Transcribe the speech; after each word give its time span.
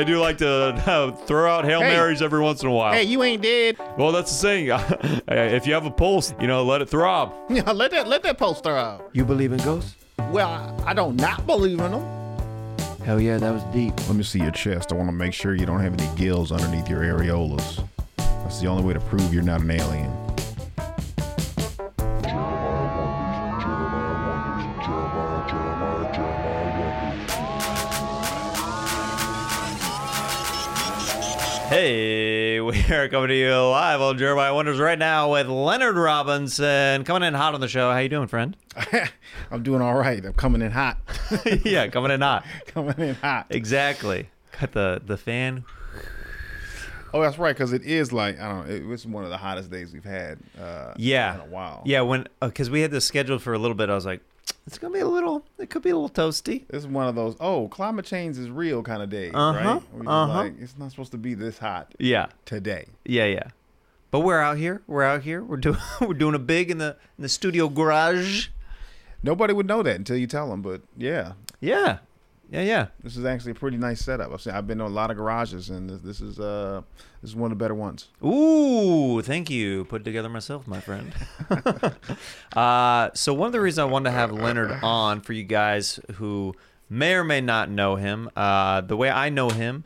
I 0.00 0.04
do 0.04 0.18
like 0.18 0.38
to 0.38 0.48
uh, 0.86 1.12
throw 1.12 1.50
out 1.50 1.66
Hail 1.66 1.82
Hey. 1.82 1.94
Marys 1.94 2.22
every 2.22 2.40
once 2.40 2.62
in 2.62 2.68
a 2.68 2.72
while. 2.72 2.94
Hey, 2.94 3.02
you 3.02 3.22
ain't 3.22 3.42
dead. 3.42 3.76
Well, 3.98 4.12
that's 4.12 4.30
the 4.30 4.36
saying. 4.38 4.68
if 5.28 5.66
you 5.66 5.74
have 5.74 5.84
a 5.84 5.90
pulse, 5.90 6.32
you 6.40 6.46
know, 6.46 6.64
let 6.64 6.80
it 6.80 6.88
throb. 6.88 7.34
Yeah, 7.50 7.72
let 7.72 7.90
that 7.90 8.06
let 8.06 8.22
that 8.22 8.38
pulse 8.38 8.60
throb. 8.60 9.02
You 9.12 9.24
believe 9.24 9.52
in 9.52 9.58
ghosts? 9.58 9.96
Well, 10.30 10.48
I, 10.48 10.90
I 10.90 10.94
don't 10.94 11.16
not 11.16 11.46
believe 11.46 11.80
in 11.80 11.90
them. 11.90 12.76
Hell 13.04 13.20
yeah, 13.20 13.38
that 13.38 13.52
was 13.52 13.62
deep. 13.64 13.92
Let 14.06 14.16
me 14.16 14.22
see 14.22 14.38
your 14.38 14.52
chest. 14.52 14.92
I 14.92 14.94
want 14.94 15.08
to 15.08 15.12
make 15.12 15.34
sure 15.34 15.54
you 15.54 15.66
don't 15.66 15.80
have 15.80 15.92
any 15.92 16.08
gills 16.16 16.52
underneath 16.52 16.88
your 16.88 17.00
areolas. 17.00 17.84
That's 18.16 18.60
the 18.60 18.68
only 18.68 18.84
way 18.84 18.94
to 18.94 19.00
prove 19.00 19.34
you're 19.34 19.42
not 19.42 19.60
an 19.62 19.70
alien. 19.72 20.29
Hey, 31.84 32.60
we 32.60 32.78
are 32.92 33.08
coming 33.08 33.28
to 33.28 33.34
you 33.34 33.54
live 33.56 34.02
on 34.02 34.18
Jeremiah 34.18 34.54
Wonders 34.54 34.78
right 34.78 34.98
now 34.98 35.32
with 35.32 35.46
Leonard 35.46 35.96
Robinson 35.96 37.04
coming 37.04 37.26
in 37.26 37.32
hot 37.32 37.54
on 37.54 37.62
the 37.62 37.68
show. 37.68 37.90
How 37.90 37.96
you 38.00 38.10
doing, 38.10 38.28
friend? 38.28 38.54
I'm 39.50 39.62
doing 39.62 39.80
all 39.80 39.94
right. 39.94 40.22
I'm 40.22 40.34
coming 40.34 40.60
in 40.60 40.72
hot. 40.72 40.98
yeah, 41.64 41.88
coming 41.88 42.10
in 42.10 42.20
hot. 42.20 42.44
coming 42.66 42.98
in 42.98 43.14
hot. 43.14 43.46
Exactly. 43.48 44.28
Got 44.60 44.72
the 44.72 45.00
the 45.06 45.16
fan. 45.16 45.64
Oh, 47.14 47.22
that's 47.22 47.38
right, 47.38 47.56
because 47.56 47.72
it 47.72 47.82
is 47.84 48.12
like 48.12 48.38
I 48.38 48.46
don't 48.48 48.68
know. 48.68 48.74
It 48.74 48.84
was 48.84 49.06
one 49.06 49.24
of 49.24 49.30
the 49.30 49.38
hottest 49.38 49.70
days 49.70 49.90
we've 49.90 50.04
had. 50.04 50.38
Uh, 50.60 50.92
Yeah. 50.98 51.36
in 51.36 51.40
a 51.40 51.44
while. 51.46 51.80
Yeah, 51.86 52.02
when 52.02 52.26
because 52.42 52.68
we 52.68 52.82
had 52.82 52.90
this 52.90 53.06
scheduled 53.06 53.40
for 53.40 53.54
a 53.54 53.58
little 53.58 53.74
bit, 53.74 53.88
I 53.88 53.94
was 53.94 54.04
like, 54.04 54.20
it's 54.66 54.78
gonna 54.78 54.94
be 54.94 55.00
a 55.00 55.06
little. 55.08 55.44
It 55.58 55.70
could 55.70 55.82
be 55.82 55.90
a 55.90 55.96
little 55.96 56.08
toasty. 56.10 56.66
This 56.68 56.82
is 56.82 56.86
one 56.86 57.08
of 57.08 57.14
those. 57.14 57.36
Oh, 57.40 57.68
climate 57.68 58.04
change 58.04 58.38
is 58.38 58.50
real 58.50 58.82
kind 58.82 59.02
of 59.02 59.10
days, 59.10 59.32
Uh-huh, 59.34 59.80
right? 59.92 60.06
Uh-huh. 60.06 60.26
Like 60.34 60.54
it's 60.60 60.76
not 60.78 60.90
supposed 60.90 61.12
to 61.12 61.18
be 61.18 61.34
this 61.34 61.58
hot 61.58 61.94
Yeah, 61.98 62.26
today. 62.44 62.86
yeah, 63.04 63.26
yeah. 63.26 63.48
But 64.10 64.20
we're 64.20 64.40
out 64.40 64.58
here. 64.58 64.82
We're 64.86 65.04
out 65.04 65.22
here. 65.22 65.42
We're 65.42 65.56
doing 65.56 65.78
we're 66.00 66.14
doing 66.14 66.34
a 66.34 66.38
big 66.40 66.70
in 66.70 66.78
the 66.78 66.96
in 67.18 67.22
the 67.22 67.28
studio 67.28 67.68
garage. 67.68 68.48
Nobody 69.22 69.52
would 69.52 69.66
know 69.66 69.82
that 69.82 69.96
until 69.96 70.16
you 70.16 70.26
tell 70.26 70.48
them. 70.50 70.62
But 70.62 70.82
yeah, 70.96 71.32
Yeah, 71.60 71.98
yeah, 72.50 72.62
yeah. 72.62 72.86
this 73.02 73.16
is 73.16 73.24
actually 73.24 73.52
a 73.52 73.54
pretty 73.54 73.76
nice 73.76 74.00
setup. 74.00 74.32
I've 74.32 74.40
seen, 74.40 74.52
I've 74.52 74.66
been 74.66 74.78
to 74.78 74.84
a 74.84 74.88
lot 74.88 75.10
of 75.10 75.16
garages, 75.16 75.70
and 75.70 75.88
this, 75.88 76.00
this 76.00 76.20
is 76.20 76.40
uh 76.40 76.82
this 77.22 77.30
is 77.30 77.36
one 77.36 77.52
of 77.52 77.58
the 77.58 77.62
better 77.62 77.74
ones. 77.74 78.08
Ooh, 78.24 79.22
thank 79.22 79.50
you. 79.50 79.84
Put 79.84 80.04
together 80.04 80.28
myself, 80.28 80.66
my 80.66 80.80
friend. 80.80 81.12
uh, 82.56 83.10
so 83.14 83.32
one 83.34 83.46
of 83.46 83.52
the 83.52 83.60
reasons 83.60 83.78
I 83.78 83.84
wanted 83.84 84.10
to 84.10 84.16
have 84.16 84.32
Leonard 84.32 84.72
on 84.82 85.20
for 85.20 85.32
you 85.32 85.44
guys 85.44 86.00
who 86.14 86.54
may 86.88 87.14
or 87.14 87.24
may 87.24 87.40
not 87.40 87.70
know 87.70 87.96
him, 87.96 88.28
uh, 88.34 88.80
the 88.80 88.96
way 88.96 89.10
I 89.10 89.28
know 89.28 89.50
him 89.50 89.84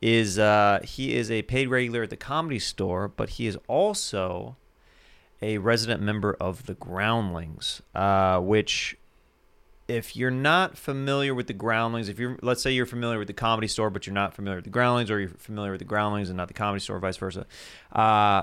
is 0.00 0.38
uh, 0.38 0.80
he 0.84 1.14
is 1.14 1.30
a 1.30 1.42
paid 1.42 1.68
regular 1.68 2.04
at 2.04 2.10
the 2.10 2.16
Comedy 2.16 2.58
Store, 2.58 3.08
but 3.08 3.30
he 3.30 3.46
is 3.46 3.58
also 3.68 4.56
a 5.42 5.58
resident 5.58 6.02
member 6.02 6.34
of 6.40 6.66
the 6.66 6.74
Groundlings, 6.74 7.82
uh, 7.94 8.40
which 8.40 8.96
if 9.88 10.16
you're 10.16 10.30
not 10.30 10.76
familiar 10.76 11.34
with 11.34 11.46
the 11.46 11.52
Groundlings, 11.52 12.08
if 12.08 12.18
you're 12.18 12.38
let's 12.42 12.62
say 12.62 12.70
you're 12.72 12.86
familiar 12.86 13.18
with 13.18 13.28
the 13.28 13.34
Comedy 13.34 13.68
Store, 13.68 13.90
but 13.90 14.06
you're 14.06 14.14
not 14.14 14.34
familiar 14.34 14.56
with 14.58 14.64
the 14.64 14.70
Groundlings, 14.70 15.10
or 15.10 15.20
you're 15.20 15.28
familiar 15.30 15.70
with 15.70 15.78
the 15.80 15.84
Groundlings 15.86 16.28
and 16.28 16.36
not 16.36 16.48
the 16.48 16.54
Comedy 16.54 16.80
Store, 16.80 16.98
vice 16.98 17.16
versa. 17.16 17.46
Uh, 17.92 18.42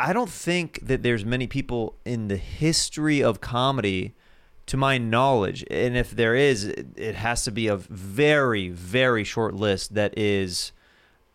I 0.00 0.12
don't 0.12 0.30
think 0.30 0.80
that 0.86 1.02
there's 1.04 1.24
many 1.24 1.46
people 1.46 1.94
in 2.04 2.26
the 2.28 2.36
history 2.36 3.22
of 3.22 3.40
comedy, 3.40 4.14
to 4.66 4.76
my 4.76 4.98
knowledge, 4.98 5.64
and 5.70 5.96
if 5.96 6.10
there 6.10 6.34
is, 6.34 6.64
it, 6.64 6.86
it 6.96 7.14
has 7.14 7.44
to 7.44 7.50
be 7.52 7.66
a 7.68 7.76
very, 7.76 8.68
very 8.68 9.22
short 9.24 9.54
list 9.54 9.94
that 9.94 10.16
is 10.18 10.72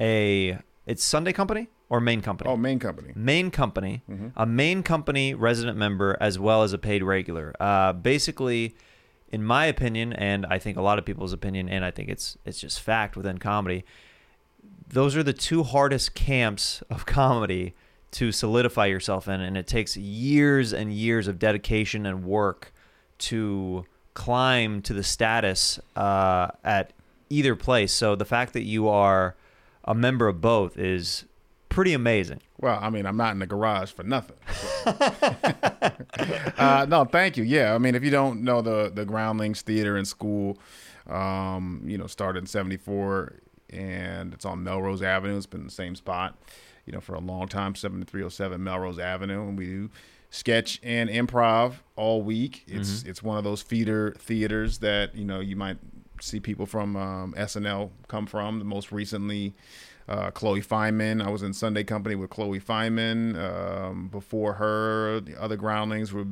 a 0.01 0.59
it's 0.85 1.03
Sunday 1.03 1.33
Company 1.33 1.67
or 1.89 1.99
Main 2.01 2.21
Company. 2.21 2.49
Oh, 2.49 2.57
main 2.57 2.79
company. 2.79 3.13
Main 3.15 3.51
company, 3.51 4.01
Mm-hmm. 4.09 4.27
a 4.35 4.45
main 4.45 4.83
company 4.83 5.33
resident 5.33 5.77
member 5.77 6.17
as 6.19 6.37
well 6.39 6.63
as 6.63 6.73
a 6.73 6.77
paid 6.77 7.03
regular. 7.03 7.53
Uh, 7.59 7.93
basically, 7.93 8.75
in 9.29 9.43
my 9.43 9.65
opinion, 9.65 10.13
and 10.13 10.45
I 10.45 10.59
think 10.59 10.77
a 10.77 10.81
lot 10.81 10.99
of 10.99 11.05
people's 11.05 11.33
opinion, 11.33 11.69
and 11.69 11.83
I 11.83 11.91
think 11.91 12.09
it's 12.09 12.37
it's 12.45 12.59
just 12.59 12.79
fact 12.81 13.15
within 13.15 13.37
comedy, 13.37 13.83
those 14.87 15.15
are 15.15 15.23
the 15.23 15.33
two 15.33 15.63
hardest 15.63 16.13
camps 16.13 16.81
of 16.89 17.05
comedy 17.05 17.75
to 18.11 18.31
solidify 18.31 18.85
yourself 18.85 19.27
in, 19.27 19.41
and 19.41 19.57
it 19.57 19.67
takes 19.67 19.97
years 19.97 20.73
and 20.73 20.93
years 20.93 21.27
of 21.27 21.39
dedication 21.39 22.05
and 22.05 22.23
work 22.23 22.73
to 23.17 23.85
climb 24.13 24.81
to 24.81 24.93
the 24.93 25.03
status 25.03 25.79
uh, 25.95 26.47
at 26.63 26.93
either 27.29 27.55
place. 27.55 27.91
So 27.91 28.15
the 28.15 28.25
fact 28.25 28.53
that 28.53 28.63
you 28.63 28.87
are 28.87 29.35
a 29.83 29.93
member 29.93 30.27
of 30.27 30.41
both 30.41 30.77
is 30.77 31.25
pretty 31.77 31.93
amazing. 31.93 32.41
Well, 32.59 32.79
I 32.81 32.89
mean, 32.89 33.05
I'm 33.05 33.17
not 33.17 33.33
in 33.33 33.39
the 33.39 33.45
garage 33.45 33.91
for 33.91 34.01
nothing. 34.01 34.37
uh, 36.57 36.87
no, 36.89 37.05
thank 37.05 37.37
you. 37.37 37.43
Yeah, 37.43 37.75
I 37.75 37.77
mean, 37.77 37.93
if 37.93 38.03
you 38.03 38.09
don't 38.09 38.41
know 38.41 38.63
the 38.63 38.91
the 38.91 39.05
Groundlings 39.05 39.61
Theater 39.61 39.95
and 39.95 40.07
School, 40.07 40.57
um, 41.05 41.83
you 41.85 41.95
know, 41.99 42.07
started 42.07 42.39
in 42.39 42.45
'74, 42.47 43.35
and 43.69 44.33
it's 44.33 44.43
on 44.43 44.63
Melrose 44.63 45.03
Avenue. 45.03 45.37
It's 45.37 45.45
been 45.45 45.65
the 45.65 45.71
same 45.71 45.93
spot, 45.95 46.35
you 46.87 46.93
know, 46.93 46.99
for 46.99 47.13
a 47.13 47.19
long 47.19 47.47
time, 47.47 47.75
7307 47.75 48.63
Melrose 48.63 48.97
Avenue, 48.97 49.47
and 49.47 49.55
we 49.55 49.65
do 49.67 49.91
sketch 50.31 50.79
and 50.81 51.11
improv 51.11 51.73
all 51.95 52.23
week. 52.23 52.63
It's 52.65 53.03
it's 53.03 53.21
one 53.21 53.37
of 53.37 53.43
those 53.43 53.61
feeder 53.61 54.15
theaters 54.17 54.79
that 54.79 55.15
you 55.15 55.25
know 55.25 55.41
you 55.41 55.55
might 55.55 55.77
see 56.21 56.39
people 56.39 56.65
from 56.65 56.95
um, 56.95 57.35
SNL 57.37 57.91
come 58.07 58.25
from. 58.25 58.65
Most 58.65 58.91
recently, 58.91 59.53
uh, 60.07 60.31
Chloe 60.31 60.61
Fineman. 60.61 61.25
I 61.25 61.29
was 61.29 61.43
in 61.43 61.53
Sunday 61.53 61.83
Company 61.83 62.15
with 62.15 62.29
Chloe 62.29 62.59
Fineman. 62.59 63.37
Um, 63.37 64.07
before 64.07 64.53
her, 64.53 65.19
the 65.19 65.41
other 65.41 65.57
Groundlings 65.57 66.13
were 66.13 66.25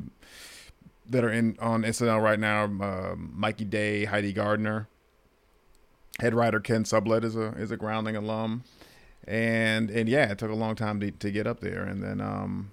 that 1.08 1.24
are 1.24 1.30
in 1.30 1.56
on 1.60 1.84
SNL 1.84 2.22
right 2.22 2.40
now. 2.40 2.64
Um 2.64 3.32
Mikey 3.36 3.66
Day, 3.66 4.06
Heidi 4.06 4.34
Gardner. 4.34 4.88
Head 6.20 6.34
writer 6.34 6.60
Kent 6.60 6.88
Sublette 6.88 7.26
is 7.26 7.36
a 7.36 7.48
is 7.58 7.72
a 7.72 7.78
Groundling 7.78 8.16
alum, 8.16 8.64
and 9.28 9.90
and 9.90 10.08
yeah, 10.08 10.32
it 10.32 10.38
took 10.38 10.50
a 10.50 10.56
long 10.56 10.76
time 10.76 11.00
to, 11.02 11.12
to 11.12 11.30
get 11.30 11.46
up 11.46 11.60
there, 11.60 11.84
and 11.84 12.02
then 12.02 12.22
um, 12.22 12.72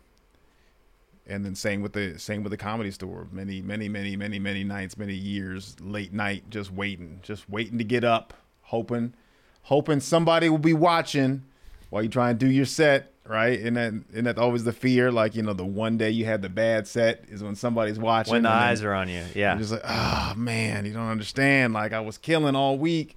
and 1.27 1.45
then 1.45 1.57
same 1.57 1.83
with 1.83 1.93
the 1.93 2.19
same 2.21 2.45
with 2.45 2.53
the 2.53 2.57
comedy 2.57 2.93
store. 2.93 3.27
Many 3.33 3.61
many 3.61 3.89
many 3.89 4.17
many 4.17 4.39
many 4.39 4.63
nights, 4.63 4.97
many 4.97 5.15
years, 5.15 5.75
late 5.81 6.13
night, 6.13 6.51
just 6.51 6.71
waiting, 6.73 7.19
just 7.23 7.51
waiting 7.51 7.79
to 7.79 7.85
get 7.85 8.05
up, 8.05 8.33
hoping 8.63 9.15
hoping 9.63 10.01
somebody 10.01 10.49
will 10.49 10.59
be 10.59 10.73
watching 10.73 11.43
while 11.91 12.03
you 12.03 12.09
try 12.09 12.31
and 12.31 12.39
do 12.39 12.47
your 12.47 12.65
set, 12.65 13.13
right? 13.27 13.61
And 13.61 13.77
then 13.77 14.05
and 14.15 14.27
that's 14.27 14.39
always 14.39 14.65
the 14.65 14.73
fear, 14.73 15.11
like 15.13 15.35
you 15.35 15.43
know, 15.43 15.53
the 15.53 15.65
one 15.65 15.97
day 15.97 16.11
you 16.11 16.25
had 16.25 16.43
the 16.43 16.49
bad 16.49 16.87
set 16.87 17.25
is 17.29 17.43
when 17.43 17.55
somebody's 17.55 17.99
watching. 17.99 18.33
When 18.33 18.43
the 18.43 18.51
eyes 18.51 18.83
are 18.83 18.95
on 18.95 19.09
you, 19.09 19.25
yeah. 19.35 19.53
You're 19.53 19.61
just 19.61 19.73
like, 19.73 19.83
oh 19.85 20.35
man, 20.37 20.85
you 20.85 20.93
don't 20.93 21.09
understand. 21.09 21.73
Like 21.73 21.93
I 21.93 22.01
was 22.01 22.19
killing 22.19 22.57
all 22.57 22.79
week, 22.79 23.17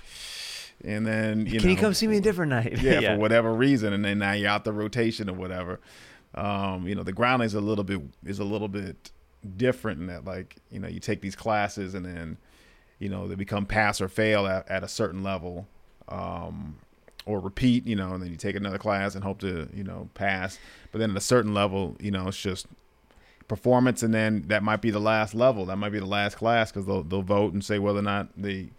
and 0.84 1.06
then 1.06 1.46
you 1.46 1.60
Can 1.60 1.70
know, 1.70 1.76
you 1.76 1.78
come 1.78 1.94
see 1.94 2.08
me 2.08 2.18
a 2.18 2.22
different 2.22 2.50
night? 2.50 2.78
yeah, 2.82 3.16
for 3.16 3.20
whatever 3.20 3.54
reason, 3.54 3.94
and 3.94 4.04
then 4.04 4.20
now 4.20 4.34
you're 4.34 4.50
out 4.50 4.64
the 4.64 4.74
rotation 4.74 5.30
or 5.30 5.34
whatever. 5.34 5.80
Um, 6.34 6.86
you 6.86 6.96
know, 6.96 7.04
the 7.04 7.14
grounding 7.14 7.46
is 7.46 7.54
a 7.54 7.62
little 7.62 7.86
bit 7.86 8.02
is 8.26 8.40
a 8.40 8.44
little 8.44 8.68
bit 8.68 9.12
different 9.58 10.02
in 10.02 10.08
that, 10.08 10.26
like, 10.26 10.56
you 10.72 10.80
know, 10.80 10.88
you 10.88 11.00
take 11.00 11.22
these 11.22 11.36
classes 11.36 11.94
and 11.94 12.06
then, 12.06 12.38
you 13.00 13.10
know, 13.10 13.28
they 13.28 13.36
become 13.36 13.66
pass 13.66 14.02
or 14.02 14.08
fail 14.08 14.48
at, 14.48 14.70
at 14.70 14.84
a 14.84 14.88
certain 14.88 15.24
level, 15.24 15.68
um, 16.10 16.78
or 17.26 17.40
repeat, 17.40 17.86
you 17.86 17.96
know, 17.96 18.14
and 18.14 18.22
then 18.22 18.30
you 18.30 18.38
take 18.38 18.56
another 18.56 18.78
class 18.78 19.16
and 19.16 19.24
hope 19.24 19.40
to, 19.40 19.68
you 19.74 19.84
know, 19.84 20.10
pass. 20.14 20.60
But 20.92 21.00
then 21.00 21.12
at 21.12 21.18
a 21.18 21.22
certain 21.22 21.54
level, 21.54 21.96
you 22.00 22.12
know, 22.12 22.28
it's 22.28 22.38
just 22.40 22.68
performance, 23.48 24.04
and 24.04 24.14
then 24.14 24.44
that 24.48 24.64
might 24.64 24.82
be 24.82 24.92
the 24.92 25.00
last 25.00 25.34
level, 25.34 25.66
that 25.66 25.78
might 25.78 25.92
be 25.92 26.00
the 26.00 26.06
last 26.06 26.36
class 26.36 26.72
because 26.72 26.86
they'll 26.86 27.04
they'll 27.04 27.22
vote 27.22 27.54
and 27.54 27.64
say 27.64 27.80
whether 27.80 28.00
or 28.00 28.04
not 28.04 28.30
they 28.38 28.70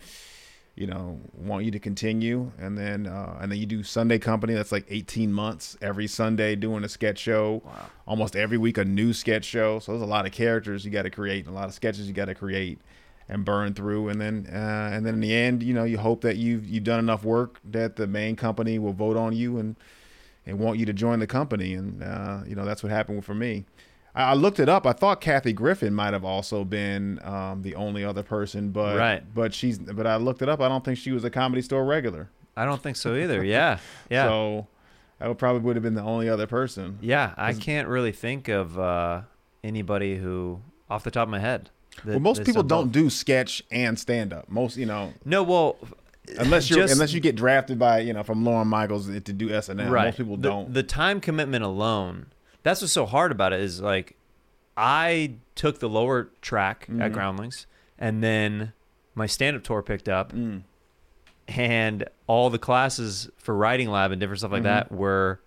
you 0.76 0.86
know 0.86 1.18
want 1.32 1.64
you 1.64 1.70
to 1.70 1.78
continue. 1.78 2.52
And 2.58 2.76
then 2.76 3.06
uh, 3.06 3.38
and 3.40 3.50
then 3.50 3.58
you 3.58 3.66
do 3.66 3.82
sunday 3.82 4.18
company. 4.18 4.54
That's 4.54 4.72
like 4.72 4.86
18 4.88 5.32
months 5.32 5.76
every 5.80 6.06
sunday 6.06 6.54
doing 6.54 6.84
a 6.84 6.88
sketch 6.88 7.18
show. 7.18 7.62
Wow. 7.64 7.90
almost 8.06 8.36
every 8.36 8.58
week 8.58 8.78
a 8.78 8.84
new 8.84 9.12
sketch 9.12 9.44
show. 9.44 9.78
So 9.78 9.92
there's 9.92 10.02
a 10.02 10.06
lot 10.06 10.26
of 10.26 10.32
characters 10.32 10.84
you 10.84 10.90
got 10.90 11.02
to 11.02 11.10
create 11.10 11.46
and 11.46 11.54
a 11.54 11.58
lot 11.58 11.68
of 11.68 11.74
sketches 11.74 12.06
you 12.06 12.12
got 12.12 12.26
to 12.26 12.34
create 12.34 12.78
and 13.28 13.44
burn 13.44 13.74
through 13.74 14.08
and 14.08 14.20
then 14.20 14.46
uh, 14.52 14.90
and 14.92 15.04
then 15.04 15.14
in 15.14 15.20
the 15.20 15.34
end 15.34 15.62
you 15.62 15.74
know 15.74 15.84
you 15.84 15.98
hope 15.98 16.20
that 16.20 16.36
you've 16.36 16.64
you've 16.66 16.84
done 16.84 16.98
enough 17.00 17.24
work 17.24 17.58
that 17.64 17.96
the 17.96 18.06
main 18.06 18.36
company 18.36 18.78
will 18.78 18.92
vote 18.92 19.16
on 19.16 19.34
you 19.34 19.58
and 19.58 19.76
and 20.46 20.58
want 20.60 20.78
you 20.78 20.86
to 20.86 20.92
join 20.92 21.18
the 21.18 21.26
company 21.26 21.74
and 21.74 22.02
uh, 22.02 22.40
you 22.46 22.54
know 22.54 22.64
that's 22.64 22.82
what 22.82 22.90
happened 22.92 23.24
for 23.24 23.34
me 23.34 23.64
I 24.14 24.30
I 24.30 24.34
looked 24.34 24.60
it 24.60 24.68
up. 24.68 24.86
I 24.86 24.92
thought 24.94 25.20
Kathy 25.20 25.52
Griffin 25.52 25.92
might 25.92 26.14
have 26.14 26.24
also 26.24 26.64
been 26.64 27.20
um, 27.22 27.60
the 27.60 27.74
only 27.74 28.02
other 28.02 28.22
person, 28.22 28.70
but 28.70 28.96
Right. 28.96 29.22
but 29.34 29.52
she's 29.52 29.78
but 29.78 30.06
I 30.06 30.16
looked 30.16 30.40
it 30.40 30.48
up. 30.48 30.60
I 30.62 30.68
don't 30.68 30.82
think 30.82 30.96
she 30.96 31.12
was 31.12 31.22
a 31.24 31.28
comedy 31.30 31.60
store 31.60 31.84
regular. 31.84 32.30
I 32.56 32.64
don't 32.64 32.82
think 32.82 32.96
so 32.96 33.14
either. 33.14 33.44
Yeah, 33.44 33.78
yeah, 34.10 34.24
So 34.26 34.68
I 35.20 35.28
would 35.28 35.36
probably 35.36 35.60
would 35.60 35.76
have 35.76 35.82
been 35.82 35.94
the 35.96 36.02
only 36.02 36.30
other 36.30 36.46
person. 36.46 36.98
yeah. 37.02 37.34
I 37.36 37.52
can't 37.52 37.88
really 37.88 38.12
think 38.12 38.48
of 38.48 38.78
uh, 38.78 39.20
anybody 39.62 40.16
who, 40.16 40.60
off 40.88 41.04
the 41.04 41.10
top 41.10 41.24
of 41.28 41.30
my 41.30 41.40
head. 41.40 41.68
That- 42.04 42.06
well, 42.12 42.20
most 42.20 42.44
people 42.44 42.62
don't 42.62 42.92
do 42.92 43.08
sketch 43.10 43.62
and 43.70 43.98
stand 43.98 44.32
up. 44.32 44.48
Most 44.50 44.76
you 44.76 44.86
know. 44.86 45.12
No, 45.24 45.42
well, 45.42 45.76
unless 46.38 46.68
you 46.70 46.82
unless 46.82 47.12
you 47.12 47.20
get 47.20 47.36
drafted 47.36 47.78
by 47.78 48.00
you 48.00 48.12
know 48.12 48.22
from 48.22 48.44
Lorne 48.44 48.68
Michaels 48.68 49.06
to 49.06 49.20
do 49.20 49.48
SNL. 49.48 49.90
Right. 49.90 50.06
Most 50.06 50.16
people 50.18 50.36
The- 50.36 50.48
don't. 50.48 50.74
The, 50.74 50.82
time 50.82 51.20
commitment 51.20 51.64
alone. 51.64 52.26
That's 52.62 52.80
what's 52.80 52.92
so 52.92 53.06
hard 53.06 53.30
about 53.32 53.52
it 53.52 53.60
is 53.60 53.80
like 53.80 54.16
I 54.76 55.34
took 55.54 55.78
the 55.78 55.88
lower 55.88 56.30
track 56.42 56.86
Mm-hmm. 56.90 57.00
at 57.02 57.12
Groundlings 57.12 57.66
and 57.98 58.22
then 58.22 58.72
my 59.14 59.26
stand 59.26 59.56
up 59.56 59.62
tour 59.64 59.82
picked 59.82 60.08
up 60.08 60.32
Mm. 60.32 60.62
and 61.48 62.04
all 62.26 62.50
the 62.50 62.58
classes 62.58 63.30
for 63.38 63.54
writing 63.56 63.88
lab 63.88 64.10
and 64.10 64.20
different 64.20 64.40
stuff 64.40 64.52
like 64.52 64.64
that 64.64 64.86
Mm-hmm. 64.86 64.96
were 64.96 65.40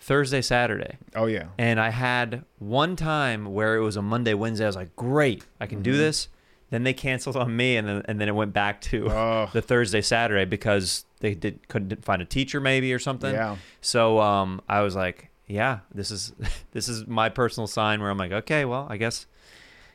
Thursday, 0.00 0.40
Saturday. 0.42 0.96
oh 1.16 1.26
yeah. 1.26 1.48
And 1.58 1.80
I 1.80 1.90
had 1.90 2.44
one 2.58 2.96
time 2.96 3.52
where 3.52 3.76
it 3.76 3.80
was 3.80 3.96
a 3.96 4.02
Monday, 4.02 4.34
Wednesday. 4.34 4.64
I 4.64 4.68
was 4.68 4.76
like, 4.76 4.94
great, 4.96 5.44
I 5.60 5.66
can 5.66 5.82
do 5.82 5.96
this. 5.96 6.28
Then 6.70 6.84
they 6.84 6.92
canceled 6.92 7.36
on 7.36 7.56
me, 7.56 7.76
and 7.78 7.88
then, 7.88 8.02
and 8.04 8.20
then 8.20 8.28
it 8.28 8.34
went 8.34 8.52
back 8.52 8.80
to 8.82 9.10
Oh. 9.10 9.48
the 9.54 9.62
Thursday, 9.62 10.02
Saturday 10.02 10.44
because 10.44 11.04
they 11.20 11.34
did 11.34 11.66
couldn't 11.68 12.04
find 12.04 12.20
a 12.20 12.26
teacher 12.26 12.60
maybe 12.60 12.92
or 12.92 12.98
something. 12.98 13.34
Yeah. 13.34 13.56
So 13.80 14.20
um, 14.20 14.60
I 14.68 14.82
was 14.82 14.94
like, 14.94 15.30
yeah, 15.46 15.80
this 15.94 16.10
is 16.10 16.32
this 16.72 16.88
is 16.88 17.06
my 17.06 17.28
personal 17.30 17.66
sign 17.66 18.00
where 18.00 18.10
I'm 18.10 18.18
like, 18.18 18.32
okay, 18.32 18.64
well, 18.66 18.86
I 18.90 18.98
guess 18.98 19.26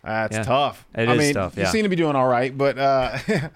That's 0.04 0.36
Yeah. 0.36 0.44
tough. 0.44 0.86
It 0.96 1.08
I 1.08 1.14
is 1.14 1.18
mean, 1.20 1.34
tough, 1.34 1.58
you 1.58 1.66
seem 1.68 1.84
to 1.84 1.90
be 1.90 1.96
doing 1.96 2.16
all 2.16 2.28
right, 2.28 2.56
but 2.58 2.78
uh, 2.78 3.18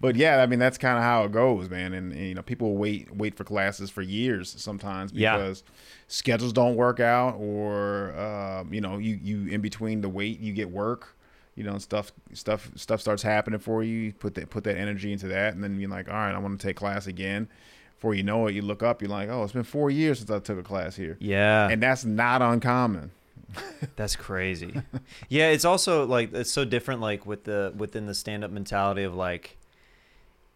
but 0.00 0.16
yeah, 0.16 0.42
I 0.42 0.46
mean 0.46 0.58
that's 0.58 0.76
kind 0.78 0.98
of 0.98 1.02
how 1.04 1.24
it 1.24 1.32
goes, 1.32 1.70
man. 1.70 1.92
And, 1.94 2.12
and, 2.12 2.20
you 2.20 2.34
know, 2.34 2.42
people 2.42 2.76
wait 2.76 3.14
wait 3.14 3.36
for 3.36 3.44
classes 3.44 3.90
for 3.90 4.02
years 4.02 4.54
sometimes 4.58 5.12
Yeah. 5.12 5.36
because 5.36 5.62
schedules 6.08 6.52
don't 6.52 6.76
work 6.76 7.00
out, 7.00 7.36
or 7.36 8.14
um, 8.18 8.72
you 8.72 8.80
know, 8.82 8.98
you 8.98 9.18
you 9.22 9.46
in 9.48 9.60
between 9.62 10.02
the 10.02 10.08
wait, 10.08 10.40
you 10.40 10.52
get 10.52 10.70
work. 10.70 11.16
You 11.56 11.62
know, 11.64 11.78
stuff 11.78 12.12
stuff 12.32 12.70
stuff 12.74 13.00
starts 13.00 13.22
happening 13.22 13.60
for 13.60 13.82
you. 13.84 13.96
You 13.96 14.12
put 14.12 14.34
that 14.34 14.50
put 14.50 14.64
that 14.64 14.76
energy 14.76 15.12
into 15.12 15.28
that, 15.28 15.54
and 15.54 15.62
then 15.64 15.78
you're 15.80 15.88
like, 15.88 16.08
all 16.08 16.14
right, 16.14 16.34
I 16.34 16.38
want 16.38 16.60
to 16.60 16.66
take 16.66 16.76
class 16.76 17.06
again. 17.06 17.48
Before 17.96 18.12
you 18.12 18.24
know 18.24 18.46
it, 18.48 18.54
you 18.54 18.60
look 18.60 18.82
up, 18.82 19.00
you're 19.00 19.08
like, 19.10 19.30
oh, 19.30 19.44
it's 19.44 19.52
been 19.52 19.62
four 19.62 19.88
years 19.90 20.18
since 20.18 20.30
I 20.30 20.38
took 20.40 20.58
a 20.58 20.62
class 20.64 20.96
here, 20.96 21.16
yeah, 21.20 21.68
and 21.70 21.80
that's 21.82 22.04
not 22.04 22.42
uncommon. 22.42 23.12
That's 23.96 24.16
crazy. 24.16 24.82
yeah, 25.28 25.50
it's 25.50 25.64
also 25.64 26.06
like 26.06 26.32
it's 26.32 26.50
so 26.50 26.64
different 26.64 27.00
like 27.00 27.26
with 27.26 27.44
the 27.44 27.72
within 27.76 28.06
the 28.06 28.14
stand 28.14 28.44
up 28.44 28.50
mentality 28.50 29.02
of 29.02 29.14
like 29.14 29.56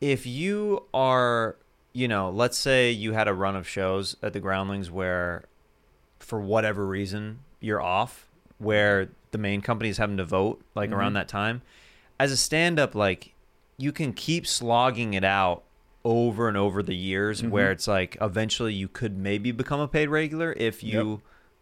if 0.01 0.27
you 0.27 0.85
are, 0.95 1.57
you 1.93 2.09
know, 2.09 2.31
let's 2.31 2.57
say 2.57 2.91
you 2.91 3.13
had 3.13 3.29
a 3.29 3.35
run 3.35 3.57
of 3.57 3.69
shows 3.69 4.17
at 4.23 4.33
the 4.33 4.41
Groundlings 4.41 4.91
where 4.91 5.45
for 6.19 6.41
whatever 6.41 6.87
reason 6.87 7.41
you're 7.61 7.81
off 7.81 8.27
where 8.59 9.09
the 9.31 9.39
main 9.39 9.61
company 9.61 9.89
is 9.89 9.99
having 9.99 10.17
to 10.17 10.25
vote 10.25 10.63
like 10.75 10.91
around 10.91 11.09
mm-hmm. 11.09 11.15
that 11.15 11.29
time. 11.29 11.63
As 12.21 12.33
a 12.33 12.37
stand 12.37 12.79
up 12.79 12.95
like 12.95 13.35
you 13.77 13.93
can 13.93 14.13
keep 14.13 14.47
slogging 14.47 15.15
it 15.15 15.25
out 15.25 15.63
over 16.05 16.49
and 16.49 16.57
over 16.57 16.83
the 16.83 16.95
years 16.95 17.43
mm-hmm. 17.43 17.51
where 17.51 17.71
it's 17.71 17.87
like 17.87 18.17
eventually 18.21 18.73
you 18.73 18.89
could 18.89 19.17
maybe 19.17 19.53
become 19.53 19.81
a 19.81 19.89
paid 19.89 20.09
regular 20.09 20.53
if 20.57 20.83
you 20.83 21.21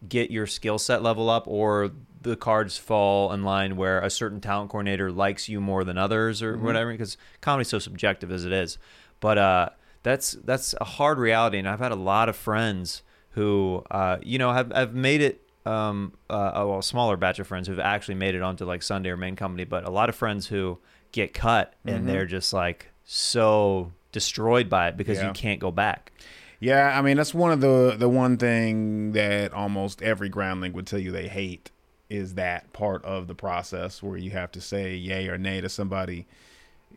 get 0.08 0.30
your 0.30 0.46
skill 0.46 0.78
set 0.78 1.02
level 1.02 1.28
up 1.30 1.46
or 1.46 1.90
the 2.22 2.36
cards 2.36 2.76
fall 2.76 3.32
in 3.32 3.42
line 3.44 3.76
where 3.76 4.00
a 4.00 4.10
certain 4.10 4.40
talent 4.40 4.70
coordinator 4.70 5.10
likes 5.12 5.48
you 5.48 5.60
more 5.60 5.84
than 5.84 5.96
others 5.96 6.42
or 6.42 6.56
whatever 6.58 6.90
because 6.92 7.16
comedy's 7.40 7.68
so 7.68 7.78
subjective 7.78 8.30
as 8.32 8.44
it 8.44 8.52
is. 8.52 8.78
But 9.20 9.38
uh 9.38 9.68
that's 10.02 10.32
that's 10.44 10.74
a 10.80 10.84
hard 10.84 11.18
reality 11.18 11.58
and 11.58 11.68
i've 11.68 11.80
had 11.80 11.90
a 11.90 11.96
lot 11.96 12.28
of 12.28 12.36
friends 12.36 13.02
who 13.30 13.82
uh 13.90 14.18
you 14.22 14.38
know 14.38 14.52
have, 14.52 14.70
have 14.70 14.94
made 14.94 15.20
it 15.20 15.42
um 15.64 16.12
uh, 16.30 16.52
a 16.54 16.66
well, 16.66 16.80
smaller 16.80 17.16
batch 17.16 17.40
of 17.40 17.46
friends 17.48 17.66
who've 17.66 17.80
actually 17.80 18.14
made 18.14 18.36
it 18.36 18.40
onto 18.42 18.64
like 18.64 18.84
sunday 18.84 19.10
or 19.10 19.16
main 19.16 19.34
company 19.34 19.64
but 19.64 19.82
a 19.84 19.90
lot 19.90 20.08
of 20.08 20.14
friends 20.14 20.46
who 20.46 20.78
get 21.10 21.34
cut 21.34 21.74
and 21.84 22.08
they're 22.08 22.24
just 22.26 22.52
like 22.52 22.86
so 23.04 23.90
destroyed 24.12 24.68
by 24.68 24.88
it 24.88 24.96
because 24.96 25.18
Yeah. 25.18 25.26
you 25.28 25.32
can't 25.32 25.58
go 25.58 25.72
back 25.72 26.12
Yeah, 26.60 26.98
I 26.98 27.02
mean 27.02 27.16
that's 27.16 27.34
one 27.34 27.52
of 27.52 27.60
the 27.60 27.96
the 27.98 28.08
one 28.08 28.36
thing 28.36 29.12
that 29.12 29.52
almost 29.52 30.02
every 30.02 30.28
groundling 30.28 30.72
would 30.72 30.86
tell 30.86 30.98
you 30.98 31.12
they 31.12 31.28
hate 31.28 31.70
is 32.08 32.34
that 32.34 32.72
part 32.72 33.04
of 33.04 33.26
the 33.26 33.34
process 33.34 34.02
where 34.02 34.16
you 34.16 34.30
have 34.30 34.52
to 34.52 34.60
say 34.60 34.94
yay 34.94 35.28
or 35.28 35.36
nay 35.36 35.60
to 35.60 35.68
somebody, 35.68 36.26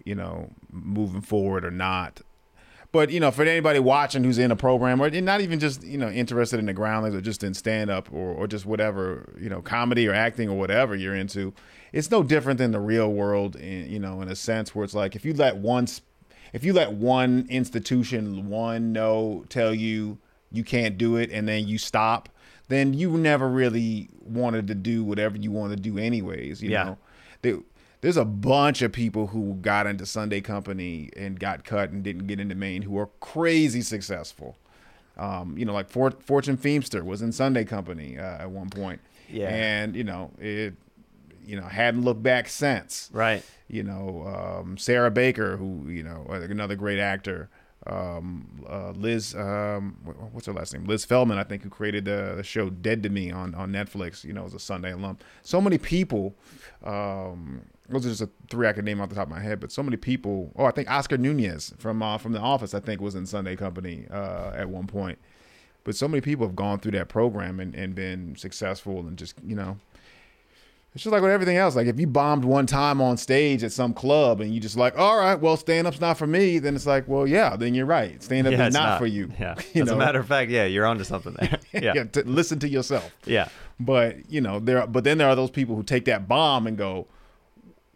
you 0.05 0.15
know, 0.15 0.51
moving 0.71 1.21
forward 1.21 1.65
or 1.65 1.71
not. 1.71 2.21
But 2.91 3.11
you 3.11 3.19
know, 3.19 3.31
for 3.31 3.43
anybody 3.43 3.79
watching 3.79 4.23
who's 4.23 4.39
in 4.39 4.49
a 4.49 4.55
program 4.55 5.01
or 5.01 5.09
not 5.09 5.41
even 5.41 5.59
just 5.59 5.83
you 5.83 5.97
know 5.97 6.09
interested 6.09 6.59
in 6.59 6.65
the 6.65 6.73
groundlings 6.73 7.15
or 7.15 7.21
just 7.21 7.43
in 7.43 7.53
stand 7.53 7.89
up 7.89 8.11
or 8.11 8.33
or 8.33 8.47
just 8.47 8.65
whatever 8.65 9.31
you 9.39 9.49
know 9.49 9.61
comedy 9.61 10.07
or 10.07 10.13
acting 10.13 10.49
or 10.49 10.57
whatever 10.57 10.95
you're 10.95 11.15
into, 11.15 11.53
it's 11.91 12.09
no 12.09 12.23
different 12.23 12.57
than 12.57 12.71
the 12.71 12.79
real 12.79 13.11
world. 13.11 13.55
In, 13.57 13.89
you 13.89 13.99
know, 13.99 14.21
in 14.21 14.29
a 14.29 14.35
sense 14.35 14.73
where 14.73 14.83
it's 14.83 14.95
like 14.95 15.15
if 15.15 15.23
you 15.23 15.33
let 15.33 15.57
one 15.57 15.85
if 16.53 16.63
you 16.63 16.73
let 16.73 16.91
one 16.93 17.45
institution, 17.49 18.49
one 18.49 18.91
no 18.91 19.45
tell 19.49 19.73
you 19.73 20.17
you 20.51 20.63
can't 20.63 20.97
do 20.97 21.15
it 21.17 21.29
and 21.31 21.47
then 21.47 21.67
you 21.67 21.77
stop, 21.77 22.29
then 22.69 22.93
you 22.93 23.11
never 23.17 23.47
really 23.47 24.09
wanted 24.23 24.67
to 24.67 24.75
do 24.75 25.03
whatever 25.03 25.37
you 25.37 25.51
want 25.51 25.71
to 25.71 25.75
do 25.79 25.97
anyways, 25.97 26.61
you 26.61 26.69
Yeah. 26.71 26.83
know. 26.83 26.97
There- 27.41 27.59
there's 28.01 28.17
a 28.17 28.23
bunch 28.25 28.81
of 28.81 28.93
people 28.93 29.27
who 29.27 29.55
got 29.61 29.85
into 29.85 30.05
Sunday 30.05 30.39
Company 30.39 31.09
and 31.17 31.37
got 31.37 31.65
cut 31.65 31.89
and 31.91 32.01
didn't 32.01 32.27
get 32.27 32.39
into 32.39 32.55
Maine 32.55 32.83
who 32.83 32.97
are 32.97 33.09
crazy 33.19 33.81
successful. 33.81 34.57
Um, 35.17 35.57
you 35.57 35.65
know, 35.65 35.73
like 35.73 35.89
For- 35.89 36.11
Fortune 36.21 36.55
Feemster 36.55 37.03
was 37.03 37.21
in 37.21 37.33
Sunday 37.33 37.65
Company 37.65 38.17
uh, 38.17 38.37
at 38.43 38.51
one 38.51 38.69
point. 38.69 39.01
Yeah. 39.29 39.49
And, 39.49 39.95
you 39.97 40.05
know, 40.05 40.31
it, 40.39 40.75
you 41.45 41.59
know, 41.59 41.67
hadn't 41.67 42.03
looked 42.03 42.23
back 42.23 42.47
since 42.47 43.09
right 43.13 43.43
you 43.67 43.83
know 43.83 44.25
um, 44.27 44.77
Sarah 44.77 45.11
Baker, 45.11 45.57
who 45.57 45.87
you 45.87 46.03
know 46.03 46.25
another 46.29 46.75
great 46.75 46.99
actor. 46.99 47.49
Um, 47.87 48.65
uh, 48.69 48.91
Liz, 48.91 49.33
um, 49.35 49.95
what's 50.33 50.47
her 50.47 50.53
last 50.53 50.73
name? 50.73 50.85
Liz 50.85 51.05
Feldman, 51.05 51.37
I 51.37 51.43
think, 51.43 51.63
who 51.63 51.69
created 51.69 52.05
the, 52.05 52.33
the 52.35 52.43
show 52.43 52.69
Dead 52.69 53.01
to 53.03 53.09
Me 53.09 53.31
on, 53.31 53.55
on 53.55 53.71
Netflix. 53.71 54.23
You 54.23 54.33
know, 54.33 54.45
as 54.45 54.53
a 54.53 54.59
Sunday 54.59 54.91
alum. 54.91 55.17
So 55.43 55.61
many 55.61 55.77
people. 55.77 56.35
Um, 56.83 57.61
those 57.87 58.05
are 58.05 58.09
just 58.09 58.21
a 58.21 58.29
three 58.49 58.67
I 58.67 58.73
could 58.73 58.85
name 58.85 59.01
off 59.01 59.09
the 59.09 59.15
top 59.15 59.27
of 59.27 59.31
my 59.31 59.39
head, 59.39 59.59
but 59.59 59.71
so 59.71 59.81
many 59.81 59.97
people. 59.97 60.51
Oh, 60.55 60.65
I 60.65 60.71
think 60.71 60.89
Oscar 60.91 61.17
Nunez 61.17 61.73
from 61.77 62.03
uh, 62.03 62.17
from 62.17 62.33
The 62.33 62.39
Office, 62.39 62.73
I 62.73 62.79
think, 62.79 63.01
was 63.01 63.15
in 63.15 63.25
Sunday 63.25 63.55
Company 63.55 64.05
uh, 64.11 64.51
at 64.53 64.69
one 64.69 64.87
point. 64.87 65.17
But 65.83 65.95
so 65.95 66.07
many 66.07 66.21
people 66.21 66.45
have 66.45 66.55
gone 66.55 66.79
through 66.79 66.91
that 66.91 67.07
program 67.07 67.59
and, 67.59 67.73
and 67.73 67.95
been 67.95 68.35
successful 68.35 68.99
and 68.99 69.17
just 69.17 69.35
you 69.43 69.55
know 69.55 69.77
it's 70.93 71.03
just 71.03 71.11
like 71.11 71.21
with 71.21 71.31
everything 71.31 71.57
else. 71.57 71.75
Like 71.75 71.87
if 71.87 71.99
you 71.99 72.07
bombed 72.07 72.43
one 72.43 72.65
time 72.65 72.99
on 72.99 73.17
stage 73.17 73.63
at 73.63 73.71
some 73.71 73.93
club 73.93 74.41
and 74.41 74.53
you 74.53 74.59
just 74.59 74.75
like, 74.75 74.97
all 74.97 75.17
right, 75.17 75.35
well, 75.35 75.55
stand 75.55 75.85
up's 75.85 76.01
not 76.01 76.17
for 76.17 76.25
me, 76.25 76.57
then 76.59 76.75
it's 76.75 76.87
like, 76.87 77.07
well, 77.07 77.27
yeah, 77.27 77.55
then 77.55 77.75
you're 77.75 77.85
right. 77.85 78.21
Stand 78.23 78.47
up 78.47 78.53
yeah, 78.53 78.61
is 78.61 78.67
it's 78.67 78.73
not, 78.73 78.99
for 78.99 79.05
you. 79.05 79.31
Yeah. 79.39 79.55
you 79.73 79.83
As 79.83 79.89
know? 79.89 79.95
a 79.95 79.97
matter 79.97 80.19
of 80.19 80.27
fact, 80.27 80.49
yeah, 80.49 80.65
you're 80.65 80.85
onto 80.85 81.03
something 81.03 81.33
there. 81.39 81.59
Yeah. 81.71 81.93
yeah. 81.95 82.03
to 82.05 82.23
listen 82.23 82.57
to 82.59 82.67
yourself. 82.67 83.15
yeah. 83.25 83.49
But 83.79 84.29
you 84.31 84.41
know, 84.41 84.59
there. 84.59 84.85
But 84.87 85.03
then 85.03 85.19
there 85.19 85.29
are 85.29 85.35
those 85.35 85.51
people 85.51 85.75
who 85.75 85.83
take 85.83 86.05
that 86.05 86.27
bomb 86.27 86.65
and 86.65 86.75
go, 86.77 87.07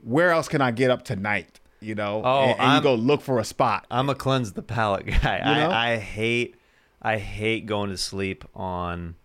where 0.04 0.30
else 0.30 0.48
can 0.48 0.62
I 0.62 0.72
get 0.72 0.92
up 0.92 1.04
tonight? 1.04 1.60
You 1.80 1.96
know, 1.96 2.22
Oh, 2.24 2.44
and, 2.44 2.60
and 2.60 2.76
you 2.76 2.82
go 2.82 2.96
look 2.96 3.22
for 3.22 3.40
a 3.40 3.44
spot. 3.44 3.86
I'm 3.92 4.10
a 4.10 4.16
cleanse 4.16 4.54
the 4.54 4.62
palate 4.62 5.06
guy. 5.22 5.40
You 5.40 5.62
know? 5.62 5.72
I, 5.72 5.94
I 5.94 5.98
hate 5.98 6.56
I 7.02 7.18
hate 7.18 7.66
going 7.66 7.90
to 7.90 7.98
sleep 7.98 8.46
on 8.56 9.16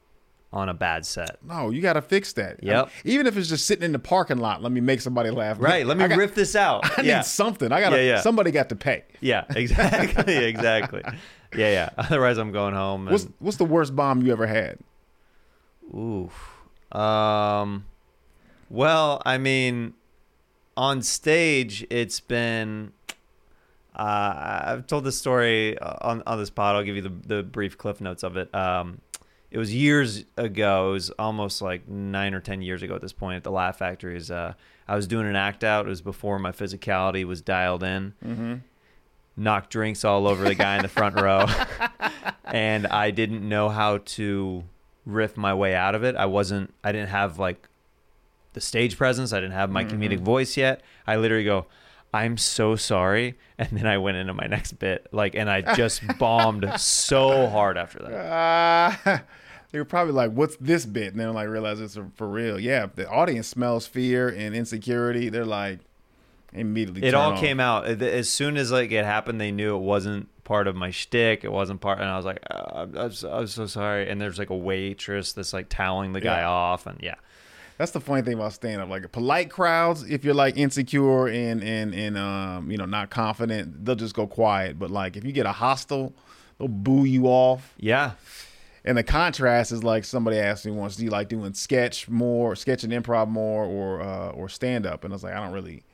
on 0.53 0.69
a 0.69 0.75
bad 0.75 1.05
set. 1.05 1.37
No, 1.45 1.71
you 1.71 1.83
got 1.83 1.95
to 1.95 2.03
fix 2.03 2.33
that. 2.35 2.63
Yep. 2.63 2.91
even 3.05 3.27
if 3.27 3.37
it's 3.37 3.49
just 3.49 3.67
sitting 3.67 3.85
in 3.85 3.93
the 3.93 3.99
parking 3.99 4.39
lot, 4.39 4.63
let 4.63 4.73
me 4.73 4.81
make 4.81 5.01
somebody 5.01 5.31
laugh. 5.31 5.59
Right. 5.61 5.87
Let 5.87 5.99
me 5.99 6.05
I 6.05 6.09
got- 6.09 6.19
riff 6.19 6.35
this 6.35 6.57
out. 6.57 6.85
I 6.99 7.03
yeah. 7.03 7.17
need 7.19 7.25
something. 7.27 7.71
I 7.71 7.81
got 7.81 7.91
to. 7.91 7.97
Yeah, 7.97 8.15
yeah. 8.15 8.21
Somebody 8.21 8.51
got 8.51 8.69
to 8.71 8.77
pay. 8.77 9.05
yeah. 9.21 9.45
Exactly. 9.55 10.37
exactly. 10.37 11.03
Yeah. 11.57 11.71
Yeah. 11.71 11.91
Otherwise, 11.99 12.39
I'm 12.39 12.53
going 12.53 12.75
home. 12.75 13.03
And, 13.03 13.13
What's 13.13 13.27
What's 13.39 13.57
the 13.59 13.65
worst 13.65 13.95
bomb 13.95 14.23
you 14.23 14.33
ever 14.33 14.47
had? 14.47 14.79
Oof. 15.95 16.33
Um. 16.93 17.85
Well, 18.71 19.23
I 19.25 19.39
mean, 19.39 19.95
on 20.77 21.03
stage, 21.03 21.87
it's 21.91 22.21
been. 22.21 22.93
Uh, 23.97 24.63
I've 24.65 24.87
told 24.87 25.05
this 25.05 25.19
story 25.19 25.79
on 25.81 26.23
on 26.27 26.39
this 26.39 26.51
pod. 26.51 26.77
I'll 26.77 26.85
give 26.85 26.97
you 26.97 27.03
the 27.03 27.37
the 27.37 27.43
brief 27.43 27.77
cliff 27.77 28.01
notes 28.01 28.23
of 28.23 28.37
it. 28.37 28.55
Um, 28.55 29.01
it 29.51 29.59
was 29.59 29.75
years 29.75 30.25
ago. 30.37 30.91
It 30.91 30.93
was 30.93 31.11
almost 31.19 31.63
like 31.63 31.89
nine 31.89 32.35
or 32.35 32.41
ten 32.41 32.61
years 32.63 32.83
ago 32.83 32.95
at 32.95 33.01
this 33.01 33.13
point. 33.13 33.37
At 33.37 33.45
the 33.45 33.51
Laugh 33.51 33.79
Factory, 33.79 34.17
is 34.17 34.31
uh, 34.31 34.55
I 34.87 34.97
was 34.97 35.07
doing 35.07 35.27
an 35.27 35.37
act 35.37 35.65
out. 35.65 35.87
It 35.87 35.89
was 35.89 36.03
before 36.03 36.39
my 36.39 36.53
physicality 36.53 37.25
was 37.25 37.41
dialed 37.41 37.83
in. 37.83 38.15
Mm-hmm. 38.25 38.55
Knocked 39.37 39.71
drinks 39.71 40.05
all 40.05 40.27
over 40.27 40.45
the 40.45 40.55
guy 40.55 40.77
in 40.77 40.83
the 40.83 40.89
front 40.89 41.19
row, 41.19 41.47
and 42.45 42.87
I 42.89 43.11
didn't 43.11 43.49
know 43.49 43.69
how 43.69 43.99
to 43.99 44.65
riff 45.07 45.37
my 45.37 45.55
way 45.55 45.75
out 45.75 45.95
of 45.95 46.05
it. 46.05 46.17
I 46.17 46.27
wasn't. 46.27 46.75
I 46.85 46.93
didn't 46.93 47.11
have 47.11 47.39
like 47.39 47.69
the 48.53 48.61
stage 48.61 48.99
presence. 48.99 49.33
I 49.33 49.41
didn't 49.41 49.53
have 49.53 49.71
my 49.71 49.85
comedic 49.85 50.21
voice 50.21 50.57
yet. 50.57 50.83
I 51.07 51.17
literally 51.17 51.45
go, 51.45 51.67
"I'm 52.15 52.37
so 52.39 52.77
sorry," 52.77 53.39
and 53.59 53.69
then 53.71 53.87
I 53.87 53.99
went 53.99 54.17
into 54.17 54.35
my 54.35 54.47
next 54.47 54.73
bit. 54.79 55.07
Like, 55.13 55.35
and 55.35 55.51
I 55.51 55.75
just 55.75 56.03
bombed 56.19 56.67
so 56.79 57.47
hard 57.49 57.77
after 57.79 57.99
that. 58.01 58.13
Uh, 59.07 59.19
they 59.73 59.79
were 59.79 59.85
probably 59.85 60.13
like, 60.15 60.33
"What's 60.33 60.57
this 60.57 60.87
bit?" 60.87 61.13
And 61.13 61.21
then 61.21 61.33
like 61.35 61.49
realize 61.49 61.81
it's 61.81 61.99
for 62.15 62.29
real. 62.29 62.59
Yeah, 62.59 62.87
the 62.95 63.09
audience 63.09 63.49
smells 63.49 63.87
fear 63.87 64.29
and 64.29 64.55
insecurity, 64.55 65.29
they're 65.29 65.45
like, 65.45 65.81
Immediately, 66.55 67.03
it 67.07 67.13
all 67.15 67.33
off. 67.33 67.41
came 67.41 67.61
out 67.61 67.87
as 67.87 68.29
soon 68.31 68.57
as 68.57 68.73
like 68.73 68.91
it 68.91 69.05
happened. 69.05 69.39
They 69.39 69.53
knew 69.53 69.77
it 69.77 69.81
wasn't 69.81 70.29
part 70.45 70.67
of 70.67 70.75
my 70.75 70.91
shtick. 70.91 71.45
It 71.45 71.53
wasn't 71.53 71.83
part, 71.83 71.99
and 72.01 72.09
I 72.09 72.17
was 72.17 72.25
like, 72.25 72.39
uh, 72.51 72.65
I'm, 72.73 72.97
I'm, 72.97 73.13
so, 73.13 73.31
I'm 73.31 73.47
so 73.47 73.67
sorry. 73.67 74.09
And 74.09 74.19
there's 74.19 74.39
like 74.39 74.49
a 74.49 74.57
waitress 74.57 75.35
that's 75.35 75.53
like 75.53 75.69
toweling 75.69 76.15
the 76.15 76.23
guy 76.23 76.39
Yeah. 76.41 76.49
off, 76.49 76.87
and 76.87 76.99
yeah, 77.03 77.17
That's 77.79 77.93
the 77.93 78.01
funny 78.01 78.23
thing 78.23 78.35
about 78.35 78.53
stand 78.53 78.83
up. 78.83 78.89
Like 78.89 79.11
polite 79.13 79.51
crowds, 79.51 80.03
if 80.03 80.25
you're 80.25 80.35
like 80.35 80.57
insecure 80.57 81.29
and 81.29 81.63
and 81.63 81.95
and 81.95 82.19
um 82.19 82.71
you 82.71 82.77
know 82.77 82.87
not 82.87 83.09
confident, 83.11 83.85
they'll 83.85 83.95
just 83.95 84.15
go 84.15 84.27
quiet. 84.27 84.79
But 84.79 84.91
like 84.91 85.17
if 85.17 85.25
you 85.25 85.31
get 85.33 85.47
a 85.47 85.53
hostile, 85.53 86.13
they'll 86.59 86.69
boo 86.69 87.05
you 87.05 87.27
off. 87.27 87.75
yeah, 87.79 88.13
And 88.85 88.99
the 88.99 89.05
contrast 89.05 89.71
is 89.71 89.85
like 89.85 90.05
somebody 90.05 90.39
asked 90.39 90.67
me 90.67 90.73
once, 90.73 90.97
do 90.97 91.05
you 91.05 91.11
like 91.11 91.29
doing 91.29 91.55
sketch 91.55 92.09
more, 92.09 92.57
sketch 92.57 92.83
and 92.83 92.93
improv 92.93 93.29
more, 93.29 93.65
or 93.65 94.01
uh, 94.03 94.31
or 94.31 94.49
stand 94.49 94.85
up? 94.85 95.05
And 95.05 95.13
I 95.13 95.15
was 95.15 95.23
like, 95.23 95.35
I 95.35 95.41
don't 95.41 95.53
really, 95.53 95.85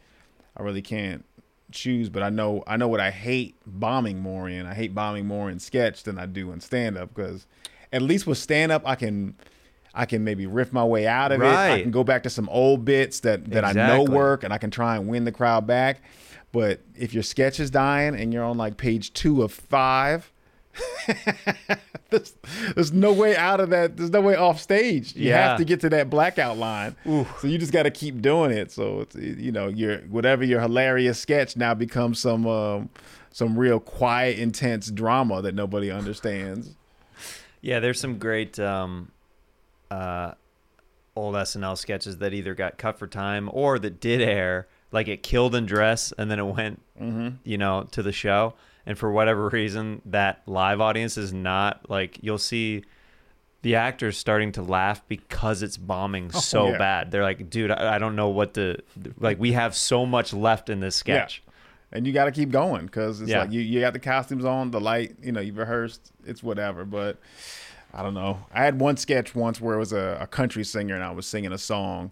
I 0.56 0.62
really 0.62 0.82
can't 0.82 1.24
choose. 1.70 2.08
But 2.08 2.22
I 2.22 2.30
know 2.30 2.64
I 2.66 2.78
know 2.78 2.88
what 2.88 3.00
I 3.00 3.10
hate 3.10 3.56
bombing 3.66 4.20
more 4.20 4.48
in. 4.48 4.64
I 4.64 4.72
hate 4.72 4.94
bombing 4.94 5.26
more 5.26 5.50
in 5.50 5.58
sketch 5.58 6.04
than 6.04 6.18
I 6.18 6.24
do 6.24 6.50
in 6.50 6.60
stand 6.60 6.96
up 6.96 7.14
because 7.14 7.46
at 7.92 8.00
least 8.00 8.26
with 8.26 8.38
stand 8.38 8.72
up 8.72 8.88
I 8.88 8.94
can. 8.94 9.36
I 9.94 10.06
can 10.06 10.24
maybe 10.24 10.46
riff 10.46 10.72
my 10.72 10.84
way 10.84 11.06
out 11.06 11.30
of 11.32 11.40
it. 11.40 11.46
I 11.46 11.82
can 11.82 11.90
go 11.92 12.02
back 12.04 12.24
to 12.24 12.30
some 12.30 12.48
old 12.48 12.84
bits 12.84 13.20
that, 13.20 13.44
that 13.52 13.64
I 13.64 13.72
know 13.88 14.02
work 14.14 14.42
and 14.44 14.52
I 14.52 14.58
can 14.58 14.70
try 14.70 14.96
and 14.96 15.06
win 15.08 15.24
the 15.24 15.32
crowd 15.32 15.66
back. 15.66 16.02
But 16.52 16.80
if 16.96 17.14
your 17.14 17.22
sketch 17.22 17.60
is 17.60 17.70
dying 17.70 18.14
and 18.14 18.32
you're 18.32 18.44
on 18.44 18.56
like 18.58 18.76
page 18.76 19.12
two 19.12 19.42
of 19.42 19.52
five, 19.52 20.30
there's, 22.10 22.34
there's 22.74 22.92
no 22.92 23.12
way 23.12 23.36
out 23.36 23.60
of 23.60 23.70
that. 23.70 23.96
There's 23.96 24.10
no 24.10 24.20
way 24.20 24.36
off 24.36 24.60
stage. 24.60 25.14
You 25.16 25.28
Yeah. 25.30 25.48
have 25.50 25.58
to 25.58 25.64
get 25.64 25.80
to 25.80 25.88
that 25.90 26.10
blackout 26.10 26.56
line. 26.58 26.96
So 27.04 27.46
you 27.46 27.58
just 27.58 27.72
got 27.72 27.84
to 27.84 27.90
keep 27.90 28.20
doing 28.22 28.50
it. 28.50 28.70
So 28.72 29.00
it's 29.00 29.14
you 29.16 29.52
know 29.52 29.68
your 29.68 29.98
whatever 30.02 30.44
your 30.44 30.60
hilarious 30.60 31.18
sketch 31.18 31.56
now 31.56 31.74
becomes 31.74 32.18
some 32.18 32.46
um, 32.46 32.88
some 33.30 33.58
real 33.58 33.80
quiet, 33.80 34.38
intense 34.38 34.90
drama 34.90 35.42
that 35.42 35.54
nobody 35.54 35.90
understands. 35.90 36.74
yeah. 37.60 37.80
There's 37.80 38.00
some 38.00 38.18
great 38.18 38.58
um, 38.58 39.10
uh, 39.94 40.34
old 41.16 41.34
SNL 41.34 41.78
sketches 41.78 42.18
that 42.18 42.34
either 42.34 42.54
got 42.54 42.78
cut 42.78 42.98
for 42.98 43.06
time 43.06 43.48
or 43.52 43.78
that 43.78 44.00
did 44.00 44.20
air. 44.20 44.66
Like 44.90 45.08
it 45.08 45.22
killed 45.22 45.54
in 45.54 45.66
dress, 45.66 46.12
and 46.16 46.30
then 46.30 46.38
it 46.38 46.46
went, 46.46 46.80
you 47.44 47.58
know, 47.58 47.86
to 47.92 48.02
the 48.02 48.12
show. 48.12 48.54
And 48.86 48.96
for 48.98 49.10
whatever 49.10 49.48
reason, 49.48 50.02
that 50.06 50.42
live 50.46 50.80
audience 50.80 51.16
is 51.18 51.32
not 51.32 51.88
like 51.90 52.18
you'll 52.20 52.38
see 52.38 52.84
the 53.62 53.74
actors 53.76 54.18
starting 54.18 54.52
to 54.52 54.62
laugh 54.62 55.02
because 55.08 55.62
it's 55.62 55.76
bombing 55.78 56.30
so 56.30 56.68
yeah. 56.70 56.78
bad. 56.78 57.10
They're 57.10 57.22
like, 57.22 57.48
dude, 57.48 57.70
I, 57.70 57.96
I 57.96 57.98
don't 57.98 58.14
know 58.14 58.28
what 58.28 58.54
to 58.54 58.76
like. 59.18 59.40
We 59.40 59.52
have 59.52 59.74
so 59.74 60.04
much 60.06 60.32
left 60.32 60.68
in 60.68 60.80
this 60.80 60.96
sketch. 60.96 61.42
And 61.90 62.06
you 62.06 62.12
got 62.12 62.24
to 62.26 62.32
keep 62.32 62.50
going 62.50 62.86
because 62.86 63.20
it's 63.20 63.30
Yeah. 63.30 63.40
like 63.42 63.52
you, 63.52 63.60
you 63.60 63.80
got 63.80 63.94
the 63.94 64.00
costumes 64.00 64.44
on, 64.44 64.70
the 64.70 64.80
light, 64.80 65.16
you 65.22 65.32
know, 65.32 65.40
you've 65.40 65.56
rehearsed, 65.56 66.12
it's 66.26 66.42
whatever. 66.42 66.84
But 66.84 67.18
I 67.94 68.02
don't 68.02 68.14
know. 68.14 68.44
I 68.52 68.64
had 68.64 68.80
one 68.80 68.96
sketch 68.96 69.34
once 69.34 69.60
where 69.60 69.76
it 69.76 69.78
was 69.78 69.92
a, 69.92 70.18
a 70.20 70.26
country 70.26 70.64
singer 70.64 70.96
and 70.96 71.04
I 71.04 71.12
was 71.12 71.26
singing 71.26 71.52
a 71.52 71.58
song 71.58 72.10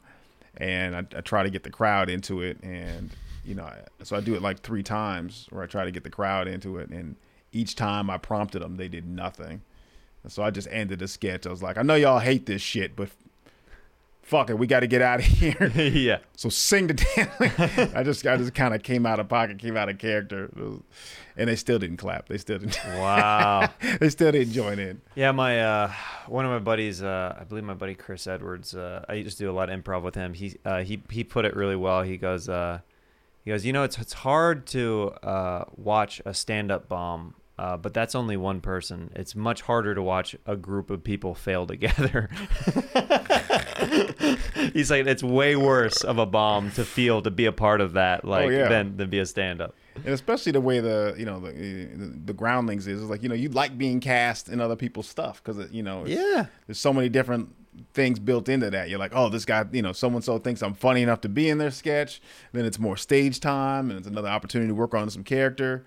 and 0.57 0.95
I, 0.95 1.01
I 1.17 1.21
try 1.23 1.43
to 1.43 1.51
get 1.51 1.65
the 1.65 1.71
crowd 1.71 2.09
into 2.09 2.41
it. 2.41 2.63
And, 2.63 3.11
you 3.45 3.57
know, 3.57 3.69
so 4.05 4.17
I 4.17 4.21
do 4.21 4.35
it 4.35 4.43
like 4.43 4.61
three 4.61 4.85
times 4.85 5.49
where 5.51 5.65
I 5.65 5.67
try 5.67 5.85
to 5.85 5.91
get 5.91 6.05
the 6.05 6.11
crowd 6.11 6.47
into 6.47 6.79
it. 6.79 6.91
And 6.91 7.17
each 7.51 7.75
time 7.75 8.11
I 8.11 8.19
prompted 8.19 8.63
them, 8.63 8.77
they 8.77 8.89
did 8.89 9.07
nothing. 9.07 9.63
And 10.23 10.31
so 10.31 10.45
I 10.45 10.51
just 10.51 10.69
ended 10.71 11.01
the 11.01 11.09
sketch. 11.09 11.47
I 11.49 11.51
was 11.51 11.65
like, 11.65 11.77
I 11.77 11.83
know 11.83 11.97
y'all 11.97 12.21
hate 12.21 12.47
this 12.47 12.63
shit, 12.63 12.95
but 12.95 13.09
fuck 14.33 14.49
it, 14.49 14.59
we 14.59 14.67
got 14.67 14.81
to 14.81 14.87
get 14.87 15.03
out 15.03 15.19
of 15.19 15.27
here. 15.27 15.71
yeah. 15.77 16.19
So 16.37 16.49
sing 16.49 16.87
the 16.87 16.95
damn. 16.95 17.29
I 17.95 18.03
just 18.03 18.27
I 18.27 18.39
just 18.39 18.55
kind 18.55 18.75
of 18.75 18.83
came 18.83 19.05
out 19.05 19.21
of 19.21 19.29
pocket, 19.29 19.59
came 19.59 19.77
out 19.77 19.91
of 19.91 19.99
character, 19.99 20.51
and 21.37 21.49
they 21.49 21.55
still 21.55 21.79
didn't 21.79 21.99
clap. 21.99 22.29
They 22.29 22.39
still 22.39 22.59
didn't. 22.59 22.81
Wow. 23.03 23.69
they 24.01 24.09
still 24.09 24.33
didn't 24.33 24.53
join 24.55 24.79
in. 24.79 25.03
Yeah, 25.15 25.33
my 25.33 25.61
uh, 25.61 25.93
one 26.29 26.47
of 26.47 26.51
my 26.51 26.61
buddies, 26.61 27.03
uh, 27.03 27.37
I 27.39 27.45
believe 27.45 27.65
my 27.65 27.75
buddy 27.75 27.95
Chris 27.95 28.27
Edwards. 28.27 28.75
Uh, 28.75 29.05
I 29.07 29.15
used 29.15 29.37
to 29.37 29.45
do 29.45 29.51
a 29.51 29.53
lot 29.53 29.69
of 29.69 29.79
improv 29.79 30.03
with 30.03 30.15
him. 30.15 30.33
He 30.33 30.57
uh, 30.65 30.83
he 30.83 31.03
he 31.11 31.25
put 31.25 31.45
it 31.45 31.55
really 31.55 31.77
well. 31.77 32.03
He 32.03 32.17
goes, 32.17 32.49
uh, 32.49 32.81
he 33.45 33.51
goes, 33.51 33.67
you 33.67 33.73
know, 33.75 33.83
it's 33.83 33.99
it's 33.99 34.15
hard 34.15 34.67
to 34.69 35.13
uh, 35.23 35.65
watch 35.77 36.23
a 36.25 36.33
stand 36.33 36.71
up 36.71 36.89
bomb. 36.89 37.35
Uh, 37.59 37.77
but 37.77 37.95
that's 37.95 38.15
only 38.15 38.37
one 38.37 38.61
person. 38.61 39.13
It's 39.15 39.37
much 39.37 39.63
harder 39.63 39.95
to 39.95 40.03
watch 40.03 40.35
a 40.47 40.57
group 40.57 40.91
of 40.91 41.05
people 41.05 41.35
fail 41.35 41.67
together. 41.67 42.31
He's 44.73 44.91
like, 44.91 45.07
it's 45.07 45.23
way 45.23 45.57
worse 45.57 46.03
of 46.03 46.19
a 46.19 46.27
bomb 46.27 46.71
to 46.73 46.85
feel 46.85 47.23
to 47.23 47.31
be 47.31 47.47
a 47.47 47.53
part 47.53 47.81
of 47.81 47.95
that, 47.95 48.25
like 48.25 48.51
yeah. 48.51 48.69
than 48.69 48.97
than 48.97 49.11
be 49.11 49.19
a 49.19 49.27
stand 49.27 49.61
up. 49.61 49.75
And 49.97 50.15
especially 50.15 50.53
the 50.53 50.61
way 50.61 50.81
the 50.81 51.15
you 51.19 51.27
know 51.27 51.41
the 51.41 51.53
the, 51.53 52.13
the 52.27 52.33
groundlings 52.33 52.87
is, 52.87 53.03
is 53.03 53.11
like 53.11 53.23
you 53.23 53.29
know 53.29 53.35
you 53.35 53.49
like 53.51 53.77
being 53.77 54.01
cast 54.01 54.49
in 54.49 54.61
other 54.61 54.77
people's 54.77 55.09
stuff 55.09 55.43
because 55.43 55.71
you 55.71 55.83
know 55.83 56.05
Yeah. 56.07 56.47
there's 56.67 56.81
so 56.81 56.93
many 56.93 57.09
different 57.09 57.55
things 57.95 58.19
built 58.19 58.49
into 58.49 58.71
that. 58.71 58.89
You're 58.89 58.99
like, 58.99 59.13
oh, 59.15 59.29
this 59.29 59.45
guy, 59.45 59.65
you 59.73 59.83
know, 59.83 59.93
someone 59.93 60.23
so 60.23 60.39
thinks 60.39 60.63
I'm 60.63 60.75
funny 60.75 61.03
enough 61.03 61.21
to 61.23 61.29
be 61.29 61.49
in 61.49 61.59
their 61.59 61.71
sketch. 61.71 62.21
Then 62.53 62.65
it's 62.65 62.79
more 62.79 62.97
stage 62.97 63.41
time, 63.41 63.91
and 63.91 63.99
it's 63.99 64.09
another 64.09 64.29
opportunity 64.29 64.69
to 64.69 64.75
work 64.75 64.95
on 64.95 65.11
some 65.11 65.25
character. 65.25 65.85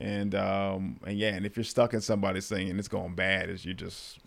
And 0.00 0.34
um 0.34 0.98
and 1.06 1.18
yeah, 1.18 1.34
and 1.34 1.44
if 1.44 1.56
you're 1.56 1.64
stuck 1.64 1.92
in 1.94 2.00
somebody's 2.00 2.48
thing 2.48 2.70
and 2.70 2.78
it's 2.78 2.88
going 2.88 3.14
bad, 3.14 3.50
is 3.50 3.64
you 3.64 3.74
just 3.74 4.18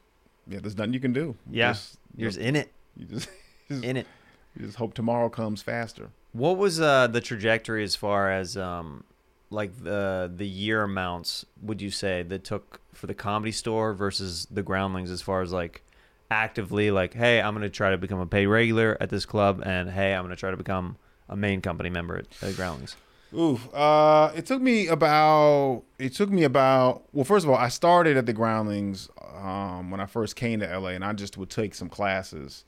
yeah, 0.47 0.59
there's 0.61 0.77
nothing 0.77 0.93
you 0.93 0.99
can 0.99 1.13
do. 1.13 1.35
You 1.49 1.59
Yeah, 1.59 1.71
just, 1.71 1.97
you're 2.15 2.29
just 2.29 2.39
in 2.39 2.55
it, 2.55 2.71
you 2.95 3.05
just, 3.05 3.29
just 3.69 3.83
in 3.83 3.97
it. 3.97 4.07
you 4.55 4.65
just 4.65 4.77
hope 4.77 4.93
tomorrow 4.93 5.29
comes 5.29 5.61
faster. 5.61 6.09
What 6.33 6.57
was 6.57 6.79
uh, 6.79 7.07
the 7.07 7.21
trajectory 7.21 7.83
as 7.83 7.95
far 7.95 8.31
as 8.31 8.55
um, 8.57 9.03
like 9.49 9.83
the 9.83 10.31
the 10.35 10.47
year 10.47 10.83
amounts? 10.83 11.45
Would 11.61 11.81
you 11.81 11.89
say 11.89 12.23
that 12.23 12.43
took 12.43 12.79
for 12.93 13.07
the 13.07 13.13
comedy 13.15 13.51
store 13.51 13.93
versus 13.93 14.47
the 14.51 14.61
Groundlings 14.61 15.09
as 15.09 15.21
far 15.21 15.41
as 15.41 15.51
like 15.51 15.81
actively 16.29 16.91
like, 16.91 17.13
hey, 17.13 17.41
I'm 17.41 17.53
gonna 17.53 17.69
try 17.69 17.91
to 17.91 17.97
become 17.97 18.19
a 18.19 18.25
paid 18.27 18.47
regular 18.47 18.97
at 18.99 19.09
this 19.09 19.25
club, 19.25 19.61
and 19.65 19.89
hey, 19.89 20.13
I'm 20.13 20.23
gonna 20.23 20.35
try 20.35 20.51
to 20.51 20.57
become 20.57 20.97
a 21.29 21.35
main 21.35 21.61
company 21.61 21.89
member 21.89 22.17
at, 22.17 22.25
at 22.41 22.55
Groundlings. 22.55 22.95
Ooh, 23.35 23.55
uh, 23.73 24.31
it 24.35 24.45
took 24.45 24.61
me 24.61 24.87
about. 24.87 25.83
It 25.99 26.13
took 26.13 26.29
me 26.29 26.43
about. 26.43 27.03
Well, 27.13 27.25
first 27.25 27.45
of 27.45 27.49
all, 27.49 27.57
I 27.57 27.69
started 27.69 28.15
at 28.17 28.25
the 28.25 28.33
Groundlings 28.33 29.09
um, 29.35 29.89
when 29.91 29.99
I 29.99 30.05
first 30.05 30.35
came 30.35 30.59
to 30.59 30.67
LA, 30.79 30.89
and 30.89 31.03
I 31.03 31.13
just 31.13 31.37
would 31.37 31.49
take 31.49 31.73
some 31.73 31.89
classes, 31.89 32.63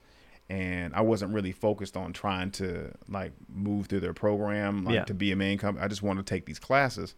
and 0.50 0.94
I 0.96 1.02
wasn't 1.02 1.34
really 1.34 1.52
focused 1.52 1.96
on 1.96 2.14
trying 2.14 2.52
to 2.52 2.92
like 3.08 3.32
move 3.48 3.88
through 3.88 4.00
their 4.02 4.14
program, 4.14 4.86
like 4.86 4.96
Yeah. 4.96 5.04
to 5.06 5.14
be 5.14 5.32
a 5.32 5.36
main 5.36 5.58
company. 5.58 5.86
I 5.86 5.88
just 5.88 6.02
wanted 6.02 6.26
to 6.26 6.34
take 6.34 6.46
these 6.48 6.60
classes, 6.60 7.14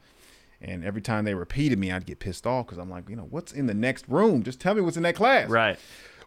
and 0.61 0.83
every 0.83 1.01
time 1.01 1.23
they 1.23 1.33
repeated 1.33 1.79
me, 1.79 1.91
I'd 1.91 2.05
get 2.05 2.19
pissed 2.19 2.45
off 2.45 2.65
because 2.65 2.77
I'm 2.77 2.89
like, 2.89 3.07
you 3.09 3.15
know, 3.15 3.27
what's 3.29 3.53
in 3.53 3.67
the 3.67 3.73
next 3.73 4.07
room? 4.09 4.43
Just 4.43 4.59
tell 4.59 4.73
me 4.73 4.81
what's 4.81 4.97
in 4.97 5.03
that 5.03 5.15
class. 5.15 5.49
Right. 5.49 5.79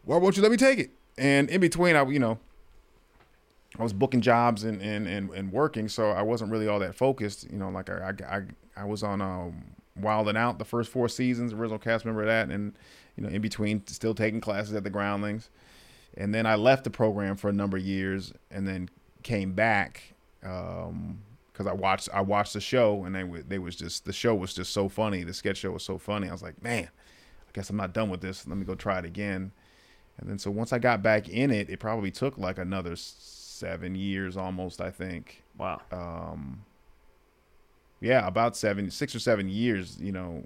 Why 0.05 0.17
won't 0.17 0.37
you 0.37 0.43
let 0.43 0.50
me 0.50 0.57
take 0.57 0.79
it? 0.79 0.91
And 1.19 1.50
in 1.50 1.61
between, 1.61 1.97
I 1.97 2.05
you 2.07 2.19
know, 2.19 2.39
I 3.79 3.83
was 3.83 3.93
booking 3.93 4.21
jobs 4.21 4.65
and 4.65 4.83
and, 4.83 5.07
and, 5.07 5.31
and 5.31 5.53
working, 5.53 5.89
so 5.89 6.11
I 6.11 6.23
wasn't 6.23 6.50
really 6.50 6.67
all 6.67 6.81
that 6.81 6.95
focused. 6.95 7.50
You 7.50 7.59
know, 7.59 7.71
like 7.71 7.89
I 7.89 8.12
I, 8.29 8.43
I, 8.77 8.85
was 8.85 9.03
on 9.03 9.21
um, 9.21 9.65
Wild 9.97 10.29
and 10.29 10.37
Out 10.37 10.59
the 10.59 10.65
first 10.65 10.91
four 10.91 11.09
seasons, 11.09 11.53
original 11.53 11.79
cast 11.79 12.05
member 12.05 12.23
of 12.23 12.27
that, 12.27 12.49
and 12.49 12.75
you 13.17 13.23
know, 13.23 13.29
in 13.29 13.41
between, 13.41 13.87
still 13.87 14.15
taking 14.15 14.41
classes 14.41 14.75
at 14.75 14.83
the 14.83 14.91
Groundlings, 14.91 15.50
and 16.17 16.35
then 16.35 16.47
I 16.47 16.57
left 16.57 16.85
the 16.85 16.91
program 16.91 17.37
for 17.37 17.49
a 17.49 17.53
number 17.53 17.77
of 17.77 17.85
years, 17.85 18.33
and 18.50 18.67
then 18.67 18.91
came 19.23 19.53
back 19.53 20.15
because 20.41 21.67
I 21.67 21.73
watched 21.73 22.09
I 22.12 22.23
watched 22.23 22.55
the 22.55 22.61
show, 22.61 23.05
and 23.05 23.15
they 23.15 23.23
they 23.23 23.59
was 23.61 23.77
just 23.77 24.05
the 24.05 24.12
show 24.12 24.35
was 24.35 24.53
just 24.53 24.73
so 24.73 24.89
funny. 24.89 25.23
The 25.23 25.35
sketch 25.35 25.59
show 25.59 25.71
was 25.71 25.85
so 25.85 25.97
funny. 25.97 26.29
I 26.29 26.33
was 26.33 26.43
like, 26.43 26.61
man, 26.61 26.89
I 26.89 27.50
guess 27.53 27.71
I'm 27.71 27.77
not 27.77 27.93
done 27.93 28.11
with 28.11 28.21
this. 28.21 28.49
Let 28.49 28.59
me 28.59 28.65
go 28.65 28.75
try 28.75 28.99
it 28.99 29.05
again. 29.05 29.53
And 30.19 30.29
then 30.29 30.39
so 30.39 30.50
once 30.50 30.73
I 30.73 30.79
got 30.79 31.03
back 31.03 31.29
in 31.29 31.50
it, 31.50 31.71
it 31.71 31.79
probably 31.79 32.11
took 32.11 32.37
like 32.37 32.59
another 32.59 32.97
seven 33.61 33.95
years 33.95 34.37
almost, 34.37 34.81
I 34.81 34.90
think. 34.90 35.43
Wow. 35.57 35.81
Um, 35.93 36.64
yeah, 38.00 38.26
about 38.26 38.57
seven, 38.57 38.90
six 38.90 39.14
or 39.14 39.21
seven 39.21 39.49
years, 39.49 39.99
you 40.00 40.12
know, 40.12 40.45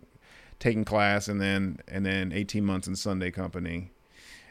taking 0.58 0.84
class 0.84 1.28
and 1.28 1.40
then 1.40 1.78
and 1.88 2.04
then 2.04 2.32
18 2.32 2.64
months 2.64 2.88
in 2.88 2.96
Sunday 2.96 3.30
company. 3.30 3.92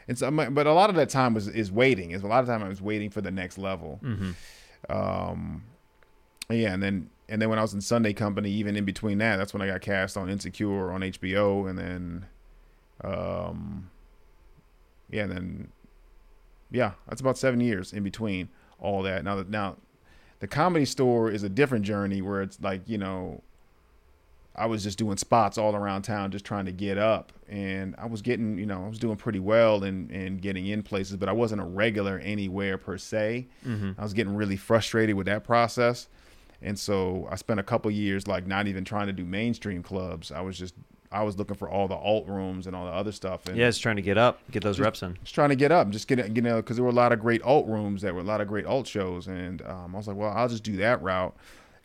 And 0.08 0.18
so, 0.18 0.30
but 0.30 0.66
a 0.66 0.72
lot 0.72 0.90
of 0.90 0.96
that 0.96 1.08
time 1.08 1.34
was 1.34 1.48
is 1.48 1.70
waiting. 1.70 2.10
Is 2.10 2.22
a 2.22 2.26
lot 2.26 2.40
of 2.42 2.48
time 2.48 2.62
I 2.62 2.68
was 2.68 2.82
waiting 2.82 3.10
for 3.10 3.20
the 3.20 3.30
next 3.30 3.58
level. 3.58 4.00
hmm 4.02 4.32
Um, 4.88 5.64
yeah, 6.50 6.74
and 6.74 6.82
then 6.82 7.10
and 7.28 7.40
then 7.40 7.48
when 7.48 7.58
I 7.58 7.62
was 7.62 7.72
in 7.72 7.80
Sunday 7.80 8.12
Company, 8.12 8.50
even 8.50 8.76
in 8.76 8.84
between 8.84 9.18
that, 9.18 9.36
that's 9.36 9.54
when 9.54 9.62
I 9.62 9.66
got 9.66 9.80
cast 9.80 10.16
on 10.16 10.28
Insecure 10.28 10.92
on 10.92 11.00
HBO, 11.00 11.68
and 11.68 11.78
then, 11.78 12.26
um, 13.02 13.90
yeah, 15.10 15.22
and 15.22 15.32
then, 15.32 15.72
yeah, 16.74 16.92
that's 17.08 17.20
about 17.20 17.38
seven 17.38 17.60
years 17.60 17.92
in 17.92 18.02
between 18.02 18.48
all 18.78 19.02
that. 19.02 19.24
Now 19.24 19.36
that 19.36 19.48
now, 19.48 19.76
the 20.40 20.46
Comedy 20.46 20.84
Store 20.84 21.30
is 21.30 21.42
a 21.42 21.48
different 21.48 21.84
journey 21.86 22.20
where 22.20 22.42
it's 22.42 22.60
like 22.60 22.82
you 22.86 22.98
know. 22.98 23.42
I 24.56 24.66
was 24.66 24.84
just 24.84 24.98
doing 24.98 25.16
spots 25.16 25.58
all 25.58 25.74
around 25.74 26.02
town, 26.02 26.30
just 26.30 26.44
trying 26.44 26.66
to 26.66 26.70
get 26.70 26.96
up, 26.96 27.32
and 27.48 27.96
I 27.98 28.06
was 28.06 28.22
getting, 28.22 28.56
you 28.56 28.66
know, 28.66 28.84
I 28.84 28.88
was 28.88 29.00
doing 29.00 29.16
pretty 29.16 29.40
well 29.40 29.82
and 29.82 30.08
and 30.12 30.40
getting 30.40 30.66
in 30.68 30.84
places, 30.84 31.16
but 31.16 31.28
I 31.28 31.32
wasn't 31.32 31.60
a 31.60 31.64
regular 31.64 32.20
anywhere 32.20 32.78
per 32.78 32.96
se. 32.96 33.48
hmm 33.64 33.92
I 33.98 34.02
was 34.04 34.12
getting 34.12 34.36
really 34.36 34.56
frustrated 34.56 35.16
with 35.16 35.26
that 35.26 35.42
process. 35.42 36.06
and 36.62 36.78
so 36.78 37.26
I 37.32 37.34
spent 37.34 37.58
a 37.58 37.64
couple 37.64 37.90
years 37.90 38.28
like 38.28 38.46
not 38.46 38.68
even 38.68 38.84
trying 38.84 39.08
to 39.08 39.12
do 39.12 39.24
mainstream 39.24 39.82
clubs. 39.82 40.30
I 40.30 40.40
was 40.40 40.56
just 40.56 40.74
I 41.14 41.22
was 41.22 41.38
looking 41.38 41.56
for 41.56 41.68
all 41.68 41.86
the 41.88 41.94
alt 41.94 42.26
rooms 42.26 42.66
and 42.66 42.74
all 42.74 42.84
the 42.86 42.90
other 42.92 43.12
stuff. 43.12 43.46
And 43.46 43.56
Yeah, 43.56 43.68
it's 43.68 43.78
trying 43.78 43.96
to 43.96 44.02
get 44.02 44.18
up, 44.18 44.40
get 44.50 44.62
those 44.62 44.80
reps 44.80 45.02
in. 45.02 45.16
just 45.22 45.34
trying 45.34 45.50
to 45.50 45.56
get 45.56 45.70
up, 45.72 45.88
just 45.90 46.08
get 46.08 46.18
it, 46.18 46.34
you 46.34 46.42
know, 46.42 46.56
because 46.56 46.76
there 46.76 46.84
were 46.84 46.90
a 46.90 46.94
lot 46.94 47.12
of 47.12 47.20
great 47.20 47.42
alt 47.42 47.66
rooms, 47.68 48.02
that 48.02 48.14
were 48.14 48.20
a 48.20 48.24
lot 48.24 48.40
of 48.40 48.48
great 48.48 48.66
alt 48.66 48.86
shows, 48.86 49.28
and 49.28 49.62
um, 49.62 49.94
I 49.94 49.98
was 49.98 50.08
like, 50.08 50.16
well, 50.16 50.32
I'll 50.34 50.48
just 50.48 50.64
do 50.64 50.76
that 50.78 51.00
route. 51.02 51.34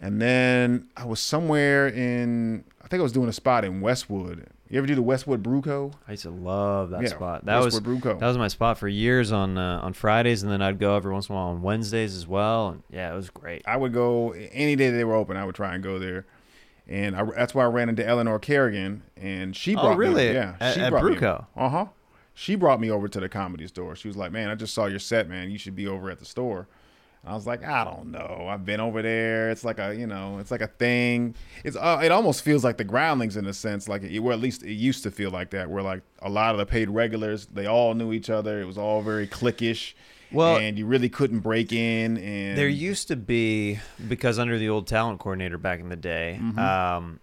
And 0.02 0.22
then 0.22 0.88
I 0.96 1.06
was 1.06 1.20
somewhere 1.20 1.88
in, 1.90 2.64
I 2.84 2.88
think 2.88 3.02
I 3.02 3.04
was 3.04 3.12
doing 3.12 3.28
a 3.30 3.34
spot 3.34 3.66
in 3.66 3.82
Westwood. 3.82 4.48
You 4.70 4.78
ever 4.78 4.88
do 4.88 4.96
the 4.96 5.02
Westwood 5.02 5.42
Brew 5.44 5.62
Co? 5.62 5.92
I 6.08 6.12
used 6.12 6.24
to 6.24 6.30
love 6.30 6.92
that 6.92 7.02
Yeah, 7.02 7.10
spot. 7.10 7.44
That 7.46 7.58
was 7.58 7.74
Westwood 7.74 7.84
Brew 7.84 8.00
Co. 8.00 8.18
that 8.20 8.28
was 8.28 8.38
my 8.38 8.48
spot 8.48 8.78
for 8.78 8.88
years 8.88 9.32
on 9.32 9.58
uh, 9.58 9.80
on 9.82 9.94
Fridays, 9.94 10.44
and 10.44 10.52
then 10.52 10.62
I'd 10.62 10.80
go 10.80 10.96
every 10.96 11.12
once 11.12 11.28
in 11.28 11.34
a 11.34 11.38
while 11.38 11.48
on 11.48 11.62
Wednesdays 11.64 12.16
as 12.16 12.28
well. 12.28 12.70
And 12.70 12.84
yeah, 12.92 13.12
it 13.12 13.16
was 13.16 13.30
great. 13.32 13.64
I 13.66 13.76
would 13.78 13.94
go 13.94 14.32
any 14.52 14.76
day 14.76 14.90
they 14.92 15.04
were 15.04 15.16
open. 15.16 15.38
I 15.38 15.44
would 15.46 15.56
try 15.56 15.74
and 15.74 15.84
go 15.84 15.98
there, 16.00 16.26
and 16.90 17.16
I, 17.16 17.24
that's 17.24 17.56
why 17.56 17.64
I 17.64 17.68
ran 17.68 17.88
into 17.88 18.06
Eleanor 18.06 18.40
Kerrigan, 18.40 19.04
and 19.16 19.56
she 19.56 19.76
Oh, 19.76 19.82
brought 19.82 19.98
really? 19.98 20.28
me. 20.28 20.34
Yeah, 20.34 20.56
At- 20.60 20.74
she 20.74 20.82
at 20.82 20.90
brought 20.90 21.02
Brew 21.04 21.16
Co? 21.16 21.46
Uh-huh. 21.56 21.86
She 22.34 22.56
brought 22.56 22.82
me 22.82 22.90
over 22.90 23.08
to 23.08 23.20
the 23.20 23.30
comedy 23.30 23.68
store. 23.68 23.96
She 23.96 24.08
was 24.08 24.18
like, 24.18 24.32
"Man, 24.32 24.50
I 24.50 24.56
just 24.56 24.74
saw 24.74 24.86
your 24.88 25.00
set, 25.00 25.30
man. 25.30 25.52
You 25.52 25.58
should 25.58 25.76
be 25.76 25.88
over 25.88 26.10
at 26.10 26.20
the 26.20 26.26
store." 26.26 26.68
I 27.26 27.34
was 27.36 27.46
like, 27.46 27.66
"I 27.66 27.84
don't 27.84 28.12
know. 28.12 28.48
I've 28.50 28.66
been 28.66 28.80
over 28.80 29.02
there. 29.02 29.52
It's 29.52 29.66
like 29.66 29.78
a, 29.78 29.94
you 29.94 30.08
know, 30.08 30.38
it's 30.40 30.52
like 30.52 30.62
a 30.62 30.68
thing. 30.68 31.36
It's 31.66 31.76
uh, 31.76 32.00
it 32.02 32.12
almost 32.14 32.44
feels 32.44 32.64
like 32.64 32.78
the 32.78 32.86
Groundlings 32.86 33.36
in 33.36 33.46
a 33.46 33.54
sense, 33.54 33.90
like 33.90 34.04
it, 34.04 34.20
well, 34.20 34.34
at 34.34 34.40
least 34.40 34.64
it 34.64 34.72
used 34.74 35.04
to 35.04 35.12
feel 35.12 35.30
like 35.32 35.50
that. 35.50 35.70
Where 35.70 35.84
like 35.84 36.02
a 36.22 36.30
lot 36.30 36.54
of 36.56 36.60
the 36.60 36.66
paid 36.66 36.90
regulars, 36.90 37.46
they 37.48 37.66
all 37.66 37.94
knew 37.94 38.14
each 38.14 38.30
other. 38.30 38.62
It 38.62 38.66
was 38.66 38.78
all 38.78 39.02
very 39.02 39.28
cliquish." 39.28 39.94
Well- 40.32 40.58
and 40.58 40.78
you 40.78 40.86
really 40.86 41.10
couldn't 41.10 41.40
break 41.40 41.72
in. 41.72 42.18
And 42.18 42.58
There 42.58 42.68
used 42.68 43.08
to 43.10 43.16
be 43.16 43.80
because 44.08 44.38
under 44.40 44.58
the 44.58 44.70
old 44.70 44.88
talent 44.88 45.20
coordinator 45.20 45.58
back 45.58 45.80
in 45.80 45.90
the 45.90 45.96
day, 45.96 46.40
Mm-hmm. 46.42 46.60
um, 46.60 47.20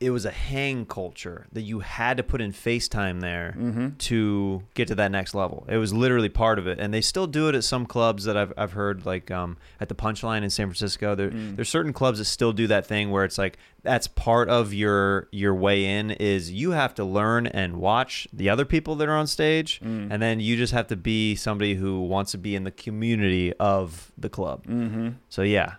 it 0.00 0.10
was 0.10 0.24
a 0.24 0.30
hang 0.30 0.84
culture 0.86 1.46
that 1.52 1.62
you 1.62 1.80
had 1.80 2.16
to 2.18 2.22
put 2.22 2.40
in 2.40 2.52
FaceTime 2.52 3.20
there 3.20 3.54
Mm-hmm. 3.56 3.88
to 3.98 4.62
get 4.74 4.88
to 4.88 4.94
that 4.96 5.10
next 5.10 5.34
level. 5.34 5.64
It 5.68 5.76
was 5.78 5.94
literally 5.94 6.28
part 6.28 6.58
of 6.58 6.66
it, 6.66 6.78
and 6.78 6.92
they 6.92 7.00
still 7.00 7.26
do 7.26 7.48
it 7.48 7.54
at 7.54 7.64
some 7.64 7.86
clubs 7.86 8.24
that 8.24 8.36
I've 8.36 8.52
I've 8.56 8.72
heard, 8.72 9.06
like 9.06 9.30
um, 9.30 9.56
at 9.80 9.88
the 9.88 9.94
Punchline 9.94 10.42
in 10.42 10.50
San 10.50 10.66
Francisco. 10.66 11.14
There, 11.14 11.30
Mm. 11.30 11.56
there's 11.56 11.68
certain 11.68 11.92
clubs 11.92 12.18
that 12.18 12.24
still 12.26 12.52
do 12.52 12.66
that 12.66 12.86
thing 12.86 13.10
where 13.10 13.24
it's 13.24 13.38
like 13.38 13.56
that's 13.82 14.08
part 14.08 14.48
of 14.48 14.72
your 14.74 15.28
your 15.30 15.54
way 15.54 15.84
in 15.84 16.10
is 16.10 16.50
you 16.50 16.72
have 16.72 16.94
to 16.94 17.04
learn 17.04 17.46
and 17.46 17.76
watch 17.76 18.26
the 18.32 18.48
other 18.50 18.64
people 18.64 18.94
that 18.96 19.08
are 19.08 19.16
on 19.16 19.26
stage, 19.26 19.80
Mm. 19.80 20.08
and 20.10 20.20
then 20.22 20.40
you 20.40 20.56
just 20.56 20.72
have 20.72 20.88
to 20.88 20.96
be 20.96 21.34
somebody 21.34 21.74
who 21.74 22.02
wants 22.02 22.32
to 22.32 22.38
be 22.38 22.54
in 22.56 22.64
the 22.64 22.70
community 22.70 23.52
of 23.54 24.10
the 24.18 24.28
club. 24.28 24.66
Mm-hmm. 24.66 25.08
So 25.28 25.42
yeah, 25.42 25.74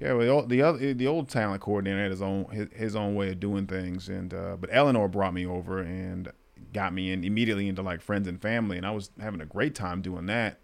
Yeah, 0.00 0.14
well, 0.14 0.46
the 0.46 0.62
other 0.62 0.94
the 0.94 1.06
old 1.06 1.28
talent 1.28 1.60
coordinator 1.60 2.00
had 2.00 2.10
his 2.10 2.22
own 2.22 2.46
his, 2.46 2.68
his 2.72 2.96
own 2.96 3.14
way 3.14 3.32
of 3.32 3.38
doing 3.38 3.66
things, 3.66 4.08
and 4.08 4.32
uh, 4.32 4.56
but 4.58 4.70
Eleanor 4.72 5.08
brought 5.08 5.34
me 5.34 5.44
over 5.44 5.80
and 5.80 6.32
got 6.72 6.94
me 6.94 7.12
in 7.12 7.22
immediately 7.22 7.68
into 7.68 7.82
like 7.82 8.00
friends 8.00 8.26
and 8.26 8.40
family, 8.40 8.78
and 8.78 8.86
I 8.86 8.92
was 8.92 9.10
having 9.20 9.42
a 9.42 9.46
great 9.46 9.74
time 9.74 10.00
doing 10.00 10.24
that. 10.26 10.58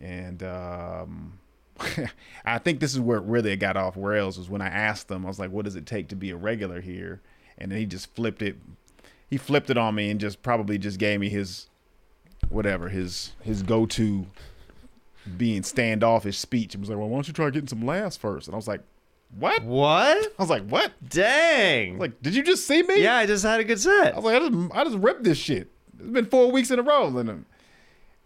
And 0.00 0.42
um, 0.42 1.38
I 2.44 2.58
think 2.58 2.80
this 2.80 2.92
is 2.92 2.98
where 2.98 3.18
it 3.18 3.24
really 3.24 3.54
got 3.54 3.76
off 3.76 3.94
rails 3.96 4.38
was 4.38 4.50
when 4.50 4.60
I 4.60 4.68
asked 4.68 5.06
them, 5.06 5.24
I 5.24 5.28
was 5.28 5.38
like, 5.38 5.52
"What 5.52 5.64
does 5.64 5.76
it 5.76 5.86
take 5.86 6.08
to 6.08 6.16
be 6.16 6.30
a 6.30 6.36
regular 6.36 6.80
here?" 6.80 7.20
And 7.58 7.70
then 7.70 7.78
he 7.78 7.86
just 7.86 8.12
flipped 8.12 8.42
it. 8.42 8.56
He 9.30 9.36
flipped 9.36 9.70
it 9.70 9.78
on 9.78 9.94
me 9.94 10.10
and 10.10 10.18
just 10.18 10.42
probably 10.42 10.78
just 10.78 10.98
gave 10.98 11.20
me 11.20 11.28
his 11.28 11.68
whatever 12.48 12.88
his 12.88 13.34
his 13.42 13.62
go 13.62 13.86
to 13.86 14.26
being 15.36 15.62
standoffish 15.62 16.38
speech. 16.38 16.74
It 16.74 16.80
was 16.80 16.88
like, 16.88 16.98
well, 16.98 17.08
why 17.08 17.16
don't 17.16 17.28
you 17.28 17.34
try 17.34 17.50
getting 17.50 17.68
some 17.68 17.84
laughs 17.84 18.16
first? 18.16 18.48
And 18.48 18.54
I 18.54 18.56
was 18.56 18.68
like, 18.68 18.80
what? 19.38 19.62
what? 19.64 20.16
I 20.38 20.42
was 20.42 20.50
like, 20.50 20.66
what? 20.68 20.92
Dang! 21.08 21.98
like, 21.98 22.20
did 22.22 22.34
you 22.34 22.42
just 22.42 22.66
see 22.66 22.82
me? 22.82 23.02
yeah, 23.02 23.16
I 23.16 23.26
just 23.26 23.44
had 23.44 23.60
a 23.60 23.64
good 23.64 23.80
set. 23.80 24.12
I 24.14 24.16
was 24.16 24.24
like, 24.24 24.36
I 24.42 24.48
just, 24.48 24.72
I 24.74 24.84
just 24.84 24.98
ripped 24.98 25.24
this 25.24 25.38
shit. 25.38 25.70
It's 25.98 26.10
been 26.10 26.26
four 26.26 26.50
weeks 26.50 26.70
in 26.70 26.78
a 26.78 26.82
row. 26.82 27.06
And 27.16 27.30
um, 27.30 27.46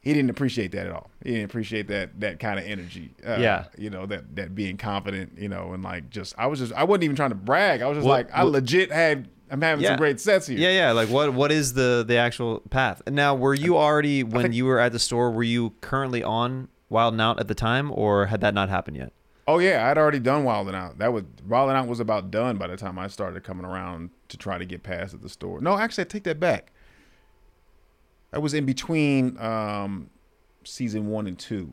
he 0.00 0.12
didn't 0.14 0.30
appreciate 0.30 0.72
that 0.72 0.86
at 0.86 0.92
all. 0.92 1.10
He 1.22 1.30
didn't 1.32 1.44
appreciate 1.44 1.88
that 1.88 2.18
that 2.20 2.40
kind 2.40 2.58
of 2.58 2.64
energy. 2.64 3.14
Uh, 3.26 3.36
Yeah. 3.38 3.64
You 3.76 3.90
know, 3.90 4.06
that 4.06 4.34
that 4.36 4.54
being 4.54 4.76
confident, 4.78 5.38
you 5.38 5.48
know, 5.48 5.72
and 5.74 5.82
like 5.84 6.10
just, 6.10 6.34
I 6.38 6.46
was 6.46 6.58
just, 6.60 6.72
I 6.72 6.84
wasn't 6.84 7.04
even 7.04 7.16
trying 7.16 7.30
to 7.30 7.34
brag. 7.36 7.82
I 7.82 7.86
was 7.88 7.98
just 7.98 8.06
What- 8.06 8.26
like, 8.26 8.34
I 8.34 8.44
what- 8.44 8.52
legit 8.54 8.90
had, 8.90 9.28
I'm 9.50 9.60
having 9.62 9.82
Yeah. 9.84 9.90
some 9.90 9.98
great 9.98 10.18
sets 10.20 10.46
here. 10.48 10.58
Yeah, 10.58 10.70
yeah. 10.70 10.90
Like, 10.92 11.08
what? 11.08 11.32
What 11.34 11.52
is 11.52 11.74
the 11.74 12.04
the 12.06 12.16
actual 12.16 12.60
path? 12.70 13.00
Now, 13.08 13.34
were 13.36 13.54
you 13.54 13.76
already 13.76 14.24
when 14.24 14.42
think- 14.42 14.54
you 14.54 14.64
were 14.64 14.80
at 14.80 14.90
the 14.92 14.98
store? 14.98 15.30
Were 15.30 15.44
you 15.44 15.74
currently 15.82 16.22
on 16.24 16.66
Wild 16.88 17.14
and 17.14 17.20
Out 17.20 17.40
at 17.40 17.48
the 17.48 17.54
time, 17.54 17.90
or 17.92 18.26
had 18.26 18.40
that 18.40 18.54
not 18.54 18.68
happened 18.68 18.96
yet? 18.96 19.12
Oh 19.48 19.58
yeah, 19.58 19.88
I'd 19.88 19.98
already 19.98 20.18
done 20.18 20.44
Wild 20.44 20.66
and 20.66 20.76
Out. 20.76 20.98
That 20.98 21.12
was 21.12 21.24
Wild 21.46 21.68
and 21.68 21.78
Out 21.78 21.86
was 21.86 22.00
about 22.00 22.30
done 22.30 22.56
by 22.56 22.66
the 22.66 22.76
time 22.76 22.98
I 22.98 23.06
started 23.06 23.42
coming 23.44 23.64
around 23.64 24.10
to 24.28 24.36
try 24.36 24.58
to 24.58 24.64
get 24.64 24.82
past 24.82 25.14
at 25.14 25.22
the 25.22 25.28
store. 25.28 25.60
No, 25.60 25.78
actually, 25.78 26.02
I 26.02 26.06
take 26.06 26.24
that 26.24 26.40
back. 26.40 26.72
I 28.32 28.38
was 28.38 28.54
in 28.54 28.66
between 28.66 29.38
um, 29.38 30.10
season 30.64 31.08
one 31.08 31.26
and 31.26 31.38
two. 31.38 31.72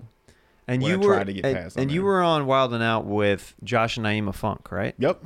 And 0.67 0.81
you 0.81 0.93
I 0.93 0.97
were 0.97 1.15
tried 1.15 1.27
to 1.27 1.33
get 1.33 1.45
and, 1.45 1.73
and 1.75 1.91
you 1.91 2.03
were 2.03 2.21
on 2.21 2.45
Wild 2.45 2.73
and 2.73 2.83
Out 2.83 3.05
with 3.05 3.53
Josh 3.63 3.97
and 3.97 4.05
Naima 4.05 4.33
Funk, 4.33 4.71
right? 4.71 4.95
Yep. 4.97 5.25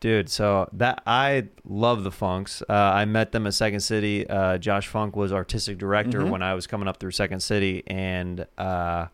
Dude, 0.00 0.30
so 0.30 0.66
that 0.72 1.02
I 1.06 1.48
love 1.64 2.04
the 2.04 2.10
Funks. 2.10 2.62
Uh, 2.68 2.72
I 2.72 3.04
met 3.04 3.32
them 3.32 3.46
at 3.46 3.52
Second 3.52 3.80
City. 3.80 4.26
Uh, 4.28 4.56
Josh 4.56 4.88
Funk 4.88 5.14
was 5.14 5.30
artistic 5.30 5.76
director 5.76 6.20
Mhm. 6.20 6.30
when 6.30 6.42
I 6.42 6.54
was 6.54 6.66
coming 6.66 6.88
up 6.88 6.96
through 6.98 7.10
Second 7.10 7.40
City, 7.40 7.82
and 7.86 8.46
uh, 8.56 9.06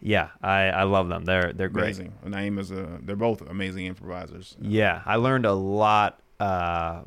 yeah, 0.00 0.28
I, 0.42 0.64
I 0.68 0.82
love 0.82 1.08
them. 1.08 1.24
They're 1.24 1.54
they're 1.54 1.70
great. 1.70 1.84
Amazing. 1.84 2.12
Naeem 2.26 2.58
is 2.58 2.70
a. 2.70 2.98
They're 3.02 3.16
both 3.16 3.40
amazing 3.48 3.86
improvisers. 3.86 4.56
Yeah, 4.60 5.00
I 5.06 5.16
learned 5.16 5.46
a 5.46 5.54
lot. 5.54 6.20
Uh, 6.38 7.00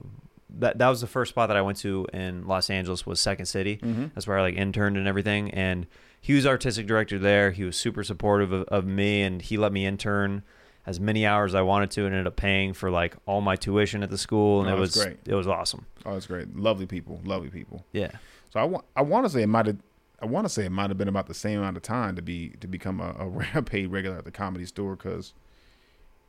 that 0.58 0.80
that 0.80 0.88
was 0.90 1.00
the 1.02 1.08
first 1.08 1.30
spot 1.30 1.50
that 1.50 1.58
I 1.58 1.62
went 1.62 1.78
to 1.80 2.08
in 2.12 2.48
Los 2.48 2.72
Angeles 2.72 3.06
was 3.06 3.20
Second 3.22 3.46
City. 3.46 3.78
Mm-hmm. 3.78 4.06
That's 4.16 4.26
where 4.28 4.40
I 4.40 4.42
like 4.42 4.56
interned 4.56 4.98
and 4.98 5.08
everything. 5.08 5.52
And 5.52 5.86
he 6.20 6.34
was 6.34 6.48
artistic 6.48 6.88
director 6.88 7.20
there. 7.20 7.52
He 7.52 7.64
was 7.64 7.78
super 7.78 8.04
supportive 8.04 8.52
of, 8.52 8.64
of 8.70 8.86
me, 8.88 9.22
and 9.22 9.40
he 9.40 9.56
let 9.56 9.72
me 9.72 9.86
intern 9.86 10.42
as 10.90 11.00
many 11.00 11.24
hours 11.26 11.52
as 11.52 11.56
I 11.56 11.62
wanted 11.62 11.92
to, 11.92 12.06
and 12.06 12.14
ended 12.16 12.26
up 12.26 12.36
paying 12.36 12.74
for 12.74 12.90
like 12.90 13.16
all 13.28 13.42
my 13.42 13.56
tuition 13.56 14.02
at 14.02 14.10
the 14.10 14.18
school, 14.18 14.62
and 14.62 14.70
Oh, 14.72 14.76
it 14.76 14.80
was 14.80 14.96
great. 14.96 15.18
it 15.26 15.36
was 15.36 15.48
awesome. 15.48 15.86
Oh, 16.06 16.16
it's 16.18 16.26
great. 16.26 16.56
Lovely 16.56 16.88
people. 16.88 17.22
Lovely 17.24 17.50
people. 17.50 17.86
Yeah. 17.92 18.12
So 18.50 18.60
I 18.60 18.64
want. 18.64 18.86
I 18.96 19.04
want 19.04 19.26
to 19.26 19.30
say 19.30 19.44
it 19.44 19.48
might 19.48 19.68
have. 19.68 19.78
I 20.22 20.26
want 20.26 20.46
to 20.46 20.50
say 20.50 20.66
it 20.66 20.72
might 20.72 20.90
have 20.90 20.98
been 20.98 21.08
about 21.08 21.28
the 21.28 21.34
same 21.34 21.60
amount 21.60 21.78
of 21.78 21.84
time 21.84 22.16
to 22.16 22.22
be 22.22 22.50
to 22.60 22.68
become 22.68 23.00
a, 23.00 23.14
a 23.54 23.62
paid 23.74 23.92
regular 23.92 24.18
at 24.18 24.26
the 24.26 24.32
comedy 24.32 24.66
store 24.66 24.96
because 24.96 25.34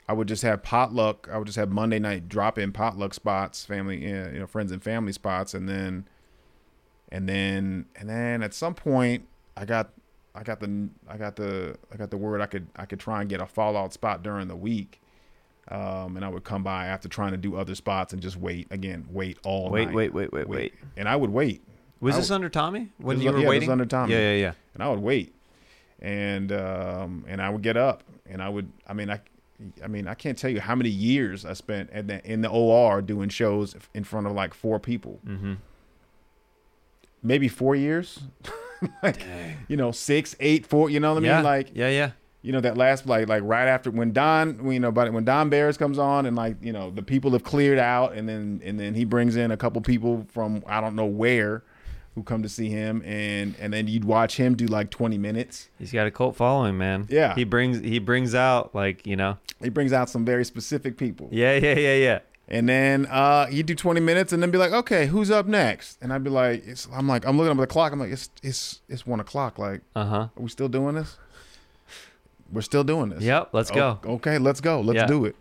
I 0.07 0.12
would 0.12 0.29
just 0.29 0.42
have 0.42 0.62
potluck. 0.62 1.29
I 1.33 1.38
would 1.38 1.46
just 1.46 1.57
have 1.57 1.70
Monday 1.70 1.99
night 1.99 2.29
drop 2.29 2.59
in 2.59 2.70
potluck 2.73 3.14
spots, 3.14 3.64
family, 3.64 4.05
uh, 4.12 4.29
you 4.31 4.38
know, 4.40 4.46
friends 4.46 4.73
and 4.73 4.83
family 4.83 5.12
spots, 5.12 5.55
and 5.55 5.68
then, 5.68 6.07
and 7.11 7.29
then, 7.29 7.87
and 7.96 8.09
then 8.11 8.42
at 8.42 8.53
some 8.55 8.75
point, 8.75 9.27
I 9.57 9.64
got, 9.64 9.90
I 10.35 10.43
got 10.43 10.61
the, 10.61 10.88
I 11.09 11.16
got 11.16 11.37
the, 11.37 11.77
I 11.93 11.97
got 11.97 12.11
the 12.11 12.16
word 12.16 12.40
I 12.40 12.47
could, 12.47 12.66
I 12.77 12.85
could 12.87 13.01
try 13.01 13.21
and 13.21 13.29
get 13.29 13.40
a 13.40 13.47
fallout 13.47 13.93
spot 13.93 14.23
during 14.23 14.49
the 14.49 14.57
week. 14.57 15.01
Um, 15.69 16.16
and 16.16 16.25
I 16.25 16.29
would 16.29 16.43
come 16.45 16.62
by 16.64 16.87
after 16.87 17.09
trying 17.09 17.31
to 17.33 17.37
do 17.37 17.55
other 17.57 17.75
spots 17.77 18.12
and 18.12 18.21
just 18.21 18.37
wait 18.37 18.66
again, 18.71 19.07
wait 19.11 19.38
all 19.45 19.71
Wait, 19.71 19.87
night. 19.87 19.95
wait, 19.95 20.14
wait, 20.14 20.33
wait, 20.33 20.49
wait. 20.49 20.59
wait. 20.59 20.75
and 20.97 21.09
I 21.09 21.14
would 21.14 21.31
wait. 21.31 21.62
Was 22.01 22.14
I 22.16 22.19
this 22.19 22.31
under 22.31 22.49
Tommy 22.49 22.88
when 22.99 23.16
This 23.19 23.25
you 23.25 23.31
was- 23.31 23.37
were 23.37 23.43
yeah, 23.43 23.49
waiting? 23.51 23.69
was 23.69 23.73
under 23.73 23.85
Tommy. 23.87 24.12
Yeah, 24.14 24.33
yeah, 24.33 24.37
yeah. 24.37 24.53
and 24.75 24.83
I 24.83 24.88
would 24.88 24.99
wait, 25.01 25.35
and 26.01 26.51
um, 26.51 27.25
and 27.29 27.43
I 27.43 27.51
would 27.51 27.62
get 27.62 27.77
up, 27.77 28.03
and 28.27 28.43
I 28.43 28.49
would. 28.49 28.73
I 28.87 28.95
mean, 28.95 29.11
I, 29.11 29.21
I 29.85 29.87
mean, 29.87 30.09
I 30.09 30.14
can't 30.14 30.37
tell 30.38 30.51
you 30.51 30.61
how 30.61 30.75
many 30.75 30.88
years 30.88 31.45
I 31.45 31.53
spent 31.53 31.90
at 31.90 32.09
the, 32.09 32.25
in 32.25 32.40
the 32.40 32.49
OR 32.49 33.03
doing 33.03 33.29
shows 33.29 33.77
in 33.95 34.03
front 34.03 34.27
of 34.27 34.33
like 34.33 34.55
four 34.55 34.81
people. 34.81 35.21
Mm-hmm. 35.27 35.55
Maybe 37.23 37.49
four 37.49 37.77
years. 37.77 38.21
like, 39.03 39.23
you 39.69 39.77
know, 39.77 39.93
six, 39.93 40.37
eight, 40.40 40.66
four. 40.66 40.90
You 40.90 41.01
know 41.01 41.14
what 41.14 41.23
I 41.23 41.27
yeah. 41.27 41.37
mean? 41.37 41.45
Like, 41.45 41.71
yeah, 41.75 41.88
yeah. 41.88 42.11
you 42.43 42.53
know, 42.53 42.61
that 42.61 42.77
last 42.77 43.07
like 43.07 43.29
like 43.29 43.43
right 43.45 43.66
after 43.66 43.90
when 43.90 44.12
Don, 44.12 44.71
you 44.71 44.81
know, 44.81 44.90
but 44.90 45.12
when 45.12 45.25
Don 45.25 45.51
Barris 45.51 45.77
comes 45.77 45.99
on, 45.99 46.27
and 46.27 46.37
like 46.37 46.57
you 46.62 46.73
know, 46.73 46.90
the 46.90 47.03
people 47.03 47.33
have 47.33 47.45
cleared 47.45 47.79
out, 47.79 48.14
and 48.14 48.29
then 48.29 48.61
and 48.64 48.79
then 48.79 48.95
he 48.95 49.05
brings 49.05 49.37
in 49.37 49.51
a 49.51 49.57
couple 49.57 49.81
people 49.83 50.27
from 50.33 50.62
I 50.66 50.81
don't 50.81 50.95
know 50.95 51.07
where. 51.07 51.62
Who 52.16 52.25
come 52.25 52.43
to 52.43 52.49
see 52.49 52.69
him 52.69 53.05
and 53.07 53.55
and 53.61 53.73
then 53.73 53.87
you'd 53.87 54.05
watch 54.05 54.37
him 54.37 54.57
do 54.57 54.66
like 54.66 54.90
20 54.90 55.16
minutes 55.16 55.69
He's 55.79 55.93
got 55.93 56.09
a 56.09 56.11
cult 56.11 56.35
following, 56.35 56.77
man. 56.77 57.07
Yeah. 57.09 57.37
He 57.37 57.45
brings 57.45 57.79
he 57.79 58.01
brings 58.01 58.35
out 58.35 58.75
like 58.75 59.07
you 59.07 59.14
know. 59.14 59.38
he 59.62 59.69
brings 59.69 59.93
out 59.93 60.11
some 60.11 60.25
very 60.25 60.45
specific 60.45 60.99
people. 60.99 61.29
Yeah, 61.31 61.55
yeah, 61.55 61.79
yeah, 61.79 61.95
yeah. 61.95 62.19
And 62.52 62.68
then 62.68 63.06
uh 63.06 63.46
he'd 63.46 63.66
do 63.66 63.74
20 63.76 64.00
minutes 64.00 64.32
and 64.32 64.42
then 64.42 64.50
be 64.50 64.58
like, 64.58 64.72
okay, 64.72 65.06
who's 65.06 65.30
up 65.30 65.46
next? 65.46 65.98
And 66.02 66.12
I'd 66.12 66.24
be 66.24 66.30
like, 66.30 66.66
it's, 66.66 66.88
I'm 66.92 67.06
like, 67.08 67.24
I'm 67.24 67.36
looking 67.36 67.52
up 67.52 67.58
at 67.58 67.60
the 67.60 67.66
clock. 67.72 67.92
I'm 67.92 68.00
like, 68.00 68.10
it's 68.10 68.28
it's 68.42 68.80
it's 68.88 69.06
one 69.06 69.20
o'clock. 69.20 69.58
Like, 69.58 69.82
Uh 69.94 70.04
huh. 70.06 70.16
are 70.16 70.42
we 70.42 70.48
still 70.48 70.68
doing 70.68 70.96
this? 70.96 71.16
We're 72.52 72.62
still 72.62 72.82
doing 72.82 73.10
this. 73.10 73.22
Yep. 73.22 73.50
Let's 73.52 73.70
go. 73.70 74.00
O- 74.04 74.14
Okay, 74.14 74.38
let's 74.38 74.60
go. 74.60 74.80
Let's 74.80 74.96
Yeah. 74.96 75.06
do 75.06 75.24
it. 75.24 75.36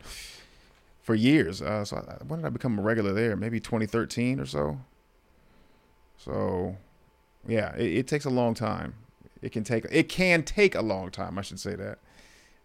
For 1.01 1.15
years. 1.15 1.59
Uh, 1.63 1.83
so 1.83 1.97
I, 1.97 2.23
when 2.25 2.41
did 2.41 2.45
I 2.45 2.49
become 2.49 2.77
a 2.77 2.81
regular 2.83 3.11
there? 3.13 3.35
Maybe 3.35 3.59
2013 3.59 4.39
or 4.39 4.45
so. 4.45 4.77
So, 6.17 6.77
yeah, 7.47 7.73
it, 7.75 7.97
it 7.99 8.07
takes 8.07 8.25
a 8.25 8.29
long 8.29 8.53
time. 8.53 8.93
It 9.41 9.51
can 9.51 9.63
take 9.63 9.85
it 9.89 10.09
can 10.09 10.43
take 10.43 10.75
a 10.75 10.81
long 10.81 11.09
time. 11.11 11.39
I 11.39 11.41
should 11.41 11.59
say 11.59 11.75
that. 11.75 11.97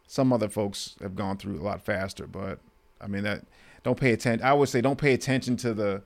some 0.06 0.32
other 0.32 0.48
folks 0.50 0.96
have 1.00 1.16
gone 1.16 1.38
through 1.38 1.58
a 1.60 1.62
lot 1.64 1.80
faster. 1.82 2.26
But 2.26 2.58
I 3.00 3.06
mean 3.06 3.22
that 3.22 3.44
don't 3.84 3.98
pay 4.00 4.12
attention. 4.12 4.44
I 4.44 4.52
would 4.52 4.68
say 4.68 4.80
don't 4.80 4.98
pay 4.98 5.12
attention 5.14 5.56
to 5.58 5.72
the 5.72 6.02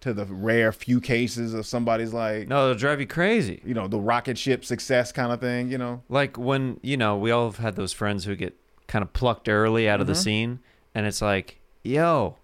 to 0.00 0.12
the 0.12 0.24
rare 0.26 0.70
few 0.72 1.00
cases 1.00 1.54
of 1.54 1.66
somebody's 1.66 2.12
like 2.12 2.46
No, 2.48 2.64
it'll 2.70 2.78
drive 2.78 3.00
you 3.00 3.06
crazy. 3.06 3.60
you 3.64 3.74
know 3.74 3.86
the 3.88 3.98
rocket 4.00 4.36
ship 4.38 4.64
success 4.64 5.12
kind 5.12 5.32
of 5.32 5.40
thing. 5.40 5.70
You 5.70 5.78
know, 5.78 6.02
Like 6.08 6.36
when 6.36 6.80
you 6.82 6.96
know 6.96 7.16
we 7.16 7.30
all 7.30 7.46
have 7.46 7.58
had 7.58 7.76
those 7.76 7.92
friends 7.92 8.24
who 8.24 8.34
get 8.36 8.54
kind 8.88 9.02
of 9.02 9.12
plucked 9.12 9.48
early 9.48 9.88
out 9.88 10.00
of 10.00 10.06
the 10.06 10.12
Mm-hmm. 10.14 10.22
scene, 10.22 10.58
and 10.94 11.06
it's 11.06 11.20
like, 11.22 11.58
yo, 11.82 12.36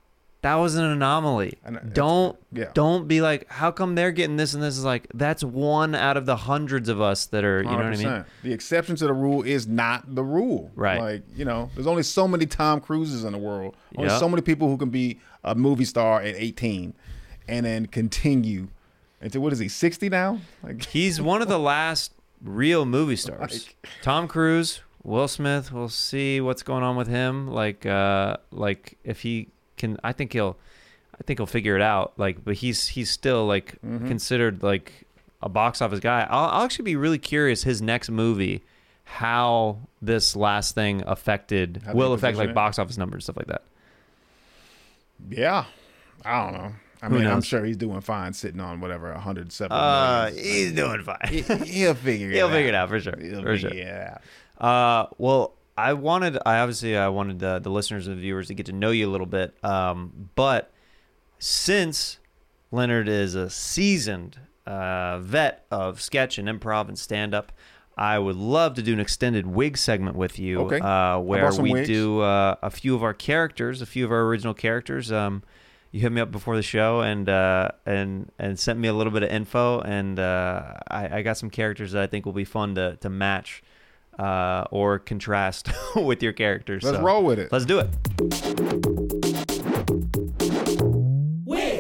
that 0.45 0.57
was 0.57 0.75
an 0.75 0.85
anomaly. 0.85 1.55
Don't 1.95 2.39
yeah. 2.53 2.71
don't 2.75 3.09
be 3.09 3.23
like, 3.23 3.51
how 3.51 3.71
come 3.71 3.95
they're 3.95 4.13
getting 4.13 4.37
this 4.37 4.53
and 4.53 4.63
this 4.63 4.77
is 4.77 4.85
like 4.85 5.07
that's 5.15 5.43
one 5.43 5.95
out 5.95 6.19
of 6.19 6.27
the 6.27 6.37
hundreds 6.37 6.91
of 6.91 7.01
us 7.01 7.25
that 7.27 7.45
are. 7.45 7.63
You 7.63 7.71
know 7.71 7.77
what 7.77 7.87
I 7.87 7.97
mean? 7.97 8.25
The 8.43 8.53
exception 8.53 8.95
to 8.97 9.07
the 9.07 9.15
rule 9.15 9.43
is 9.43 9.67
not 9.67 10.15
the 10.15 10.23
rule. 10.23 10.71
Right. 10.75 11.01
Like, 11.01 11.23
you 11.35 11.47
know, 11.47 11.71
there's 11.75 11.87
only 11.87 12.03
so 12.03 12.29
many 12.29 12.45
Tom 12.45 12.83
Cruises 12.83 13.25
in 13.25 13.33
the 13.33 13.39
world. 13.39 13.75
Only 13.97 14.11
Yeah. 14.11 14.19
so 14.19 14.29
many 14.29 14.43
people 14.43 14.69
who 14.69 14.77
can 14.77 14.91
be 14.91 15.19
a 15.43 15.55
movie 15.55 15.87
star 15.87 16.21
at 16.21 16.35
18 16.37 16.93
and 17.49 17.65
then 17.65 17.87
continue 17.87 18.69
until 19.23 19.41
what 19.41 19.55
is 19.55 19.59
he, 19.59 19.69
60 19.69 20.11
now? 20.11 20.41
Like 20.63 20.85
He's 20.91 21.23
one 21.23 21.41
of 21.41 21.49
the 21.49 21.59
last 21.59 22.13
real 22.43 22.85
movie 22.85 23.17
stars. 23.17 23.67
Like- 23.67 23.89
Tom 24.03 24.29
Cruise, 24.29 24.83
Will 25.03 25.27
Smith. 25.27 25.73
We'll 25.73 25.89
see 25.89 26.39
what's 26.43 26.63
going 26.63 26.83
on 26.83 26.97
with 26.97 27.09
him. 27.09 27.49
Like, 27.49 27.87
uh, 27.87 28.37
like 28.51 28.99
if 29.05 29.23
he 29.23 29.49
can, 29.85 29.99
I 30.05 30.13
think 30.13 30.33
he'll, 30.33 30.57
I 31.19 31.23
think 31.25 31.39
he'll 31.39 31.47
figure 31.47 31.77
it 31.77 31.83
out. 31.83 32.13
Like, 32.17 32.45
but 32.45 32.55
he's 32.57 32.89
he's 32.89 33.11
still 33.11 33.47
like 33.47 33.77
Mm-hmm. 33.85 34.09
considered 34.09 34.63
like 34.63 35.05
a 35.43 35.49
box 35.49 35.81
office 35.83 36.01
guy. 36.01 36.27
I'll, 36.31 36.49
I'll 36.51 36.65
actually 36.65 36.85
be 36.87 36.97
really 36.97 37.19
curious 37.19 37.63
his 37.65 37.81
next 37.83 38.11
movie, 38.11 38.63
how 39.05 39.79
this 40.01 40.35
last 40.35 40.75
thing 40.75 41.03
affected 41.07 41.83
How 41.85 41.93
will 41.95 42.13
affect 42.15 42.39
like 42.39 42.51
it? 42.51 42.55
box 42.55 42.79
office 42.79 42.97
numbers 42.99 43.25
stuff 43.25 43.37
like 43.37 43.47
that. 43.49 43.63
Yeah. 45.31 45.65
I 46.25 46.45
don't 46.45 46.53
know. 46.55 46.73
I 47.03 47.09
Who 47.09 47.19
mean, 47.19 47.27
I'm 47.27 47.43
sure 47.43 47.63
he's 47.65 47.77
doing 47.77 48.01
fine 48.01 48.33
sitting 48.33 48.61
on 48.61 48.81
whatever 48.81 49.13
107 49.13 49.71
Uh, 49.77 50.31
million. 50.31 50.45
he's 50.45 50.73
doing 50.73 51.03
fine. 51.03 51.19
He- 51.29 51.43
He'll 51.81 51.95
figure 51.95 52.31
it 52.31 52.35
He'll 52.35 52.47
out. 52.47 52.53
figure 52.53 52.69
it 52.69 52.75
out 52.75 52.89
for 52.89 53.01
sure. 53.01 53.15
He'll 53.21 53.43
For 53.43 53.59
sure. 53.59 53.71
out. 53.91 54.23
Uh, 54.59 55.07
well, 55.19 55.53
I 55.77 55.93
wanted, 55.95 56.39
I 56.47 56.59
obviously, 56.59 56.97
I 56.97 57.09
wanted 57.09 57.39
the, 57.41 57.59
the 57.59 57.71
listeners 57.71 58.07
and 58.07 58.17
the 58.17 58.21
viewers 58.21 58.49
to 58.49 58.55
get 58.55 58.67
to 58.67 58.73
know 58.73 58.91
you 58.91 59.09
a 59.09 59.11
little 59.11 59.27
bit. 59.27 59.55
Um, 59.65 60.31
but 60.35 60.73
since 61.39 62.19
Leonard 62.71 63.09
is 63.09 63.35
a 63.35 63.51
seasoned 63.51 64.39
uh, 64.67 65.19
vet 65.19 65.67
of 65.71 66.01
sketch 66.01 66.39
and 66.39 66.49
improv 66.49 66.89
and 66.89 66.99
stand 66.99 67.35
up, 67.35 67.53
I 67.97 68.19
would 68.19 68.37
love 68.37 68.75
to 68.75 68.83
do 68.83 68.93
an 68.93 69.01
extended 69.01 69.47
wig 69.47 69.77
segment 69.77 70.17
with 70.17 70.39
you, 70.39 70.61
Okay. 70.63 70.81
uh, 70.81 71.19
where 71.19 71.53
we 71.55 71.73
wigs? 71.73 71.87
do 71.89 72.21
uh, 72.21 72.57
a 72.63 72.71
few 72.71 72.95
of 72.95 73.03
our 73.05 73.15
characters, 73.15 73.81
a 73.83 73.87
few 73.87 74.05
of 74.05 74.11
our 74.11 74.23
original 74.23 74.55
characters. 74.55 75.13
Um, 75.13 75.43
you 75.93 76.01
hit 76.01 76.11
me 76.11 76.21
up 76.21 76.33
before 76.33 76.57
the 76.57 76.63
show 76.63 77.03
and 77.03 77.29
uh, 77.29 77.69
and 77.87 78.33
and 78.37 78.59
sent 78.59 78.81
me 78.81 78.89
a 78.89 78.93
little 78.93 79.13
bit 79.13 79.23
of 79.23 79.31
info, 79.31 79.81
and 79.83 80.19
uh, 80.19 80.73
I, 80.91 81.19
I 81.19 81.23
got 81.23 81.37
some 81.37 81.51
characters 81.51 81.93
that 81.93 82.03
I 82.03 82.09
think 82.09 82.27
will 82.27 82.33
be 82.33 82.45
fun 82.45 82.75
to 82.75 82.97
to 82.97 83.09
match 83.09 83.63
uh, 84.19 84.65
or 84.71 84.99
contrast 84.99 85.69
with 85.97 86.23
your 86.23 86.33
characters. 86.33 86.83
Let's 86.83 86.99
So, 86.99 87.03
roll 87.03 87.25
with 87.25 87.39
it. 87.39 87.51
Let's 87.53 87.65
do 87.65 87.81
it. 87.81 87.89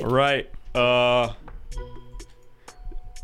Right. 0.05 0.49
Uh, 0.75 1.33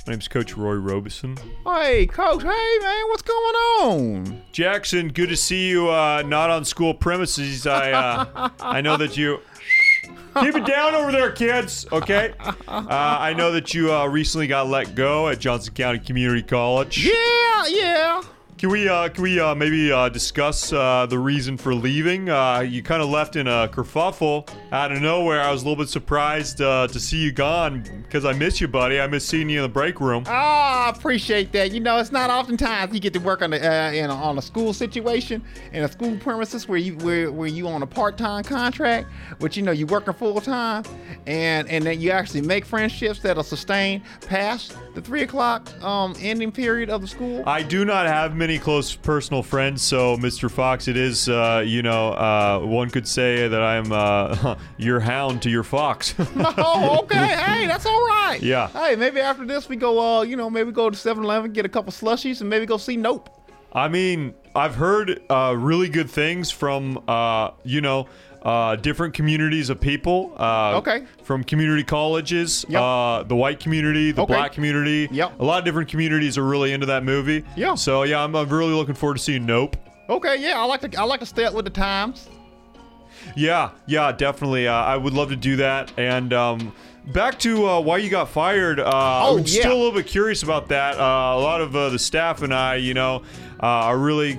my 0.06 0.12
name's 0.14 0.28
Coach 0.28 0.56
Roy 0.56 0.74
Robeson. 0.74 1.36
Hey, 1.64 2.06
coach. 2.06 2.42
Hey, 2.42 2.78
man, 2.82 3.08
what's 3.08 3.22
going 3.22 3.54
on? 3.82 4.42
Jackson, 4.52 5.08
good 5.08 5.28
to 5.28 5.36
see 5.36 5.68
you. 5.68 5.88
Uh, 5.90 6.22
not 6.26 6.50
on 6.50 6.64
school 6.64 6.94
premises. 6.94 7.66
I 7.66 7.92
uh, 7.92 8.48
I 8.60 8.80
know 8.80 8.96
that 8.96 9.16
you. 9.16 9.40
Keep 10.40 10.54
it 10.56 10.64
down 10.64 10.94
over 10.94 11.10
there, 11.10 11.32
kids. 11.32 11.86
Okay. 11.90 12.32
Uh, 12.68 12.86
I 12.88 13.34
know 13.34 13.50
that 13.52 13.74
you 13.74 13.92
uh, 13.92 14.06
recently 14.06 14.46
got 14.46 14.68
let 14.68 14.94
go 14.94 15.28
at 15.28 15.40
Johnson 15.40 15.74
County 15.74 15.98
Community 15.98 16.42
College. 16.42 17.04
Yeah, 17.04 17.66
yeah. 17.68 18.22
Can 18.60 18.68
we 18.68 18.90
uh, 18.90 19.08
can 19.08 19.22
we 19.22 19.40
uh, 19.40 19.54
maybe 19.54 19.90
uh, 19.90 20.10
discuss 20.10 20.70
uh, 20.70 21.06
the 21.08 21.18
reason 21.18 21.56
for 21.56 21.74
leaving? 21.74 22.28
Uh, 22.28 22.60
you 22.60 22.82
kind 22.82 23.00
of 23.00 23.08
left 23.08 23.36
in 23.36 23.46
a 23.46 23.68
kerfuffle 23.68 24.46
out 24.70 24.92
of 24.92 25.00
nowhere. 25.00 25.40
I 25.40 25.50
was 25.50 25.62
a 25.62 25.64
little 25.64 25.82
bit 25.82 25.88
surprised 25.88 26.60
uh, 26.60 26.86
to 26.88 27.00
see 27.00 27.16
you 27.16 27.32
gone 27.32 27.80
because 28.02 28.26
I 28.26 28.34
miss 28.34 28.60
you, 28.60 28.68
buddy. 28.68 29.00
I 29.00 29.06
miss 29.06 29.24
seeing 29.24 29.48
you 29.48 29.60
in 29.60 29.62
the 29.62 29.70
break 29.70 29.98
room. 29.98 30.24
Oh, 30.26 30.30
I 30.30 30.92
appreciate 30.94 31.52
that. 31.52 31.72
You 31.72 31.80
know, 31.80 31.96
it's 31.96 32.12
not 32.12 32.28
oftentimes 32.28 32.92
you 32.92 33.00
get 33.00 33.14
to 33.14 33.18
work 33.18 33.40
on 33.40 33.54
a 33.54 33.56
uh, 33.56 33.92
in 33.92 34.10
a, 34.10 34.14
on 34.14 34.36
a 34.36 34.42
school 34.42 34.74
situation 34.74 35.42
in 35.72 35.82
a 35.82 35.90
school 35.90 36.18
premises 36.18 36.68
where 36.68 36.76
you 36.76 36.96
where, 36.98 37.32
where 37.32 37.48
you 37.48 37.66
on 37.66 37.82
a 37.82 37.86
part 37.86 38.18
time 38.18 38.44
contract, 38.44 39.08
but 39.38 39.56
you 39.56 39.62
know 39.62 39.72
you 39.72 39.86
working 39.86 40.12
full 40.12 40.38
time, 40.38 40.84
and 41.26 41.66
and 41.70 41.82
then 41.86 41.98
you 41.98 42.10
actually 42.10 42.42
make 42.42 42.66
friendships 42.66 43.20
that'll 43.20 43.42
sustain 43.42 44.02
past 44.26 44.76
the 44.94 45.00
three 45.00 45.22
o'clock 45.22 45.66
um 45.82 46.14
ending 46.20 46.52
period 46.52 46.90
of 46.90 47.00
the 47.00 47.08
school. 47.08 47.42
I 47.46 47.62
do 47.62 47.86
not 47.86 48.06
have 48.06 48.36
many 48.36 48.49
close 48.58 48.94
personal 48.94 49.42
friends, 49.42 49.82
so 49.82 50.16
Mr. 50.16 50.50
Fox, 50.50 50.88
it 50.88 50.96
is 50.96 51.28
uh, 51.28 51.62
you 51.66 51.82
know 51.82 52.12
uh, 52.12 52.60
one 52.60 52.90
could 52.90 53.06
say 53.06 53.48
that 53.48 53.62
I'm 53.62 53.92
uh, 53.92 54.56
your 54.76 55.00
hound 55.00 55.42
to 55.42 55.50
your 55.50 55.62
fox. 55.62 56.14
oh, 56.18 57.00
okay. 57.02 57.16
Hey, 57.16 57.66
that's 57.66 57.86
all 57.86 58.06
right. 58.06 58.40
Yeah. 58.42 58.68
Hey, 58.68 58.96
maybe 58.96 59.20
after 59.20 59.44
this 59.44 59.68
we 59.68 59.76
go 59.76 59.98
uh 59.98 60.22
you 60.22 60.36
know 60.36 60.50
maybe 60.50 60.72
go 60.72 60.90
to 60.90 60.96
7-Eleven 60.96 61.52
get 61.52 61.64
a 61.64 61.68
couple 61.68 61.92
slushies 61.92 62.40
and 62.40 62.50
maybe 62.50 62.66
go 62.66 62.76
see 62.76 62.96
Nope. 62.96 63.30
I 63.72 63.88
mean, 63.88 64.34
I've 64.54 64.74
heard 64.74 65.22
uh, 65.30 65.54
really 65.56 65.88
good 65.88 66.10
things 66.10 66.50
from, 66.50 67.02
uh, 67.06 67.52
you 67.62 67.80
know, 67.80 68.08
uh, 68.42 68.76
different 68.76 69.12
communities 69.14 69.68
of 69.70 69.80
people. 69.80 70.32
Uh, 70.36 70.76
Okay. 70.78 71.04
From 71.22 71.44
community 71.44 71.84
colleges, 71.84 72.64
Yep. 72.68 72.80
uh, 72.82 73.22
the 73.24 73.36
white 73.36 73.60
community, 73.60 74.12
the 74.12 74.22
Okay. 74.22 74.32
black 74.34 74.52
community. 74.52 75.08
Yep. 75.12 75.40
A 75.40 75.44
lot 75.44 75.58
of 75.58 75.64
different 75.64 75.88
communities 75.90 76.38
are 76.38 76.44
really 76.44 76.72
into 76.72 76.86
that 76.86 77.04
movie. 77.04 77.44
Yeah. 77.56 77.74
So 77.74 78.02
yeah, 78.04 78.22
I'm, 78.24 78.34
I'm 78.34 78.48
really 78.48 78.72
looking 78.74 78.94
forward 78.94 79.18
to 79.18 79.22
seeing 79.22 79.44
Nope. 79.46 79.76
Okay, 80.08 80.36
yeah, 80.38 80.58
I 80.60 80.64
like 80.64 80.80
to 80.90 80.98
I 81.00 81.04
like 81.04 81.20
to 81.20 81.26
stay 81.26 81.44
up 81.44 81.54
with 81.54 81.64
the 81.66 81.70
times. 81.70 82.28
Yeah, 83.36 83.70
yeah, 83.86 84.10
definitely. 84.12 84.66
Uh, 84.66 84.72
I 84.74 84.96
would 84.96 85.12
love 85.12 85.28
to 85.28 85.36
do 85.36 85.54
that. 85.56 85.92
And 85.98 86.32
um, 86.32 86.72
back 87.12 87.38
to 87.40 87.68
uh, 87.68 87.80
why 87.80 87.98
you 87.98 88.08
got 88.10 88.28
fired. 88.30 88.80
Uh, 88.80 88.90
Oh, 89.24 89.34
I'm 89.38 89.38
yeah. 89.40 89.60
still 89.60 89.72
a 89.72 89.76
little 89.76 89.92
bit 89.92 90.06
curious 90.06 90.42
about 90.42 90.68
that. 90.68 90.98
Uh, 90.98 91.02
a 91.36 91.38
lot 91.40 91.60
of 91.60 91.76
uh, 91.76 91.90
the 91.90 91.98
staff 91.98 92.42
and 92.42 92.52
I, 92.54 92.76
you 92.76 92.94
know, 92.94 93.22
uh, 93.62 93.66
are 93.66 93.98
really. 93.98 94.38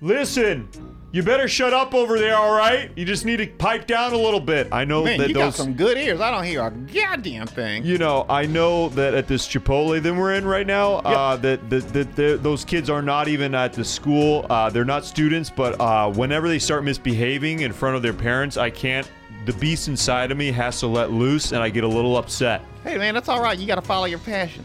Listen, 0.00 0.68
you 1.12 1.22
better 1.22 1.46
shut 1.46 1.72
up 1.74 1.94
over 1.94 2.18
there, 2.18 2.36
all 2.36 2.56
right? 2.56 2.90
You 2.96 3.04
just 3.04 3.24
need 3.26 3.36
to 3.36 3.46
pipe 3.46 3.86
down 3.86 4.12
a 4.12 4.16
little 4.16 4.40
bit. 4.40 4.68
I 4.72 4.84
know 4.84 5.04
Man, 5.04 5.18
that 5.18 5.28
you 5.28 5.34
those. 5.34 5.42
got 5.42 5.54
some 5.54 5.74
good 5.74 5.98
ears. 5.98 6.20
I 6.20 6.30
don't 6.30 6.44
hear 6.44 6.62
a 6.62 6.70
goddamn 6.70 7.46
thing. 7.46 7.84
you 7.84 7.98
know, 7.98 8.24
I 8.28 8.46
know 8.46 8.88
that 8.90 9.12
at 9.14 9.28
this 9.28 9.46
Chipotle 9.46 10.02
that 10.02 10.14
we're 10.14 10.34
in 10.34 10.46
right 10.46 10.66
now, 10.66 10.94
uh, 10.96 11.36
that, 11.36 11.68
that, 11.70 11.88
that, 11.92 12.16
that 12.16 12.42
those 12.42 12.64
kids 12.64 12.88
are 12.88 13.02
not 13.02 13.28
even 13.28 13.54
at 13.54 13.74
the 13.74 13.84
school. 13.84 14.46
Uh, 14.48 14.70
they're 14.70 14.84
not 14.86 15.04
students, 15.04 15.50
but 15.50 15.78
uh, 15.80 16.10
whenever 16.10 16.48
they 16.48 16.58
start 16.58 16.82
misbehaving 16.82 17.60
in 17.60 17.72
front 17.72 17.94
of 17.94 18.02
their 18.02 18.14
parents, 18.14 18.56
I 18.56 18.70
can't. 18.70 19.08
The 19.44 19.52
beast 19.54 19.88
inside 19.88 20.30
of 20.30 20.38
me 20.38 20.50
has 20.52 20.78
to 20.80 20.86
let 20.86 21.10
loose, 21.10 21.52
and 21.52 21.62
I 21.62 21.68
get 21.68 21.84
a 21.84 21.88
little 21.88 22.16
upset. 22.16 22.62
Hey, 22.84 22.96
man, 22.96 23.12
that's 23.12 23.28
all 23.28 23.42
right. 23.42 23.58
You 23.58 23.66
got 23.66 23.74
to 23.74 23.82
follow 23.82 24.06
your 24.06 24.20
passion. 24.20 24.64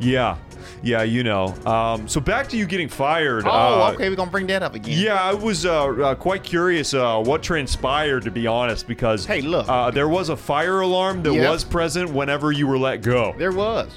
Yeah, 0.00 0.36
yeah, 0.82 1.02
you 1.02 1.22
know. 1.24 1.54
Um, 1.66 2.06
so 2.08 2.20
back 2.20 2.48
to 2.48 2.56
you 2.56 2.66
getting 2.66 2.88
fired. 2.88 3.44
Oh, 3.46 3.50
uh, 3.50 3.92
okay, 3.94 4.08
we're 4.08 4.16
gonna 4.16 4.30
bring 4.30 4.46
that 4.48 4.62
up 4.62 4.74
again. 4.74 4.98
Yeah, 4.98 5.14
I 5.22 5.34
was 5.34 5.66
uh, 5.66 5.86
uh, 5.88 6.14
quite 6.14 6.42
curious 6.42 6.94
uh, 6.94 7.20
what 7.22 7.42
transpired, 7.42 8.22
to 8.24 8.30
be 8.30 8.46
honest, 8.46 8.86
because 8.86 9.24
Hey, 9.26 9.40
look. 9.40 9.68
uh, 9.68 9.90
there 9.90 10.08
was 10.08 10.28
a 10.28 10.36
fire 10.36 10.80
alarm 10.80 11.22
that 11.22 11.32
Yep. 11.34 11.50
was 11.50 11.64
present 11.64 12.10
whenever 12.10 12.52
you 12.52 12.66
were 12.66 12.78
let 12.78 13.02
go. 13.02 13.34
There 13.38 13.52
was. 13.52 13.90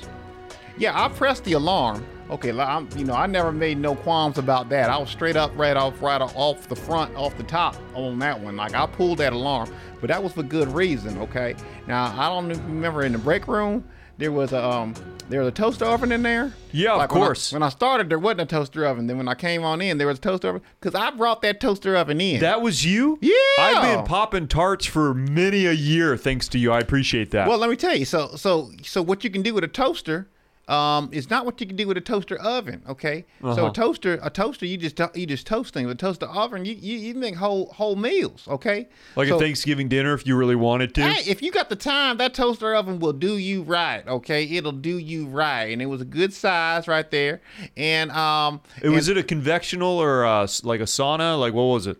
Yeah, 0.77 0.99
I 0.99 1.09
pressed 1.09 1.43
the 1.43 1.53
alarm. 1.53 2.05
Okay, 2.29 2.57
I'm, 2.57 2.87
you 2.95 3.03
know, 3.03 3.13
I 3.13 3.27
never 3.27 3.51
made 3.51 3.77
no 3.77 3.93
qualms 3.93 4.37
about 4.37 4.69
that. 4.69 4.89
I 4.89 4.97
was 4.97 5.09
straight 5.09 5.35
up, 5.35 5.51
right 5.57 5.75
off, 5.75 6.01
right 6.01 6.21
off 6.21 6.67
the 6.69 6.75
front, 6.77 7.13
off 7.17 7.35
the 7.35 7.43
top 7.43 7.75
on 7.93 8.19
that 8.19 8.39
one. 8.39 8.55
Like 8.55 8.73
I 8.73 8.85
pulled 8.85 9.17
that 9.17 9.33
alarm, 9.33 9.69
but 9.99 10.07
that 10.07 10.23
was 10.23 10.31
for 10.31 10.41
good 10.41 10.69
reason. 10.69 11.17
Okay. 11.17 11.55
Now 11.87 12.05
I 12.17 12.29
don't 12.29 12.47
remember 12.47 13.03
in 13.03 13.11
the 13.11 13.17
break 13.17 13.49
room 13.49 13.83
there 14.21 14.31
was 14.31 14.53
a 14.53 14.63
um 14.63 14.93
there 15.29 15.39
was 15.39 15.47
a 15.47 15.51
toaster 15.51 15.85
oven 15.85 16.11
in 16.11 16.21
there. 16.23 16.53
Yeah, 16.73 16.91
of 16.91 16.97
Like, 16.99 17.11
when 17.13 17.21
I- 17.21 17.25
course. 17.25 17.53
When 17.53 17.63
I, 17.63 17.69
started, 17.69 18.09
there 18.09 18.19
wasn't 18.19 18.41
a 18.41 18.45
toaster 18.45 18.85
oven. 18.85 19.07
Then 19.07 19.17
when 19.17 19.27
I 19.29 19.33
came 19.33 19.63
on 19.63 19.79
in, 19.81 19.97
there 19.97 20.07
was 20.07 20.17
a 20.17 20.21
toaster 20.21 20.49
oven 20.49 20.61
because 20.79 20.93
I 20.93 21.09
brought 21.11 21.41
that 21.43 21.59
toaster 21.61 21.95
oven 21.95 22.19
in. 22.19 22.41
That 22.41 22.61
was 22.61 22.83
you? 22.85 23.17
Yeah. 23.21 23.33
I've 23.59 23.81
been 23.97 24.05
popping 24.05 24.47
tarts 24.49 24.85
for 24.85 25.13
many 25.13 25.65
a 25.65 25.71
year 25.71 26.17
thanks 26.17 26.49
to 26.49 26.59
you. 26.59 26.71
I 26.73 26.79
appreciate 26.79 27.31
that. 27.31 27.47
Well, 27.47 27.57
let 27.57 27.69
me 27.69 27.77
tell 27.77 27.95
you. 27.95 28.03
So, 28.05 28.31
so, 28.35 28.71
so 28.83 29.01
what 29.01 29.23
you 29.23 29.29
can 29.29 29.41
do 29.41 29.53
with 29.53 29.63
a 29.63 29.69
toaster 29.69 30.27
um, 30.71 31.09
is 31.11 31.29
not 31.29 31.45
what 31.45 31.59
you 31.59 31.67
can 31.67 31.75
do 31.75 31.85
with 31.87 31.97
a 31.97 32.01
toaster 32.01 32.37
oven. 32.39 32.81
Okay, 32.87 33.25
so 33.41 33.47
Uh-huh. 33.49 33.65
a 33.67 33.73
toaster, 33.73 34.19
a 34.23 34.29
toaster, 34.29 34.65
you 34.65 34.77
just 34.77 34.99
you 35.15 35.25
just 35.25 35.45
toast 35.45 35.73
things. 35.73 35.87
With 35.87 35.97
a 35.97 35.99
toaster 35.99 36.27
oven, 36.27 36.63
you, 36.65 36.73
you 36.73 36.97
you 36.97 37.13
make 37.13 37.35
whole 37.35 37.65
whole 37.73 37.95
meals. 37.95 38.47
Okay, 38.47 38.87
Like 39.15 39.27
so, 39.27 39.35
a 39.35 39.39
Thanksgiving 39.39 39.89
dinner 39.89 40.13
if 40.13 40.25
you 40.25 40.35
really 40.37 40.55
wanted 40.55 40.95
to. 40.95 41.01
Hey, 41.01 41.29
if 41.29 41.41
you 41.41 41.51
got 41.51 41.69
the 41.69 41.75
time, 41.75 42.17
that 42.17 42.33
toaster 42.33 42.73
oven 42.73 42.99
will 42.99 43.13
do 43.13 43.37
you 43.37 43.63
right. 43.63 44.07
Okay, 44.07 44.45
it'll 44.55 44.71
do 44.71 44.97
you 44.97 45.27
right, 45.27 45.65
and 45.71 45.81
it 45.81 45.87
was 45.87 45.99
a 46.01 46.05
good 46.05 46.33
size 46.33 46.87
right 46.87 47.09
there. 47.11 47.41
And 47.75 48.11
um, 48.11 48.61
It 48.81 48.89
was 48.89 49.09
it 49.09 49.17
a 49.17 49.23
convectional 49.23 49.95
or 49.97 50.25
uh, 50.25 50.47
like 50.63 50.79
a 50.79 50.85
sauna? 50.85 51.37
Like 51.39 51.53
what 51.53 51.63
was 51.65 51.85
it? 51.87 51.97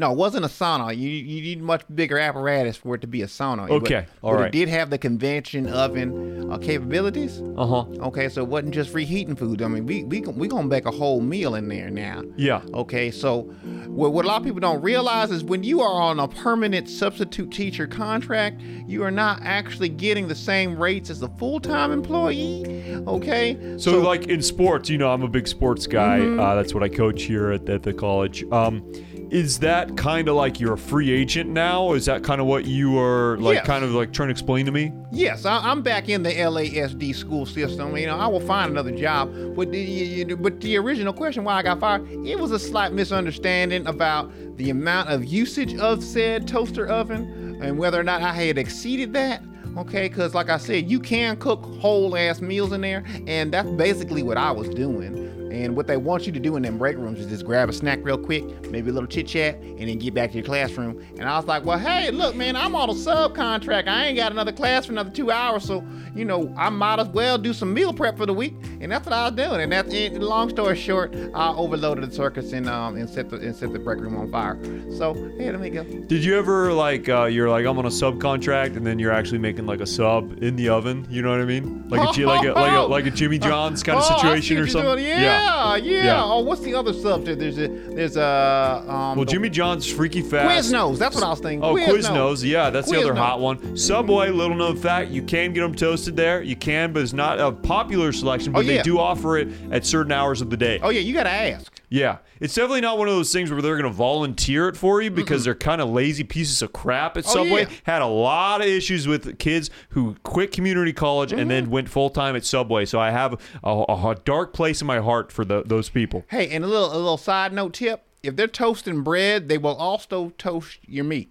No, 0.00 0.12
it 0.12 0.16
wasn't 0.16 0.46
a 0.46 0.48
sauna. 0.48 0.96
You 0.96 1.10
you 1.10 1.42
need 1.42 1.60
much 1.60 1.82
bigger 1.94 2.18
apparatus 2.18 2.74
for 2.74 2.94
it 2.94 3.02
to 3.02 3.06
be 3.06 3.20
a 3.20 3.26
sauna. 3.26 3.68
Okay, 3.68 4.06
but, 4.20 4.26
all 4.26 4.32
but 4.32 4.40
right. 4.40 4.46
It 4.46 4.52
did 4.52 4.68
have 4.70 4.88
the 4.88 4.96
convection 4.96 5.66
oven 5.66 6.50
uh, 6.50 6.56
capabilities. 6.56 7.42
Uh 7.58 7.66
huh. 7.66 7.84
Okay, 8.08 8.30
so 8.30 8.40
it 8.40 8.48
wasn't 8.48 8.72
just 8.72 8.94
reheating 8.94 9.36
food. 9.36 9.60
I 9.60 9.68
mean, 9.68 9.84
we 9.84 10.04
we 10.04 10.22
we 10.22 10.48
gonna 10.48 10.68
bake 10.68 10.86
a 10.86 10.90
whole 10.90 11.20
meal 11.20 11.54
in 11.54 11.68
there 11.68 11.90
now. 11.90 12.22
Yeah. 12.38 12.62
Okay, 12.72 13.10
so 13.10 13.42
what, 13.90 14.14
what 14.14 14.24
a 14.24 14.28
lot 14.28 14.38
of 14.38 14.44
people 14.44 14.60
don't 14.60 14.80
realize 14.80 15.30
is 15.30 15.44
when 15.44 15.64
you 15.64 15.82
are 15.82 16.00
on 16.00 16.18
a 16.18 16.28
permanent 16.28 16.88
substitute 16.88 17.50
teacher 17.50 17.86
contract, 17.86 18.60
you 18.86 19.02
are 19.02 19.10
not 19.10 19.40
actually 19.42 19.90
getting 19.90 20.28
the 20.28 20.34
same 20.34 20.78
rates 20.78 21.10
as 21.10 21.20
a 21.20 21.28
full 21.28 21.60
time 21.60 21.92
employee. 21.92 22.64
Okay, 23.06 23.76
So, 23.78 24.00
like 24.00 24.28
in 24.28 24.40
sports, 24.40 24.88
you 24.88 24.96
know, 24.96 25.12
I'm 25.12 25.22
a 25.22 25.28
big 25.28 25.46
sports 25.46 25.86
guy. 25.86 26.20
Mm-hmm. 26.20 26.40
Uh, 26.40 26.54
that's 26.54 26.72
what 26.72 26.82
I 26.82 26.88
coach 26.88 27.24
here 27.24 27.50
at, 27.52 27.68
at 27.68 27.82
the 27.82 27.92
college. 27.92 28.44
Um, 28.50 28.90
is 29.30 29.60
that 29.60 29.96
kind 29.96 30.28
of 30.28 30.34
like 30.34 30.58
you're 30.58 30.72
a 30.72 30.78
free 30.78 31.10
agent 31.10 31.48
now? 31.48 31.92
Is 31.92 32.06
that 32.06 32.24
kind 32.24 32.40
of 32.40 32.46
what 32.48 32.64
you 32.64 32.98
are 32.98 33.36
like, 33.38 33.56
Yes. 33.56 33.66
kind 33.66 33.84
of 33.84 33.92
like 33.92 34.12
trying 34.12 34.28
to 34.28 34.32
explain 34.32 34.66
to 34.66 34.72
me? 34.72 34.92
Yes, 35.12 35.44
I, 35.44 35.58
I'm 35.58 35.82
back 35.82 36.08
in 36.08 36.22
the 36.22 36.30
LASD 36.30 37.14
school 37.14 37.46
system. 37.46 37.96
You 37.96 38.06
know, 38.06 38.16
I 38.16 38.26
will 38.26 38.40
find 38.40 38.70
another 38.72 38.90
job. 38.90 39.32
But 39.54 39.70
the, 39.70 40.24
but 40.34 40.60
the 40.60 40.76
original 40.78 41.12
question 41.12 41.44
why 41.44 41.54
I 41.54 41.62
got 41.62 41.78
fired, 41.80 42.08
it 42.26 42.38
was 42.38 42.50
a 42.50 42.58
slight 42.58 42.92
misunderstanding 42.92 43.86
about 43.86 44.32
the 44.56 44.70
amount 44.70 45.08
of 45.10 45.24
usage 45.24 45.76
of 45.76 46.02
said 46.02 46.48
toaster 46.48 46.86
oven 46.88 47.58
and 47.62 47.78
whether 47.78 48.00
or 48.00 48.04
not 48.04 48.22
I 48.22 48.32
had 48.32 48.58
exceeded 48.58 49.12
that. 49.14 49.42
Okay, 49.76 50.08
because 50.08 50.34
like 50.34 50.50
I 50.50 50.56
said, 50.56 50.90
you 50.90 50.98
can 50.98 51.36
cook 51.36 51.62
whole 51.80 52.16
ass 52.16 52.40
meals 52.40 52.72
in 52.72 52.80
there, 52.80 53.04
and 53.28 53.52
that's 53.52 53.68
basically 53.70 54.24
what 54.24 54.36
I 54.36 54.50
was 54.50 54.68
doing. 54.70 55.14
And 55.50 55.76
what 55.76 55.86
they 55.86 55.96
want 55.96 56.26
you 56.26 56.32
to 56.32 56.40
do 56.40 56.56
in 56.56 56.62
them 56.62 56.78
break 56.78 56.96
rooms 56.96 57.18
is 57.20 57.26
just 57.26 57.44
grab 57.44 57.68
a 57.68 57.72
snack 57.72 57.98
real 58.02 58.18
quick, 58.18 58.44
maybe 58.70 58.90
a 58.90 58.92
little 58.92 59.08
chit 59.08 59.26
chat, 59.26 59.56
and 59.56 59.80
then 59.88 59.98
get 59.98 60.14
back 60.14 60.30
to 60.30 60.36
your 60.38 60.44
classroom. 60.46 61.04
And 61.18 61.28
I 61.28 61.36
was 61.36 61.46
like, 61.46 61.64
well, 61.64 61.78
hey, 61.78 62.10
look, 62.10 62.34
man, 62.36 62.54
I'm 62.56 62.74
on 62.74 62.88
a 62.90 62.92
subcontract. 62.94 63.88
I 63.88 64.06
ain't 64.06 64.16
got 64.16 64.32
another 64.32 64.52
class 64.52 64.86
for 64.86 64.92
another 64.92 65.10
two 65.10 65.30
hours, 65.30 65.64
so 65.64 65.84
you 66.14 66.24
know 66.24 66.52
I 66.56 66.70
might 66.70 66.98
as 66.98 67.08
well 67.08 67.38
do 67.38 67.52
some 67.52 67.72
meal 67.74 67.92
prep 67.92 68.16
for 68.16 68.26
the 68.26 68.34
week. 68.34 68.54
And 68.80 68.90
that's 68.90 69.04
what 69.06 69.12
I 69.12 69.24
was 69.28 69.32
doing. 69.32 69.60
And 69.60 69.72
that's 69.72 69.92
it. 69.92 70.14
Long 70.20 70.48
story 70.50 70.76
short, 70.76 71.14
I 71.34 71.52
overloaded 71.52 72.08
the 72.08 72.14
circus 72.14 72.52
and 72.52 72.68
um 72.68 72.96
and 72.96 73.08
set 73.08 73.28
the 73.30 73.36
and 73.36 73.54
set 73.54 73.72
the 73.72 73.78
break 73.78 74.00
room 74.00 74.16
on 74.16 74.30
fire. 74.30 74.58
So 74.96 75.14
hey, 75.38 75.50
let 75.50 75.60
me 75.60 75.70
go. 75.70 75.84
Did 75.84 76.24
you 76.24 76.38
ever 76.38 76.72
like 76.72 77.08
uh, 77.08 77.24
you're 77.24 77.48
like 77.50 77.66
I'm 77.66 77.78
on 77.78 77.86
a 77.86 77.90
subcontract 77.90 78.76
and 78.76 78.86
then 78.86 78.98
you're 78.98 79.12
actually 79.12 79.38
making 79.38 79.66
like 79.66 79.80
a 79.80 79.86
sub 79.86 80.42
in 80.42 80.56
the 80.56 80.68
oven? 80.68 81.06
You 81.10 81.22
know 81.22 81.30
what 81.30 81.40
I 81.40 81.44
mean? 81.44 81.88
Like 81.88 82.16
a 82.16 82.24
like 82.24 82.46
a 82.46 82.52
like 82.52 82.72
a 82.72 82.80
like 82.80 83.06
a 83.06 83.10
Jimmy 83.10 83.38
John's 83.50 83.82
kind 83.82 83.98
of 83.98 84.04
Oh, 84.10 84.16
situation 84.16 84.58
or 84.58 84.66
something? 84.66 84.90
doing. 84.96 85.04
Yeah, 85.06 85.20
yeah, 85.20 85.39
Yeah. 85.40 86.04
Yeah. 86.04 86.22
Oh, 86.24 86.40
what's 86.40 86.62
the 86.62 86.74
other 86.74 86.92
subject? 86.92 87.38
There's 87.38 87.58
a 87.58 87.68
there's 87.68 88.16
a 88.16 88.84
um. 88.88 89.16
Well, 89.16 89.24
Jimmy 89.24 89.50
John's 89.50 89.90
freaky 89.90 90.22
fast. 90.22 90.72
Quiznos. 90.72 90.98
That's 90.98 91.14
what 91.14 91.24
I 91.24 91.28
was 91.30 91.40
thinking. 91.40 91.62
Oh, 91.62 91.74
Quiznos. 91.74 92.44
Yeah, 92.44 92.70
that's 92.70 92.90
the 92.90 92.98
other 92.98 93.14
hot 93.14 93.40
one. 93.40 93.76
Subway, 93.76 94.30
little 94.30 94.56
known 94.56 94.76
fact, 94.76 95.10
you 95.10 95.22
can 95.22 95.52
get 95.52 95.60
them 95.60 95.74
toasted 95.74 96.16
there. 96.16 96.42
You 96.42 96.56
can, 96.56 96.92
but 96.92 97.02
it's 97.02 97.12
not 97.12 97.38
a 97.38 97.52
popular 97.52 98.12
selection. 98.12 98.52
But 98.52 98.60
Oh, 98.60 98.62
they 98.62 98.82
do 98.82 98.98
offer 98.98 99.38
it 99.38 99.48
at 99.70 99.86
certain 99.86 100.12
hours 100.12 100.40
of 100.40 100.50
the 100.50 100.56
day. 100.56 100.80
Oh 100.82 100.90
yeah, 100.90 101.00
you 101.00 101.14
gotta 101.14 101.30
ask. 101.30 101.79
Yeah, 101.92 102.18
it's 102.38 102.54
definitely 102.54 102.82
not 102.82 102.98
one 102.98 103.08
of 103.08 103.14
those 103.14 103.32
things 103.32 103.50
where 103.50 103.60
they're 103.60 103.74
going 103.76 103.90
to 103.90 103.96
volunteer 103.96 104.68
it 104.68 104.76
for 104.76 105.02
you 105.02 105.10
because 105.10 105.44
they're 105.44 105.56
kind 105.56 105.80
of 105.80 105.90
lazy 105.90 106.22
pieces 106.22 106.62
of 106.62 106.72
crap 106.72 107.16
at 107.16 107.26
Oh, 107.26 107.30
Subway. 107.30 107.62
yeah. 107.62 107.68
Had 107.82 108.00
a 108.02 108.06
lot 108.06 108.60
of 108.60 108.68
issues 108.68 109.08
with 109.08 109.38
kids 109.40 109.70
who 109.88 110.14
quit 110.22 110.52
community 110.52 110.92
college 110.92 111.32
and 111.32 111.40
Mm-hmm. 111.40 111.48
then 111.48 111.70
went 111.70 111.88
full 111.88 112.08
time 112.08 112.36
at 112.36 112.44
Subway. 112.44 112.84
So 112.84 113.00
I 113.00 113.10
have 113.10 113.32
a, 113.64 113.68
a, 113.68 114.10
a 114.10 114.14
dark 114.24 114.52
place 114.52 114.80
in 114.80 114.86
my 114.86 115.00
heart 115.00 115.32
for 115.32 115.44
the, 115.44 115.64
those 115.66 115.88
people. 115.88 116.24
Hey, 116.28 116.48
and 116.50 116.64
a 116.64 116.68
little 116.68 116.92
a 116.92 116.94
little 116.94 117.16
side 117.16 117.52
note 117.52 117.74
tip: 117.74 118.04
if 118.22 118.36
they're 118.36 118.46
toasting 118.46 119.02
bread, 119.02 119.48
they 119.48 119.58
will 119.58 119.74
also 119.74 120.32
toast 120.38 120.78
your 120.86 121.04
meat. 121.04 121.28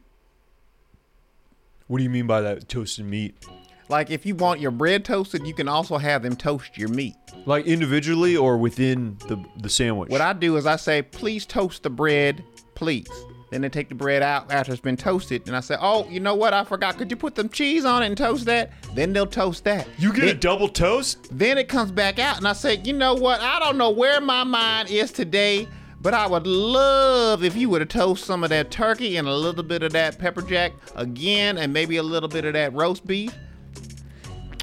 What 1.87 1.99
do 1.99 2.03
you 2.03 2.09
mean 2.09 2.27
by 2.27 2.41
that 2.41 2.67
toasted 2.67 3.05
meat? 3.05 3.35
Like 3.89 4.11
if 4.11 4.25
you 4.25 4.35
want 4.35 4.59
your 4.59 4.71
bread 4.71 5.03
toasted, 5.03 5.45
you 5.45 5.53
can 5.53 5.67
also 5.67 5.97
have 5.97 6.21
them 6.21 6.35
toast 6.35 6.77
your 6.77 6.89
meat. 6.89 7.15
Like 7.45 7.65
individually 7.65 8.37
or 8.37 8.57
within 8.57 9.17
the 9.27 9.43
the 9.57 9.69
sandwich? 9.69 10.09
What 10.09 10.21
I 10.21 10.33
do 10.33 10.57
is 10.57 10.65
I 10.65 10.75
say, 10.75 11.01
please 11.01 11.45
toast 11.45 11.83
the 11.83 11.89
bread, 11.89 12.43
please. 12.75 13.09
Then 13.49 13.61
they 13.61 13.69
take 13.69 13.89
the 13.89 13.95
bread 13.95 14.21
out 14.21 14.51
after 14.51 14.71
it's 14.71 14.81
been 14.81 14.95
toasted, 14.95 15.47
and 15.47 15.55
I 15.55 15.59
say, 15.61 15.75
oh, 15.79 16.07
you 16.07 16.19
know 16.19 16.35
what? 16.35 16.53
I 16.53 16.63
forgot. 16.63 16.97
Could 16.99 17.09
you 17.09 17.17
put 17.17 17.35
some 17.35 17.49
cheese 17.49 17.83
on 17.83 18.03
it 18.03 18.05
and 18.05 18.15
toast 18.15 18.45
that? 18.45 18.71
Then 18.93 19.11
they'll 19.11 19.25
toast 19.25 19.63
that. 19.63 19.87
you 19.97 20.13
get 20.13 20.25
a 20.25 20.35
double 20.35 20.69
toast? 20.69 21.27
Then 21.31 21.57
it 21.57 21.67
comes 21.67 21.91
back 21.91 22.19
out, 22.19 22.37
and 22.37 22.47
I 22.47 22.53
say, 22.53 22.75
you 22.83 22.93
know 22.93 23.15
what? 23.15 23.41
I 23.41 23.59
don't 23.59 23.79
know 23.79 23.89
where 23.89 24.21
my 24.21 24.43
mind 24.43 24.91
is 24.91 25.11
today, 25.11 25.67
but 25.99 26.13
I 26.13 26.27
would 26.27 26.45
love 26.45 27.43
if 27.43 27.55
you 27.55 27.69
would 27.69 27.81
have 27.81 27.89
toast 27.89 28.25
some 28.25 28.43
of 28.43 28.51
that 28.51 28.69
turkey 28.69 29.17
and 29.17 29.27
a 29.27 29.33
little 29.33 29.63
bit 29.63 29.81
of 29.81 29.93
that 29.93 30.19
pepper 30.19 30.43
jack 30.43 30.73
again, 30.95 31.57
and 31.57 31.73
maybe 31.73 31.97
a 31.97 32.03
little 32.03 32.29
bit 32.29 32.45
of 32.45 32.53
that 32.53 32.71
roast 32.73 33.07
beef. 33.07 33.33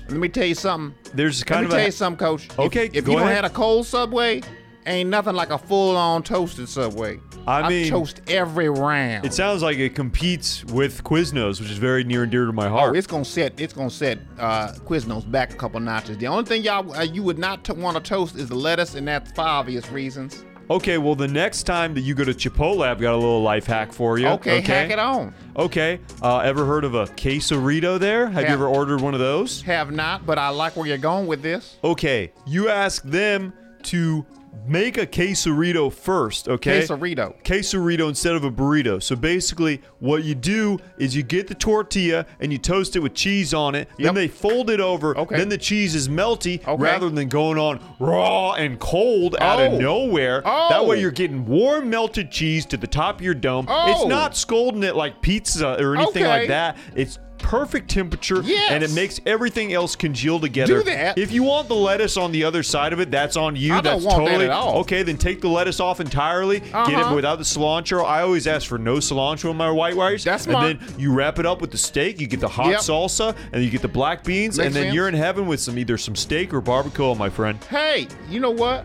Let 0.08 0.18
me 0.18 0.28
tell 0.28 0.44
you 0.46 0.54
something. 0.54 0.96
There's 1.14 1.42
kind 1.42 1.64
of 1.64 1.70
Let 1.72 1.76
me 1.76 1.76
of 1.76 1.78
tell 1.78 1.80
a 1.80 1.86
you 1.86 1.92
something, 1.92 2.26
Coach. 2.26 2.48
Okay, 2.58 2.90
if, 2.92 3.04
go 3.04 3.12
you 3.12 3.18
don't 3.18 3.26
ahead. 3.28 3.44
had 3.44 3.44
a 3.44 3.50
cold 3.50 3.86
Subway, 3.86 4.42
ain't 4.86 5.10
nothing 5.10 5.34
like 5.34 5.50
a 5.50 5.58
full-on 5.58 6.22
toasted 6.22 6.68
Subway. 6.68 7.18
I 7.48 7.68
mean- 7.68 7.90
toast 7.90 8.22
every 8.28 8.68
round. 8.68 9.24
It 9.24 9.32
sounds 9.32 9.62
like 9.62 9.78
it 9.78 9.94
competes 9.94 10.64
with 10.66 11.02
Quiznos, 11.04 11.60
which 11.60 11.70
is 11.70 11.78
very 11.78 12.02
near 12.04 12.22
and 12.24 12.32
dear 12.32 12.44
to 12.46 12.52
my 12.52 12.68
heart. 12.68 12.94
Oh, 12.94 12.98
it's 12.98 13.06
gonna 13.06 13.24
set 13.24 13.60
it's 13.60 13.72
gonna 13.72 13.88
set 13.90 14.18
uh, 14.38 14.72
Quiznos 14.84 15.30
back 15.30 15.52
a 15.52 15.56
couple 15.56 15.78
notches. 15.80 16.18
The 16.18 16.26
only 16.26 16.44
thing 16.44 16.62
y'all 16.62 16.92
uh, 16.94 17.02
you 17.02 17.22
would 17.22 17.38
not 17.38 17.64
t- 17.64 17.72
want 17.72 17.96
to 17.96 18.02
toast 18.02 18.34
is 18.36 18.48
the 18.48 18.56
lettuce, 18.56 18.94
and 18.96 19.06
that's 19.06 19.30
for 19.32 19.42
obvious 19.42 19.88
reasons. 19.90 20.44
Okay, 20.68 20.98
well, 20.98 21.14
the 21.14 21.28
next 21.28 21.62
time 21.62 21.94
that 21.94 22.00
you 22.00 22.14
go 22.14 22.24
to 22.24 22.32
Chipotle, 22.34 22.84
I've 22.84 23.00
got 23.00 23.14
a 23.14 23.16
little 23.16 23.40
life 23.42 23.66
hack 23.66 23.92
for 23.92 24.18
you. 24.18 24.26
Okay, 24.28 24.60
hack 24.60 24.90
it 24.90 24.98
on. 24.98 25.32
Okay, 25.56 26.00
uh, 26.22 26.38
ever 26.38 26.64
heard 26.66 26.82
of 26.82 26.94
a 26.94 27.06
quesarito 27.06 28.00
there? 28.00 28.26
Have 28.28 28.42
you 28.48 28.54
ever 28.54 28.66
ordered 28.66 29.00
one 29.00 29.14
of 29.14 29.20
those? 29.20 29.62
Have 29.62 29.92
not, 29.92 30.26
but 30.26 30.38
I 30.38 30.48
like 30.48 30.76
where 30.76 30.86
you're 30.86 30.98
going 30.98 31.28
with 31.28 31.40
this. 31.40 31.76
Okay, 31.84 32.32
you 32.46 32.68
ask 32.68 33.04
them 33.04 33.52
to 33.84 34.26
make 34.66 34.96
a 34.98 35.06
quesarito 35.06 35.92
first, 35.92 36.48
okay? 36.48 36.80
Quesarito. 36.82 37.34
Quesarito 37.42 38.08
instead 38.08 38.34
of 38.34 38.44
a 38.44 38.50
burrito. 38.50 39.02
So 39.02 39.16
basically, 39.16 39.82
what 39.98 40.24
you 40.24 40.34
do 40.34 40.78
is 40.98 41.14
you 41.14 41.22
get 41.22 41.46
the 41.48 41.54
tortilla 41.54 42.26
and 42.40 42.52
you 42.52 42.58
toast 42.58 42.96
it 42.96 43.00
with 43.00 43.14
cheese 43.14 43.52
on 43.52 43.74
it. 43.74 43.88
Then 43.98 44.14
they 44.14 44.28
fold 44.28 44.70
it 44.70 44.80
over. 44.80 45.16
Okay. 45.18 45.36
Then 45.36 45.48
the 45.48 45.58
cheese 45.58 45.94
is 45.94 46.08
melty 46.08 46.66
Okay. 46.66 46.82
rather 46.82 47.10
than 47.10 47.28
going 47.28 47.58
on 47.58 47.80
raw 47.98 48.52
and 48.54 48.78
cold 48.78 49.36
out 49.40 49.60
of 49.60 49.74
Oh. 49.74 49.78
nowhere. 49.78 50.42
Oh. 50.44 50.68
That 50.70 50.86
way, 50.86 50.96
oh. 50.96 51.00
you're 51.00 51.10
getting 51.10 51.44
warm 51.46 51.90
melted 51.90 52.30
cheese 52.30 52.64
to 52.66 52.76
the 52.76 52.86
top 52.86 53.16
of 53.16 53.22
your 53.22 53.34
dome. 53.34 53.66
Oh. 53.68 53.90
It's 53.90 54.00
Oh. 54.04 54.08
not 54.08 54.36
scalding 54.36 54.82
it 54.82 54.96
like 54.96 55.20
pizza 55.22 55.76
or 55.82 55.96
anything 55.96 56.22
Okay. 56.24 56.28
like 56.40 56.48
that. 56.48 56.76
It's 56.94 57.18
perfect 57.38 57.88
temperature 57.90 58.40
Yes. 58.42 58.70
and 58.70 58.82
it 58.82 58.92
makes 58.92 59.20
everything 59.26 59.72
else 59.72 59.94
congeal 59.96 60.40
together. 60.40 60.78
Do 60.78 60.82
that. 60.84 61.16
If 61.18 61.32
you 61.32 61.42
want 61.42 61.68
the 61.68 61.74
lettuce 61.74 62.16
on 62.16 62.32
the 62.32 62.44
other 62.44 62.62
side 62.62 62.92
of 62.92 63.00
it, 63.00 63.10
that's 63.10 63.36
on 63.36 63.56
you. 63.56 63.72
I 63.74 63.80
don't 63.80 63.84
that's 64.02 64.04
that 64.04 64.10
totally 64.10 64.44
at 64.46 64.50
all. 64.50 64.78
okay. 64.80 65.02
Then 65.02 65.16
take 65.16 65.40
the 65.40 65.48
lettuce 65.48 65.78
off 65.80 66.00
entirely. 66.00 66.60
Get 66.60 66.68
it 66.70 66.94
Uh-huh. 66.94 67.14
without 67.14 67.38
the 67.38 67.44
cilantro. 67.44 68.04
I 68.04 68.22
always 68.22 68.46
ask 68.46 68.66
for 68.68 68.78
no 68.78 68.96
cilantro 68.96 69.50
in 69.50 69.56
my 69.56 69.70
white 69.70 69.94
rice. 69.96 70.24
That's 70.24 70.44
smart. 70.44 70.66
And 70.70 70.80
then 70.80 70.88
you 70.98 71.12
wrap 71.12 71.38
it 71.38 71.46
up 71.46 71.60
with 71.60 71.70
the 71.70 71.78
steak. 71.78 72.20
You 72.20 72.26
get 72.26 72.40
the 72.40 72.48
hot 72.48 72.68
Yep. 72.70 72.80
salsa, 72.80 73.36
and 73.52 73.62
you 73.62 73.70
get 73.70 73.82
the 73.82 73.88
black 73.88 74.24
beans, 74.24 74.58
Makes 74.58 74.66
and 74.66 74.74
then 74.74 74.82
sense. 74.84 74.94
you're 74.94 75.08
in 75.08 75.14
heaven 75.14 75.46
with 75.46 75.60
some 75.60 75.78
either 75.78 75.96
some 75.98 76.16
steak 76.16 76.52
or 76.54 76.60
barbacoa, 76.60 77.16
my 77.16 77.28
friend. 77.28 77.58
Hey, 77.70 78.08
you 78.30 78.40
know 78.40 78.50
what? 78.50 78.84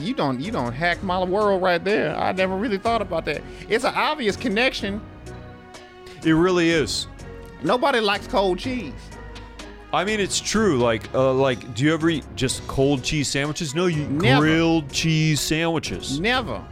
You 0.00 0.12
don't 0.12 0.40
you 0.40 0.50
don't 0.50 0.72
hack 0.72 1.02
my 1.04 1.22
world 1.22 1.62
right 1.62 1.82
there. 1.84 2.16
I 2.16 2.32
never 2.32 2.56
really 2.56 2.78
thought 2.78 3.00
about 3.00 3.24
that. 3.26 3.42
It's 3.68 3.84
an 3.84 3.94
obvious 3.94 4.36
connection. 4.36 5.00
It 6.24 6.32
really 6.32 6.70
is. 6.70 7.06
Nobody 7.62 8.00
likes 8.00 8.26
cold 8.26 8.58
cheese. 8.58 8.92
I 9.92 10.04
mean, 10.04 10.20
it's 10.20 10.38
true. 10.38 10.78
Like, 10.78 11.12
uh, 11.14 11.32
like, 11.32 11.74
do 11.74 11.84
you 11.84 11.94
ever 11.94 12.10
eat 12.10 12.24
just 12.36 12.66
cold 12.68 13.02
cheese 13.02 13.28
sandwiches? 13.28 13.74
No, 13.74 13.86
you 13.86 14.06
Never. 14.08 14.40
grilled 14.42 14.90
cheese 14.92 15.40
sandwiches. 15.40 16.20
Never. 16.20 16.62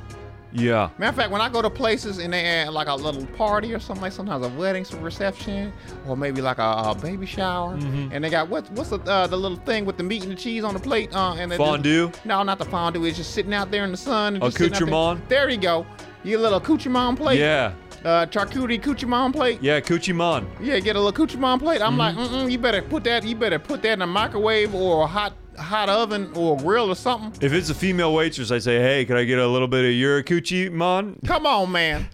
Yeah. 0.53 0.91
Matter 0.99 1.11
of 1.11 1.17
fact, 1.17 1.31
when 1.33 1.41
I 1.41 1.49
go 1.51 1.61
to 1.61 1.69
places 1.69 2.19
and 2.19 2.33
they 2.33 2.43
have 2.45 2.73
like 2.73 2.89
a 2.89 2.95
little 2.95 3.27
party 3.37 3.75
or 3.75 3.79
something, 3.79 4.03
like 4.03 4.13
sometimes 4.13 4.45
a 4.47 4.49
wedding, 4.51 4.85
some 4.85 5.03
reception, 5.03 5.73
or 6.07 6.17
maybe 6.17 6.41
like 6.41 6.59
a, 6.59 6.63
a 6.63 6.95
baby 7.01 7.27
shower, 7.27 7.77
Mm-hmm. 7.77 8.09
and 8.13 8.25
they 8.25 8.31
got 8.31 8.49
what's 8.49 8.71
what's 8.71 8.89
the 8.91 8.99
uh, 9.01 9.27
the 9.27 9.37
little 9.37 9.59
thing 9.59 9.85
with 9.85 9.97
the 9.99 10.03
meat 10.03 10.23
and 10.23 10.33
the 10.33 10.37
cheese 10.37 10.65
on 10.65 10.73
the 10.73 10.81
plate? 10.81 11.15
Uh, 11.15 11.35
and 11.39 11.53
Fondue? 11.55 12.11
no, 12.25 12.43
not 12.43 12.59
the 12.59 12.65
fondue. 12.65 13.05
It's 13.05 13.19
just 13.19 13.33
sitting 13.33 13.53
out 13.53 13.71
there 13.71 13.85
in 13.85 13.91
the 13.91 13.97
sun. 13.99 14.35
And 14.37 14.45
just 14.45 14.57
sitting 14.57 14.89
there. 14.91 15.19
There 15.29 15.51
you 15.51 15.59
go. 15.59 15.87
Your 16.25 16.41
little 16.41 16.59
accoutrement 16.59 17.19
plate. 17.19 17.39
Yeah. 17.39 17.73
Uh, 18.07 18.25
charcuterie 18.27 18.77
accoutrement 18.77 19.35
plate. 19.35 19.59
Yeah. 19.61 19.81
Cuchiman. 19.81 20.47
Yeah, 20.61 20.79
get 20.79 20.95
a 20.95 21.01
little 21.01 21.09
accoutrement 21.09 21.61
plate. 21.61 21.83
I'm 21.83 21.97
like, 21.99 22.15
Mm-hmm. 22.15 22.35
mm-mm, 22.35 22.51
you 22.53 22.59
better 22.59 22.81
put 22.81 23.03
that. 23.05 23.25
You 23.25 23.35
better 23.35 23.59
put 23.59 23.83
that 23.83 23.95
in 23.95 24.03
a 24.03 24.07
microwave 24.07 24.75
or 24.75 25.03
a 25.03 25.07
hot 25.09 25.33
hot 25.59 25.89
oven 25.89 26.31
or 26.35 26.57
grill 26.57 26.89
or 26.91 26.95
something. 26.95 27.33
If 27.45 27.53
it's 27.53 27.69
a 27.71 27.75
female 27.75 28.15
waitress, 28.15 28.51
I 28.53 28.59
say, 28.59 28.79
"Hey, 28.79 29.05
can 29.07 29.17
I 29.17 29.25
get 29.25 29.39
a 29.41 29.47
little 29.49 29.67
bit 29.69 29.85
of 29.85 29.91
your 29.93 30.23
coochie, 30.23 30.71
man?" 30.71 31.19
Come 31.27 31.47
on, 31.47 31.73
man. 31.73 32.09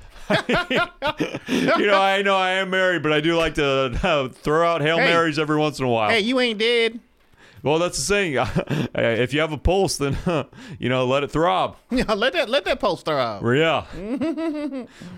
you 1.48 1.86
know, 1.86 2.00
I 2.00 2.22
know 2.22 2.36
I 2.36 2.52
am 2.52 2.70
married, 2.70 3.02
but 3.02 3.12
I 3.12 3.20
do 3.20 3.36
like 3.36 3.54
to 3.56 3.66
uh, 4.02 4.28
throw 4.28 4.66
out 4.66 4.80
hail 4.80 4.98
Hey. 4.98 5.12
marys 5.12 5.38
every 5.38 5.56
once 5.58 5.78
in 5.78 5.84
a 5.84 5.88
while. 5.88 6.08
Hey, 6.10 6.20
you 6.20 6.40
ain't 6.40 6.58
dead. 6.58 7.00
Well, 7.62 7.78
that's 7.78 7.96
the 7.96 8.02
saying. 8.02 8.88
if 8.94 9.32
you 9.32 9.40
have 9.40 9.52
a 9.52 9.58
pulse, 9.58 9.96
then 9.96 10.16
you 10.78 10.88
know, 10.88 11.06
let 11.06 11.22
it 11.22 11.30
throb. 11.30 11.76
Yeah, 11.92 12.14
let 12.14 12.32
that 12.32 12.48
let 12.48 12.64
that 12.64 12.80
poster 12.80 13.18
up. 13.18 13.42
Yeah. 13.42 13.84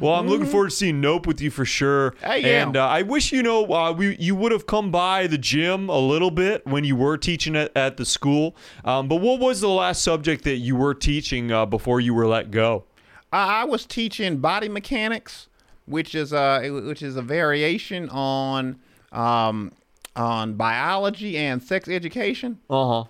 well, 0.01 0.15
I'm 0.15 0.27
looking 0.27 0.47
forward 0.47 0.71
to 0.71 0.77
seeing 0.77 1.01
Nope 1.01 1.25
with 1.27 1.41
you 1.41 1.51
for 1.51 1.65
sure. 1.65 2.15
Hey, 2.21 2.41
yeah. 2.41 2.63
And 2.65 2.77
uh, 2.77 2.87
I 2.89 3.03
wish 3.03 3.31
you 3.31 3.45
know 3.45 3.65
uh, 3.73 3.93
we 3.93 4.17
you 4.17 4.35
would 4.35 4.51
have 4.51 4.67
come 4.67 4.91
by 4.91 5.29
the 5.29 5.39
gym 5.39 5.89
a 5.89 5.99
little 5.99 6.33
bit 6.33 6.67
when 6.67 6.83
you 6.83 6.97
were 6.97 7.17
teaching 7.17 7.55
at, 7.55 7.71
at 7.77 7.97
the 7.97 8.05
school. 8.05 8.57
Um, 8.85 9.07
but 9.07 9.17
what 9.17 9.39
was 9.39 9.61
the 9.61 9.69
last 9.69 10.03
subject 10.03 10.43
that 10.45 10.57
you 10.57 10.75
were 10.75 10.95
teaching 10.95 11.53
uh, 11.53 11.65
before 11.65 12.01
you 12.01 12.13
were 12.13 12.27
let 12.27 12.51
go? 12.51 12.85
I, 13.33 13.63
I 13.63 13.65
was 13.65 13.87
teaching 13.87 14.39
body 14.39 14.69
mechanics, 14.69 15.49
which 15.87 16.15
is 16.15 16.33
a 16.33 16.69
which 16.71 17.03
is 17.03 17.15
a 17.15 17.23
variation 17.23 18.09
on 18.11 18.81
um, 19.13 19.73
on 20.17 20.55
biology 20.55 21.37
and 21.37 21.63
sex 21.63 21.89
education. 21.89 22.59
Uh 22.71 22.89
huh. 22.89 23.05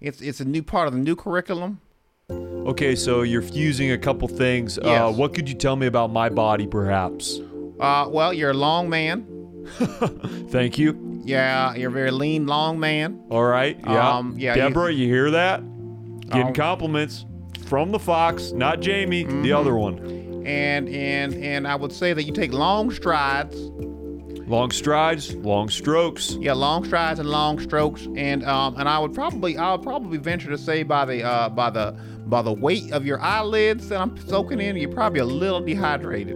It's 0.00 0.20
it's 0.20 0.40
a 0.40 0.44
new 0.44 0.62
part 0.62 0.86
of 0.88 0.92
the 0.94 1.00
new 1.00 1.16
curriculum. 1.16 1.80
Okay, 2.30 2.94
so 2.94 3.22
you're 3.22 3.42
fusing 3.42 3.90
a 3.92 3.98
couple 3.98 4.28
things. 4.28 4.78
Uh, 4.78 4.82
Yes. 4.84 5.16
what 5.16 5.34
could 5.34 5.48
you 5.48 5.54
tell 5.54 5.74
me 5.76 5.86
about 5.86 6.12
my 6.12 6.28
body, 6.28 6.66
perhaps? 6.66 7.40
Uh, 7.80 8.06
well, 8.08 8.32
you're 8.32 8.50
a 8.50 8.54
long 8.54 8.88
man. 8.88 9.26
Thank 10.50 10.78
you. 10.78 11.20
Yeah, 11.24 11.74
you're 11.74 11.90
a 11.90 11.92
very 11.92 12.10
lean, 12.10 12.46
long 12.46 12.78
man. 12.78 13.20
All 13.30 13.44
right. 13.44 13.78
Yeah. 13.84 14.16
Um, 14.18 14.34
yeah, 14.38 14.54
you- 14.54 14.60
Deborah, 14.62 14.92
you, 14.92 15.06
hear 15.06 15.30
that? 15.32 15.60
Getting 16.28 16.48
Um, 16.48 16.52
compliments 16.54 17.26
from 17.66 17.90
the 17.90 17.98
Fox, 17.98 18.52
not 18.52 18.80
Jamie, 18.80 19.24
Mm-hmm. 19.24 19.42
the 19.42 19.52
other 19.52 19.74
one. 19.76 19.98
And 20.46 20.88
and 20.88 21.34
and 21.34 21.66
I 21.68 21.74
would 21.74 21.92
say 21.92 22.12
that 22.14 22.22
you 22.24 22.32
take 22.32 22.52
long 22.52 22.90
strides. 22.90 23.56
Long 24.50 24.72
strides, 24.72 25.32
long 25.36 25.68
strokes. 25.68 26.32
Yeah, 26.40 26.54
long 26.54 26.84
strides 26.84 27.20
and 27.20 27.30
long 27.30 27.60
strokes. 27.60 28.08
And 28.16 28.44
um 28.44 28.74
and 28.78 28.88
I 28.88 28.98
would 28.98 29.14
probably 29.14 29.56
I 29.56 29.70
would 29.70 29.82
probably 29.84 30.18
venture 30.18 30.50
to 30.50 30.58
say 30.58 30.82
by 30.82 31.04
the 31.04 31.22
uh 31.22 31.50
by 31.50 31.70
the 31.70 31.96
by 32.26 32.42
the 32.42 32.52
weight 32.52 32.90
of 32.90 33.06
your 33.06 33.20
eyelids 33.20 33.88
that 33.90 34.00
I'm 34.00 34.18
soaking 34.26 34.60
in, 34.60 34.76
you're 34.76 34.90
probably 34.90 35.20
a 35.20 35.24
little 35.24 35.60
dehydrated. 35.60 36.34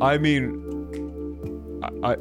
I 0.00 0.18
mean, 0.18 1.80
I, 1.82 2.12
I, 2.12 2.16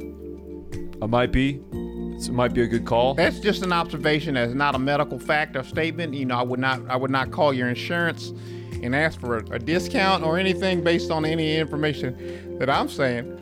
I 1.03 1.05
might 1.05 1.31
be. 1.31 1.61
It 1.71 2.31
might 2.31 2.53
be 2.53 2.63
a 2.63 2.67
good 2.67 2.85
call. 2.85 3.13
That's 3.13 3.39
just 3.39 3.61
an 3.61 3.73
observation. 3.73 4.33
That's 4.35 4.53
not 4.55 4.73
a 4.73 4.79
medical 4.79 5.19
fact 5.19 5.55
or 5.55 5.63
statement. 5.63 6.15
You 6.15 6.25
know, 6.25 6.35
I 6.35 6.41
would 6.41 6.59
not 6.59 6.81
I 6.89 6.95
would 6.95 7.11
not 7.11 7.29
call 7.29 7.53
your 7.53 7.69
insurance 7.69 8.33
and 8.81 8.95
ask 8.95 9.19
for 9.19 9.37
a, 9.37 9.45
a 9.51 9.59
discount 9.59 10.23
or 10.23 10.39
anything 10.39 10.83
based 10.83 11.11
on 11.11 11.25
any 11.25 11.57
information 11.57 12.57
that 12.57 12.71
I'm 12.71 12.89
saying. 12.89 13.41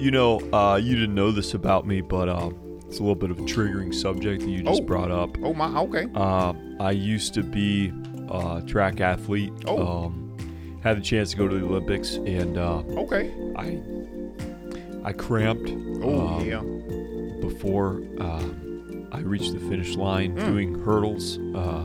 You 0.00 0.10
know, 0.10 0.40
uh, 0.52 0.76
you 0.82 0.94
didn't 0.96 1.14
know 1.14 1.30
this 1.30 1.52
about 1.52 1.86
me, 1.86 2.00
but 2.00 2.28
uh, 2.28 2.50
it's 2.86 2.98
a 2.98 3.02
little 3.02 3.14
bit 3.14 3.30
of 3.30 3.38
a 3.38 3.42
triggering 3.42 3.94
subject 3.94 4.42
that 4.42 4.48
you 4.48 4.62
just 4.62 4.80
Oh. 4.82 4.86
brought 4.86 5.10
up. 5.10 5.36
Oh 5.42 5.52
my, 5.52 5.78
okay. 5.82 6.06
Uh, 6.14 6.54
I 6.80 6.92
used 6.92 7.34
to 7.34 7.42
be 7.42 7.92
a 8.30 8.62
track 8.66 9.00
athlete. 9.02 9.52
Oh. 9.66 10.04
Um, 10.06 10.26
had 10.82 10.96
the 10.96 11.02
chance 11.02 11.32
to 11.32 11.36
go 11.36 11.46
to 11.46 11.58
the 11.58 11.66
Olympics, 11.66 12.14
and 12.16 12.56
uh, 12.56 12.78
Okay. 12.96 13.30
I 13.56 13.78
I 15.04 15.12
cramped. 15.12 15.70
Oh 16.02 16.28
um, 16.28 16.46
yeah. 16.46 16.62
before 17.46 18.02
uh, 18.18 18.42
I 19.12 19.18
reached 19.20 19.52
the 19.52 19.60
finish 19.60 19.96
line 19.96 20.30
Hmm. 20.32 20.46
doing 20.46 20.74
hurdles 20.82 21.38
uh, 21.54 21.84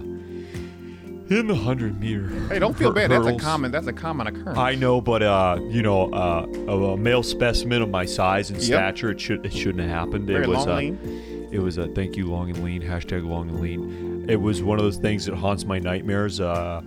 in 1.29 1.47
the 1.47 1.55
hundred 1.55 1.99
meter. 1.99 2.27
Hey, 2.49 2.59
don't 2.59 2.77
feel 2.77 2.91
bad. 2.91 3.11
That's 3.11 3.25
a 3.27 3.35
common. 3.37 3.71
That's 3.71 3.87
a 3.87 3.93
common 3.93 4.27
occurrence. 4.27 4.57
I 4.57 4.75
know, 4.75 5.01
but 5.01 5.23
uh, 5.23 5.59
you 5.69 5.81
know, 5.81 6.11
uh, 6.13 6.45
a 6.71 6.97
male 6.97 7.23
specimen 7.23 7.81
of 7.81 7.89
my 7.89 8.05
size 8.05 8.49
and 8.49 8.59
Yep. 8.59 8.65
stature, 8.65 9.11
it 9.11 9.19
should 9.19 9.45
it 9.45 9.53
shouldn't 9.53 9.79
have 9.81 9.89
happened. 9.89 10.27
Very 10.27 10.43
it 10.43 10.47
was 10.49 10.59
long, 10.65 10.69
uh, 10.69 10.75
lean. 10.77 11.49
it 11.51 11.59
was 11.59 11.77
a 11.77 11.87
thank 11.89 12.15
you 12.15 12.27
long 12.27 12.49
and 12.49 12.63
lean 12.63 12.81
hashtag 12.81 13.27
long 13.27 13.49
and 13.49 13.59
lean. 13.59 14.25
It 14.29 14.39
was 14.41 14.61
one 14.63 14.77
of 14.79 14.83
those 14.85 14.97
things 14.97 15.25
that 15.25 15.35
haunts 15.35 15.65
my 15.65 15.79
nightmares. 15.79 16.39
Uh, 16.39 16.81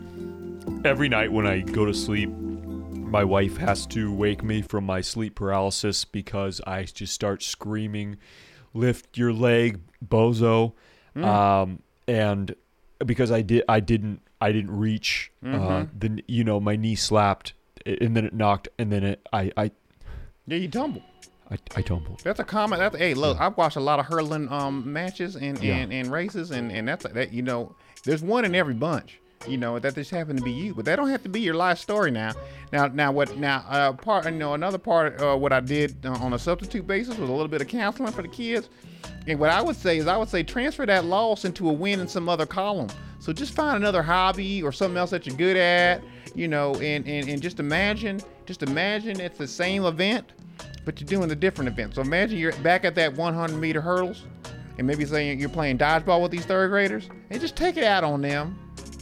every 0.85 1.09
night 1.09 1.33
when 1.33 1.47
I 1.47 1.61
go 1.61 1.85
to 1.85 1.95
sleep, 1.95 2.31
my 2.31 3.25
wife 3.25 3.57
has 3.57 3.87
to 3.89 4.13
wake 4.13 4.43
me 4.43 4.63
from 4.63 4.85
my 4.85 5.01
sleep 5.01 5.35
paralysis 5.35 6.05
because 6.05 6.61
I 6.67 6.83
just 6.85 7.13
start 7.13 7.43
screaming, 7.43 8.17
"Lift 8.75 9.17
your 9.19 9.33
leg, 9.33 9.81
bozo!" 10.07 10.73
Um, 11.17 11.81
and 12.07 12.55
because 13.05 13.33
I 13.33 13.43
did, 13.43 13.65
I 13.69 13.81
didn't, 13.81 14.21
I 14.41 14.53
didn't 14.53 14.77
reach. 14.77 15.33
Uh, 15.45 15.87
then 15.93 16.23
you 16.29 16.45
know, 16.45 16.61
my 16.61 16.77
knee 16.77 16.95
slapped, 16.95 17.55
and 17.85 18.17
then 18.17 18.25
it 18.25 18.35
knocked, 18.35 18.69
and 18.79 18.93
then 18.93 19.03
it, 19.05 19.27
I, 19.33 19.51
I, 19.57 19.71
Yeah, 20.47 20.59
you 20.59 20.69
tumble. 20.69 21.03
I, 21.51 21.57
I 21.77 21.83
tumbled. 21.83 22.21
That's 22.25 22.41
a 22.41 22.45
common. 22.45 22.79
That's 22.79 22.97
hey, 22.97 23.15
look, 23.15 23.41
I've 23.41 23.57
watched 23.57 23.77
a 23.77 23.81
lot 23.81 23.99
of 23.99 24.07
hurling 24.07 24.53
um 24.53 24.93
matches 24.93 25.35
and 25.35 25.59
Yeah. 25.63 25.77
and, 25.77 25.93
and 25.93 26.13
races, 26.13 26.51
and 26.51 26.71
and 26.71 26.87
that's 26.87 27.05
that. 27.05 27.33
You 27.33 27.43
know, 27.43 27.75
there's 28.05 28.23
one 28.23 28.45
in 28.45 28.55
every 28.55 28.75
bunch. 28.75 29.19
You 29.47 29.57
know 29.57 29.79
that 29.79 29.95
this 29.95 30.11
happened 30.11 30.41
to 30.41 30.45
be 30.45 30.53
you, 30.53 30.75
but 30.75 30.85
that 30.87 30.97
don't 30.97 31.09
have 31.09 31.23
to 31.23 31.29
be 31.29 31.41
your 31.41 31.55
life 31.55 31.79
story 31.79 32.11
now. 32.11 32.33
Now, 32.73 32.89
now 32.89 33.13
what? 33.13 33.37
Now, 33.37 33.65
uh, 33.69 33.93
part 33.93 34.25
you 34.25 34.33
know 34.33 34.55
another 34.55 34.79
part 34.79 35.21
uh, 35.21 35.37
what 35.37 35.53
I 35.53 35.61
did 35.61 36.05
uh, 36.05 36.13
on 36.13 36.33
a 36.33 36.39
substitute 36.39 36.87
basis 36.87 37.17
was 37.17 37.29
a 37.29 37.33
little 37.33 37.49
bit 37.49 37.61
of 37.61 37.69
counseling 37.69 38.13
for 38.13 38.23
the 38.23 38.29
kids. 38.29 38.69
And 39.27 39.39
what 39.39 39.51
I 39.51 39.63
would 39.63 39.77
say 39.77 39.99
is 39.99 40.07
I 40.07 40.17
would 40.17 40.29
say 40.29 40.43
transfer 40.43 40.87
that 40.87 41.05
loss 41.05 41.45
into 41.45 41.69
a 41.69 41.73
win 41.73 42.01
in 42.01 42.09
some 42.09 42.29
other 42.29 42.47
column. 42.47 42.89
So 43.21 43.33
just 43.33 43.53
find 43.55 43.77
another 43.77 44.03
hobby 44.03 44.63
or 44.63 44.73
something 44.73 44.97
else 44.97 45.11
that 45.11 45.27
you're 45.27 45.37
good 45.37 45.57
at. 45.57 46.03
You 46.35 46.49
know, 46.49 46.75
and 46.77 47.07
and, 47.07 47.29
and 47.29 47.41
just 47.41 47.61
imagine, 47.61 48.21
just 48.47 48.63
imagine 48.63 49.21
it's 49.21 49.39
the 49.39 49.49
same 49.49 49.85
event 49.85 50.33
but 50.89 50.99
you're 50.99 51.07
doing 51.07 51.31
a 51.31 51.35
different 51.35 51.69
event. 51.69 51.95
So 51.95 52.01
imagine 52.01 52.39
you're 52.39 52.53
back 52.61 52.87
at 52.87 52.95
that 52.95 53.13
100 53.13 53.55
meter 53.59 53.83
hurdles, 53.83 54.25
and 54.79 54.87
maybe 54.87 55.05
saying 55.05 55.39
you're 55.39 55.51
playing 55.51 55.77
dodgeball 55.77 56.23
with 56.23 56.31
these 56.31 56.47
third 56.47 56.71
graders, 56.71 57.11
and 57.29 57.39
just 57.43 57.57
take 57.57 57.77
it 57.77 57.85
out 57.85 58.05
on 58.05 58.23
them. 58.23 58.59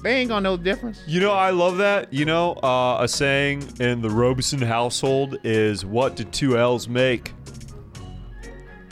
They 0.07 0.19
ain't 0.19 0.29
gonna 0.29 0.43
know 0.43 0.57
the 0.57 0.63
difference. 0.63 1.03
You 1.05 1.19
know, 1.19 1.33
I 1.33 1.51
love 1.51 1.79
that. 1.79 2.13
You 2.13 2.27
know, 2.27 2.53
uh, 2.63 2.99
a 3.01 3.09
saying 3.09 3.69
in 3.81 4.03
the 4.03 4.09
Robeson 4.09 4.63
household 4.63 5.37
is, 5.43 5.85
"What 5.85 6.15
do 6.15 6.23
two 6.23 6.57
L's 6.57 6.87
make?" 6.87 7.35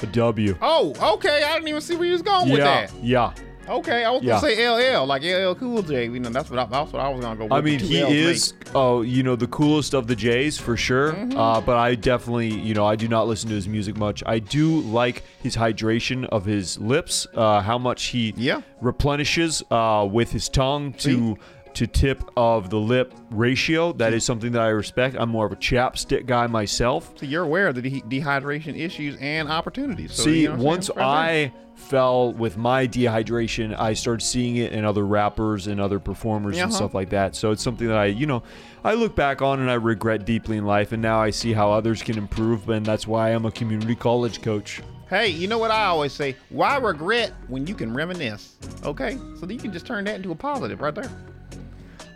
A 0.02 0.06
W. 0.06 0.58
Oh, 0.60 0.92
okay. 1.14 1.44
I 1.44 1.52
didn't 1.52 1.68
even 1.68 1.80
see 1.82 1.94
where 1.94 2.06
you 2.06 2.14
was 2.14 2.22
going 2.22 2.50
with 2.50 2.58
yeah, 2.58 2.86
that. 2.86 2.92
yeah. 3.00 3.32
Okay, 3.68 4.04
I 4.04 4.10
was 4.10 4.22
Yeah. 4.22 4.40
gonna 4.40 4.54
say 4.54 4.68
LL, 4.98 5.06
like 5.06 5.22
LL 5.22 5.54
Cool 5.54 5.82
J. 5.82 6.04
You 6.04 6.20
know, 6.20 6.28
that's 6.30 6.50
what 6.50 6.58
I, 6.58 6.64
that's 6.66 6.92
what 6.92 7.00
I 7.00 7.08
was 7.08 7.20
gonna 7.24 7.36
go. 7.36 7.44
With 7.44 7.52
I 7.52 7.60
mean, 7.60 7.78
he 7.80 8.00
Ls 8.02 8.12
is, 8.12 8.54
oh, 8.74 9.02
you 9.02 9.22
know, 9.22 9.36
the 9.36 9.46
coolest 9.46 9.94
of 9.94 10.06
the 10.06 10.14
Jays 10.16 10.58
for 10.58 10.76
sure. 10.76 11.12
Mm-hmm. 11.12 11.38
Uh, 11.38 11.60
but 11.60 11.76
I 11.76 11.94
definitely, 11.94 12.48
you 12.54 12.74
know, 12.74 12.84
I 12.84 12.96
do 12.96 13.08
not 13.08 13.26
listen 13.26 13.48
to 13.48 13.54
his 13.54 13.66
music 13.68 13.96
much. 13.96 14.22
I 14.26 14.38
do 14.38 14.80
like 14.80 15.24
his 15.42 15.56
hydration 15.56 16.26
of 16.26 16.44
his 16.44 16.78
lips, 16.78 17.26
uh, 17.34 17.60
how 17.62 17.78
much 17.78 18.04
he 18.06 18.34
Yeah. 18.36 18.60
replenishes 18.80 19.62
uh, 19.70 20.06
with 20.10 20.30
his 20.32 20.48
tongue 20.48 20.92
to 20.94 21.36
to 21.74 21.86
tip 21.86 22.22
of 22.36 22.70
the 22.70 22.78
lip 22.78 23.14
ratio. 23.30 23.92
That 23.92 24.12
is 24.12 24.24
something 24.24 24.52
that 24.52 24.62
I 24.62 24.68
respect. 24.68 25.16
I'm 25.18 25.28
more 25.30 25.46
of 25.46 25.52
a 25.52 25.56
chapstick 25.56 26.26
guy 26.26 26.46
myself. 26.46 27.12
So 27.18 27.26
you're 27.26 27.42
aware 27.44 27.68
of 27.68 27.74
the 27.74 27.82
de- 27.82 28.00
dehydration 28.02 28.78
issues 28.78 29.16
and 29.20 29.48
opportunities. 29.48 30.12
So, 30.14 30.24
See, 30.24 30.42
you 30.42 30.48
know 30.56 30.62
once 30.62 30.86
saying? 30.88 30.98
Right 30.98 31.32
there. 31.42 31.46
I 31.50 31.52
fell 31.76 32.32
with 32.32 32.56
my 32.56 32.86
dehydration, 32.86 33.76
I 33.78 33.94
started 33.94 34.24
seeing 34.24 34.56
it 34.56 34.72
in 34.72 34.84
other 34.84 35.04
rappers 35.04 35.66
and 35.66 35.80
other 35.80 35.98
performers 35.98 36.56
and 36.56 36.66
Uh-huh. 36.66 36.76
stuff 36.76 36.94
like 36.94 37.10
that. 37.10 37.34
So 37.34 37.50
it's 37.50 37.62
something 37.64 37.88
that 37.88 37.96
I, 37.96 38.06
you 38.06 38.26
know, 38.26 38.44
I 38.84 38.94
look 38.94 39.16
back 39.16 39.42
on 39.42 39.58
and 39.60 39.68
I 39.70 39.74
regret 39.74 40.24
deeply 40.24 40.56
in 40.56 40.64
life. 40.66 40.92
And 40.92 41.02
now 41.02 41.20
I 41.20 41.30
see 41.30 41.52
how 41.52 41.72
others 41.72 42.00
can 42.02 42.16
improve, 42.16 42.68
and 42.68 42.86
that's 42.86 43.06
why 43.08 43.30
I'm 43.30 43.44
a 43.44 43.50
community 43.50 43.96
college 43.96 44.40
coach. 44.40 44.82
Hey, 45.10 45.28
you 45.28 45.48
know 45.48 45.58
what 45.58 45.70
I 45.72 45.86
always 45.86 46.12
say? 46.12 46.36
Why 46.48 46.76
regret 46.78 47.32
when 47.48 47.66
you 47.66 47.74
can 47.74 47.92
reminisce? 47.92 48.56
Okay, 48.84 49.18
so 49.38 49.46
you 49.48 49.58
can 49.58 49.72
just 49.72 49.84
turn 49.86 50.04
that 50.04 50.14
into 50.16 50.30
a 50.30 50.34
positive 50.34 50.80
right 50.80 50.94
there. 50.94 51.10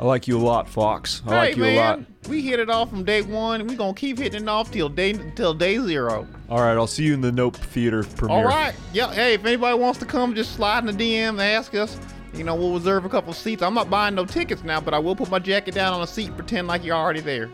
I 0.00 0.04
like 0.04 0.28
you 0.28 0.38
a 0.38 0.40
lot, 0.40 0.68
Fox. 0.68 1.22
I 1.26 1.30
hey 1.30 1.36
like 1.36 1.56
you 1.56 1.62
man, 1.62 1.72
a 1.72 1.76
lot. 1.76 2.00
we 2.28 2.40
hit 2.40 2.60
it 2.60 2.70
off 2.70 2.88
from 2.90 3.02
day 3.04 3.22
one, 3.22 3.60
and 3.60 3.68
we 3.68 3.74
gonna 3.74 3.94
keep 3.94 4.18
hitting 4.18 4.42
it 4.42 4.48
off 4.48 4.70
till 4.70 4.88
day 4.88 5.14
till 5.34 5.54
day 5.54 5.78
zero. 5.78 6.26
All 6.48 6.60
right, 6.60 6.74
I'll 6.74 6.86
see 6.86 7.04
you 7.04 7.14
in 7.14 7.20
the 7.20 7.32
Nope 7.32 7.56
Theater 7.56 8.04
premiere. 8.04 8.36
All 8.36 8.44
right, 8.44 8.74
yeah. 8.92 9.12
Hey, 9.12 9.34
if 9.34 9.44
anybody 9.44 9.76
wants 9.76 9.98
to 9.98 10.06
come, 10.06 10.36
just 10.36 10.52
slide 10.54 10.86
in 10.86 10.86
the 10.86 10.92
DM 10.92 11.30
and 11.30 11.40
ask 11.40 11.74
us. 11.74 11.98
You 12.32 12.44
know, 12.44 12.54
we'll 12.54 12.74
reserve 12.74 13.04
a 13.04 13.08
couple 13.08 13.32
seats. 13.32 13.62
I'm 13.62 13.74
not 13.74 13.90
buying 13.90 14.14
no 14.14 14.24
tickets 14.24 14.62
now, 14.62 14.80
but 14.80 14.94
I 14.94 15.00
will 15.00 15.16
put 15.16 15.30
my 15.30 15.40
jacket 15.40 15.74
down 15.74 15.92
on 15.92 16.02
a 16.02 16.06
seat, 16.06 16.36
pretend 16.36 16.68
like 16.68 16.84
you're 16.84 16.94
already 16.94 17.20
there. 17.20 17.50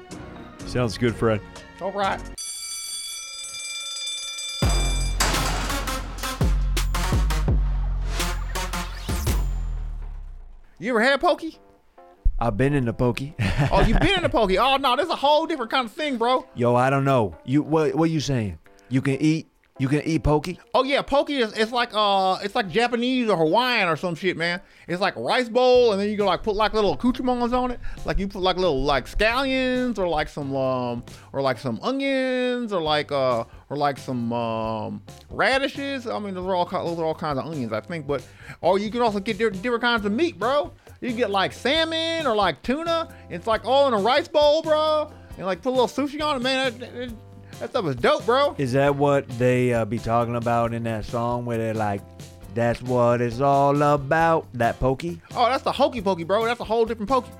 Sounds 0.66 0.98
good, 0.98 1.14
Fred. 1.14 1.40
All 1.80 1.92
right. 1.92 2.20
You 10.78 10.90
ever 10.90 11.00
had 11.00 11.20
pokey? 11.20 11.58
I've 12.44 12.58
been 12.58 12.74
in 12.74 12.84
the 12.84 12.92
pokey. 12.92 13.34
Oh, 13.70 13.80
you've 13.80 14.00
been 14.00 14.18
in 14.18 14.24
a 14.24 14.28
pokey? 14.28 14.58
Oh 14.58 14.76
no, 14.76 14.96
this 14.96 15.06
is 15.06 15.10
a 15.12 15.16
whole 15.16 15.46
different 15.46 15.70
kind 15.70 15.86
of 15.86 15.92
thing, 15.92 16.18
bro. 16.18 16.44
Yo, 16.54 16.74
I 16.74 16.90
don't 16.90 17.04
know. 17.04 17.36
You 17.44 17.62
what? 17.62 17.94
What 17.94 18.10
you 18.10 18.20
saying? 18.20 18.58
You 18.90 19.00
can 19.00 19.14
eat 19.14 19.46
You 19.78 19.88
can 19.88 20.02
eat 20.02 20.22
pokey. 20.22 20.58
Oh 20.74 20.82
yeah, 20.84 21.02
pokey 21.02 21.36
is 21.38 21.52
it's 21.54 21.72
like 21.72 21.90
uh 21.94 22.38
it's 22.42 22.54
like 22.54 22.68
Japanese 22.68 23.28
or 23.30 23.36
Hawaiian 23.36 23.88
or 23.88 23.96
some 23.96 24.14
shit, 24.16 24.36
man. 24.36 24.60
It's 24.86 25.00
like 25.00 25.16
a 25.16 25.20
rice 25.22 25.48
bowl 25.48 25.92
and 25.92 26.00
then 26.00 26.10
you 26.10 26.16
can 26.16 26.26
like 26.26 26.42
put 26.42 26.56
like 26.56 26.74
little 26.74 26.92
accoutrements 26.92 27.54
on 27.54 27.70
it. 27.70 27.80
Like 28.04 28.18
you 28.18 28.28
put 28.28 28.42
like 28.42 28.56
little 28.56 28.82
like 28.82 29.06
scallions 29.06 29.98
or 29.98 30.06
like 30.08 30.28
some 30.28 30.54
um 30.54 31.04
or 31.32 31.42
like 31.42 31.58
some 31.58 31.78
onions 31.82 32.72
or 32.72 32.82
like 32.82 33.10
uh 33.10 33.44
or 33.70 33.76
like 33.76 33.98
some 33.98 34.32
um 34.32 35.02
radishes. 35.30 36.06
I 36.06 36.18
mean 36.18 36.34
those 36.34 36.46
are 36.46 36.54
all 36.54 36.66
those 36.66 36.98
are 36.98 37.04
all 37.04 37.14
kinds 37.14 37.38
of 37.38 37.46
onions, 37.46 37.72
I 37.72 37.80
think. 37.80 38.06
But 38.06 38.26
or 38.60 38.78
you 38.78 38.90
can 38.90 39.00
also 39.00 39.20
get 39.20 39.38
different, 39.38 39.62
different 39.62 39.82
kinds 39.82 40.04
of 40.04 40.12
meat, 40.12 40.38
bro. 40.38 40.72
You 41.04 41.10
can 41.10 41.18
get 41.18 41.30
like 41.30 41.52
salmon 41.52 42.26
or 42.26 42.34
like 42.34 42.62
tuna. 42.62 43.14
It's 43.28 43.46
like 43.46 43.66
all 43.66 43.86
in 43.88 43.92
a 43.92 43.98
rice 43.98 44.26
bowl, 44.26 44.62
bro. 44.62 45.12
And 45.36 45.44
like 45.44 45.60
put 45.60 45.68
a 45.68 45.76
little 45.78 45.86
sushi 45.86 46.22
on 46.22 46.36
it, 46.36 46.42
man. 46.42 46.78
That, 46.78 46.94
that, 46.94 47.12
that 47.60 47.70
stuff 47.70 47.84
is 47.84 47.96
dope, 47.96 48.24
bro. 48.24 48.54
Is 48.56 48.72
that 48.72 48.96
what 48.96 49.28
they 49.38 49.74
uh, 49.74 49.84
be 49.84 49.98
talking 49.98 50.34
about 50.34 50.72
in 50.72 50.82
that 50.84 51.04
song 51.04 51.44
where 51.44 51.58
they're 51.58 51.74
like, 51.74 52.00
"That's 52.54 52.80
what 52.80 53.20
it's 53.20 53.40
all 53.40 53.82
about"? 53.82 54.46
That 54.54 54.80
pokey. 54.80 55.20
Oh, 55.36 55.44
that's 55.44 55.62
the 55.62 55.72
hokey 55.72 56.00
pokey, 56.00 56.24
bro. 56.24 56.46
That's 56.46 56.60
a 56.60 56.64
whole 56.64 56.86
different 56.86 57.10
pokey. 57.10 57.30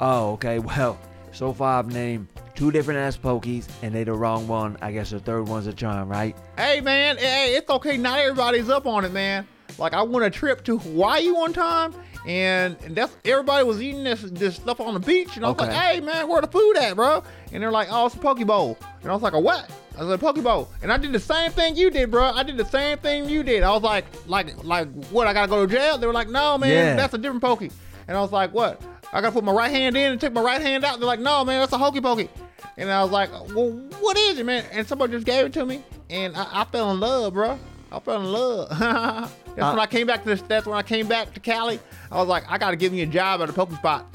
Oh, 0.00 0.32
okay. 0.32 0.58
Well, 0.68 0.98
so 1.30 1.52
far 1.52 1.78
I've 1.78 1.92
named 1.92 2.26
two 2.56 2.72
different 2.72 2.98
ass 2.98 3.16
pokies, 3.16 3.68
and 3.82 3.94
they 3.94 4.02
the 4.02 4.12
wrong 4.12 4.48
one. 4.48 4.76
I 4.82 4.90
guess 4.90 5.10
the 5.10 5.20
third 5.20 5.46
one's 5.46 5.68
a 5.68 5.72
charm, 5.72 6.08
right? 6.08 6.36
Hey 6.56 6.80
man, 6.80 7.16
hey, 7.18 7.54
it's 7.54 7.70
okay. 7.70 7.96
Not 7.96 8.18
everybody's 8.18 8.68
up 8.68 8.88
on 8.88 9.04
it, 9.04 9.12
man. 9.12 9.46
Like 9.78 9.92
I 9.92 10.02
went 10.02 10.26
a 10.26 10.30
trip 10.30 10.64
to 10.64 10.78
Hawaii 10.78 11.30
one 11.30 11.52
time, 11.52 11.94
and 12.26 12.76
that's 12.90 13.16
everybody 13.24 13.64
was 13.64 13.80
eating 13.82 14.04
this 14.04 14.22
this 14.22 14.56
stuff 14.56 14.80
on 14.80 14.94
the 14.94 15.00
beach, 15.00 15.36
and 15.36 15.44
I 15.44 15.50
was 15.50 15.60
Okay. 15.60 15.72
like, 15.72 15.76
"Hey 15.94 16.00
man, 16.00 16.28
where 16.28 16.40
the 16.40 16.46
food 16.48 16.76
at, 16.76 16.96
bro?" 16.96 17.22
And 17.52 17.62
they're 17.62 17.70
like, 17.70 17.88
"Oh, 17.90 18.06
it's 18.06 18.14
a 18.14 18.18
poke 18.18 18.44
bowl," 18.46 18.76
and 19.02 19.10
I 19.10 19.14
was 19.14 19.22
like, 19.22 19.32
"A 19.34 19.40
what?" 19.40 19.70
I 19.96 20.00
was 20.02 20.08
like, 20.08 20.20
"Poke 20.20 20.42
bowl," 20.42 20.68
and 20.82 20.92
I 20.92 20.96
did 20.96 21.12
the 21.12 21.20
same 21.20 21.50
thing 21.52 21.76
you 21.76 21.90
did, 21.90 22.10
bro. 22.10 22.24
I 22.24 22.42
did 22.42 22.56
the 22.56 22.64
same 22.64 22.98
thing 22.98 23.28
you 23.28 23.42
did. 23.42 23.62
I 23.62 23.70
was 23.72 23.82
like, 23.82 24.04
"Like, 24.26 24.62
like 24.64 24.88
what? 25.10 25.26
I 25.26 25.32
gotta 25.32 25.48
go 25.48 25.64
to 25.66 25.72
jail?" 25.72 25.98
They 25.98 26.06
were 26.06 26.12
like, 26.12 26.28
"No, 26.28 26.58
man, 26.58 26.70
Yeah. 26.70 26.96
that's 26.96 27.14
a 27.14 27.18
different 27.18 27.42
poke." 27.42 27.62
And 27.62 28.16
I 28.16 28.20
was 28.20 28.32
like, 28.32 28.52
"What? 28.52 28.80
I 29.12 29.20
gotta 29.20 29.32
put 29.32 29.44
my 29.44 29.52
right 29.52 29.70
hand 29.70 29.96
in 29.96 30.12
and 30.12 30.20
take 30.20 30.32
my 30.32 30.42
right 30.42 30.60
hand 30.60 30.84
out?" 30.84 30.98
They're 30.98 31.06
like, 31.06 31.20
"No, 31.20 31.44
man, 31.44 31.60
that's 31.60 31.72
a 31.72 31.78
hokey 31.78 32.00
pokey." 32.00 32.28
And 32.76 32.90
I 32.90 33.02
was 33.02 33.10
like, 33.10 33.30
well, 33.32 33.70
what 34.00 34.16
is 34.16 34.38
it, 34.38 34.46
man? 34.46 34.64
And 34.70 34.86
somebody 34.86 35.12
just 35.12 35.26
gave 35.26 35.46
it 35.46 35.52
to 35.54 35.66
me, 35.66 35.82
and 36.10 36.36
I, 36.36 36.60
I 36.60 36.64
fell 36.64 36.92
in 36.92 37.00
love, 37.00 37.34
bro. 37.34 37.58
I 37.90 37.98
fell 37.98 38.20
in 38.20 38.30
love. 38.32 39.32
that's 39.58 39.74
when 39.76 39.80
I 39.80 39.86
came 39.86 40.06
back 40.06 40.22
to 40.24 40.28
this. 40.28 40.42
That's 40.42 40.66
when 40.66 40.76
I 40.76 40.82
came 40.82 41.06
back 41.08 41.34
to 41.34 41.40
Cali. 41.40 41.78
I 42.10 42.16
was 42.16 42.28
like, 42.28 42.44
I 42.48 42.58
got 42.58 42.70
to 42.70 42.76
give 42.76 42.92
me 42.92 43.02
a 43.02 43.06
job 43.06 43.40
at 43.42 43.48
a 43.50 43.52
poke 43.52 43.72
spot. 43.72 44.06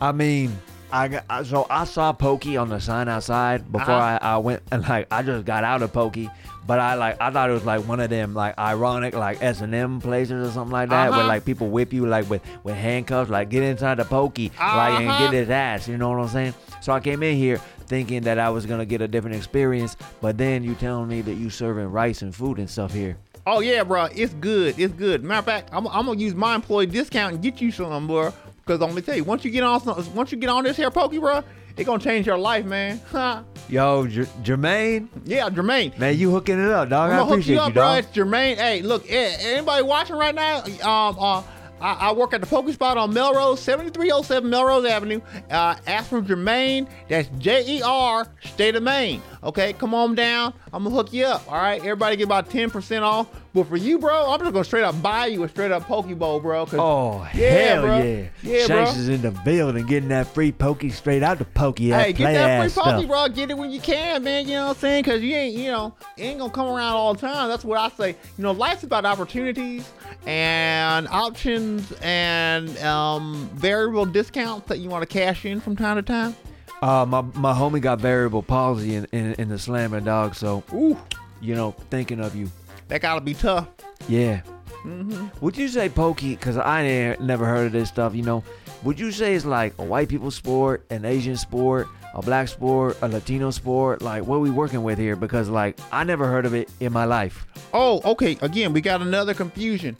I 0.00 0.12
mean, 0.12 0.56
I 0.92 1.08
got 1.08 1.46
so 1.46 1.66
I 1.68 1.84
saw 1.84 2.12
Pokey 2.12 2.56
on 2.56 2.68
the 2.70 2.80
sign 2.80 3.08
outside 3.08 3.70
before 3.70 3.94
Uh-huh. 3.94 4.18
I, 4.22 4.34
I 4.34 4.36
went 4.38 4.62
and 4.72 4.86
like 4.88 5.06
I 5.10 5.22
just 5.22 5.44
got 5.44 5.62
out 5.64 5.82
of 5.82 5.92
Pokey, 5.92 6.30
but 6.66 6.78
I 6.78 6.94
like 6.94 7.20
I 7.20 7.30
thought 7.30 7.50
it 7.50 7.52
was 7.52 7.64
like 7.66 7.86
one 7.86 8.00
of 8.00 8.08
them 8.08 8.32
like 8.32 8.56
ironic 8.58 9.14
like 9.14 9.42
S 9.42 9.60
and 9.60 9.74
M 9.74 10.00
places 10.00 10.48
or 10.48 10.50
something 10.52 10.72
like 10.72 10.88
that 10.90 11.10
where 11.10 11.18
Uh-huh. 11.20 11.28
like 11.28 11.44
people 11.44 11.68
whip 11.68 11.92
you 11.92 12.06
like 12.06 12.30
with 12.30 12.40
with 12.64 12.74
handcuffs 12.76 13.28
like 13.30 13.50
get 13.50 13.64
inside 13.64 13.96
the 13.96 14.04
Pokey 14.06 14.50
like 14.58 15.00
and 15.00 15.08
Uh-huh. 15.10 15.18
get 15.18 15.32
his 15.34 15.50
ass. 15.50 15.88
You 15.88 15.98
know 15.98 16.08
what 16.10 16.20
I'm 16.20 16.28
saying? 16.28 16.54
So 16.80 16.92
I 16.94 17.00
came 17.00 17.22
in 17.22 17.36
here 17.36 17.58
thinking 17.86 18.22
that 18.22 18.38
I 18.38 18.48
was 18.48 18.64
gonna 18.64 18.86
get 18.86 19.02
a 19.02 19.08
different 19.08 19.36
experience, 19.36 19.94
but 20.22 20.38
then 20.38 20.62
you 20.64 20.74
telling 20.74 21.08
me 21.08 21.20
that 21.22 21.34
you 21.34 21.50
serving 21.50 21.90
rice 21.90 22.22
and 22.22 22.34
food 22.34 22.58
and 22.58 22.70
stuff 22.70 22.94
here. 22.94 23.16
Oh 23.50 23.60
yeah, 23.60 23.82
bro, 23.82 24.04
it's 24.14 24.34
good. 24.34 24.78
It's 24.78 24.92
good. 24.92 25.24
Matter 25.24 25.38
of 25.38 25.44
fact, 25.46 25.70
I'm, 25.72 25.86
I'm 25.88 26.04
gonna 26.04 26.20
use 26.20 26.34
my 26.34 26.54
employee 26.54 26.84
discount 26.84 27.32
and 27.32 27.42
get 27.42 27.62
you 27.62 27.70
some, 27.72 28.06
bro. 28.06 28.30
Because 28.64 28.82
I'm 28.82 28.90
gonna 28.90 29.00
tell 29.00 29.16
you, 29.16 29.24
once 29.24 29.42
you 29.42 29.50
get 29.50 29.62
on, 29.62 29.80
some, 29.80 30.14
once 30.14 30.30
you 30.30 30.36
get 30.36 30.50
on 30.50 30.64
this 30.64 30.76
here 30.76 30.90
pokey, 30.90 31.16
bro, 31.18 31.42
it 31.78 31.84
gonna 31.84 31.98
change 32.02 32.26
your 32.26 32.36
life, 32.36 32.66
man. 32.66 33.00
Huh? 33.10 33.42
Yo, 33.70 34.06
J- 34.06 34.22
Jermaine, 34.42 35.08
yeah, 35.24 35.48
Jermaine. 35.48 35.96
man, 35.98 36.18
you 36.18 36.30
hooking 36.30 36.62
it 36.62 36.70
up, 36.70 36.90
dog. 36.90 37.10
I'm 37.10 37.14
I 37.14 37.18
gonna 37.18 37.24
hook 37.24 37.30
appreciate 37.36 37.54
you 37.54 37.60
you, 37.60 37.66
up, 37.66 37.72
bro. 37.72 37.82
dog. 37.84 37.98
It's 38.04 38.08
Jermaine. 38.08 38.56
Hey, 38.56 38.82
look, 38.82 39.10
anybody 39.10 39.82
watching 39.82 40.16
right 40.16 40.34
now? 40.34 40.58
Um, 40.82 41.16
uh, 41.18 41.42
I, 41.80 41.92
I 42.08 42.12
work 42.12 42.34
at 42.34 42.40
the 42.40 42.46
Poke 42.46 42.68
Spot 42.70 42.96
on 42.96 43.12
Melrose, 43.14 43.60
7307 43.60 44.48
Melrose 44.50 44.84
Avenue. 44.84 45.20
Uh, 45.50 45.76
ask 45.86 46.10
for 46.10 46.20
Jermaine. 46.22 46.88
That's 47.08 47.28
J 47.38 47.64
E 47.78 47.82
R, 47.82 48.26
state 48.44 48.74
of 48.76 48.82
Maine. 48.82 49.22
Okay, 49.42 49.72
come 49.72 49.94
on 49.94 50.14
down. 50.14 50.52
I'm 50.72 50.84
gonna 50.84 50.94
hook 50.94 51.12
you 51.12 51.24
up. 51.24 51.46
All 51.50 51.54
right, 51.58 51.78
everybody 51.80 52.16
get 52.16 52.24
about 52.24 52.50
10% 52.50 53.02
off. 53.02 53.28
But 53.54 53.64
for 53.66 53.76
you, 53.76 53.98
bro, 53.98 54.30
I'm 54.30 54.40
just 54.40 54.52
gonna 54.52 54.64
straight 54.64 54.82
up 54.84 55.00
buy 55.00 55.26
you 55.26 55.42
a 55.42 55.48
straight 55.48 55.72
up 55.72 55.84
Poke 55.84 56.06
Bowl, 56.18 56.38
bro. 56.38 56.66
Oh 56.72 57.26
Yeah, 57.34 57.50
hell 57.50 57.82
bro. 57.82 57.98
yeah! 58.02 58.28
Yeah, 58.42 58.66
Shanks 58.66 58.92
bro. 58.92 59.00
is 59.00 59.08
in 59.08 59.22
the 59.22 59.30
building, 59.30 59.86
getting 59.86 60.10
that 60.10 60.26
free 60.34 60.52
pokey 60.52 60.90
straight 60.90 61.22
out 61.22 61.38
the 61.38 61.44
pokey. 61.44 61.88
Hey, 61.90 62.12
get 62.12 62.34
that 62.34 62.70
free 62.70 62.82
pokey, 62.82 63.06
bro. 63.06 63.28
Get 63.28 63.50
it 63.50 63.56
when 63.56 63.70
you 63.70 63.80
can, 63.80 64.22
man. 64.22 64.46
You 64.46 64.54
know 64.54 64.66
what 64.68 64.76
I'm 64.76 64.80
saying? 64.80 65.02
Because 65.04 65.22
you 65.22 65.34
ain't, 65.34 65.56
you 65.56 65.70
know, 65.70 65.94
it 66.16 66.22
ain't 66.24 66.38
gonna 66.40 66.52
come 66.52 66.66
around 66.66 66.94
all 66.94 67.14
the 67.14 67.20
time. 67.20 67.48
That's 67.48 67.64
what 67.64 67.78
I 67.78 67.88
say. 67.96 68.10
You 68.36 68.44
know, 68.44 68.52
life's 68.52 68.82
about 68.82 69.04
opportunities 69.06 69.88
and 70.26 71.08
options 71.08 71.92
and 72.02 72.76
um, 72.78 73.48
variable 73.54 74.04
discounts 74.04 74.68
that 74.68 74.78
you 74.78 74.88
want 74.88 75.02
to 75.02 75.06
cash 75.06 75.44
in 75.44 75.60
from 75.60 75.76
time 75.76 75.96
to 75.96 76.02
time. 76.02 76.34
Uh, 76.82 77.04
my 77.06 77.22
my 77.34 77.52
homie 77.52 77.80
got 77.80 77.98
variable 78.00 78.42
palsy 78.42 78.94
in, 78.94 79.06
in, 79.12 79.34
in 79.34 79.48
the 79.48 79.58
slammer 79.58 80.00
dog, 80.00 80.34
so 80.34 80.62
Ooh, 80.72 80.96
you 81.40 81.54
know, 81.54 81.72
thinking 81.90 82.20
of 82.20 82.36
you. 82.36 82.50
that 82.88 83.00
gotta 83.00 83.20
be 83.20 83.34
tough. 83.34 83.68
Yeah. 84.08 84.42
Mm-hmm. 84.84 85.26
Would 85.40 85.56
you 85.56 85.66
say 85.68 85.88
pokey? 85.88 86.36
Cause 86.36 86.56
I 86.56 87.16
never 87.20 87.44
heard 87.46 87.66
of 87.66 87.72
this 87.72 87.88
stuff. 87.88 88.14
You 88.14 88.22
know, 88.22 88.44
would 88.84 88.98
you 89.00 89.10
say 89.10 89.34
it's 89.34 89.44
like 89.44 89.74
a 89.78 89.84
white 89.84 90.08
people 90.08 90.30
sport, 90.30 90.86
an 90.90 91.04
Asian 91.04 91.36
sport, 91.36 91.88
a 92.14 92.22
black 92.22 92.48
sport, 92.48 92.96
a 93.02 93.08
Latino 93.08 93.50
sport? 93.50 94.02
Like, 94.02 94.26
what 94.26 94.36
are 94.36 94.40
we 94.40 94.50
working 94.50 94.82
with 94.82 94.98
here? 94.98 95.16
Because 95.16 95.48
like 95.48 95.78
I 95.92 96.04
never 96.04 96.26
heard 96.26 96.46
of 96.46 96.54
it 96.54 96.70
in 96.80 96.92
my 96.92 97.04
life. 97.04 97.46
Oh, 97.72 98.00
okay. 98.12 98.38
Again, 98.40 98.72
we 98.72 98.80
got 98.80 99.02
another 99.02 99.34
confusion. 99.34 99.96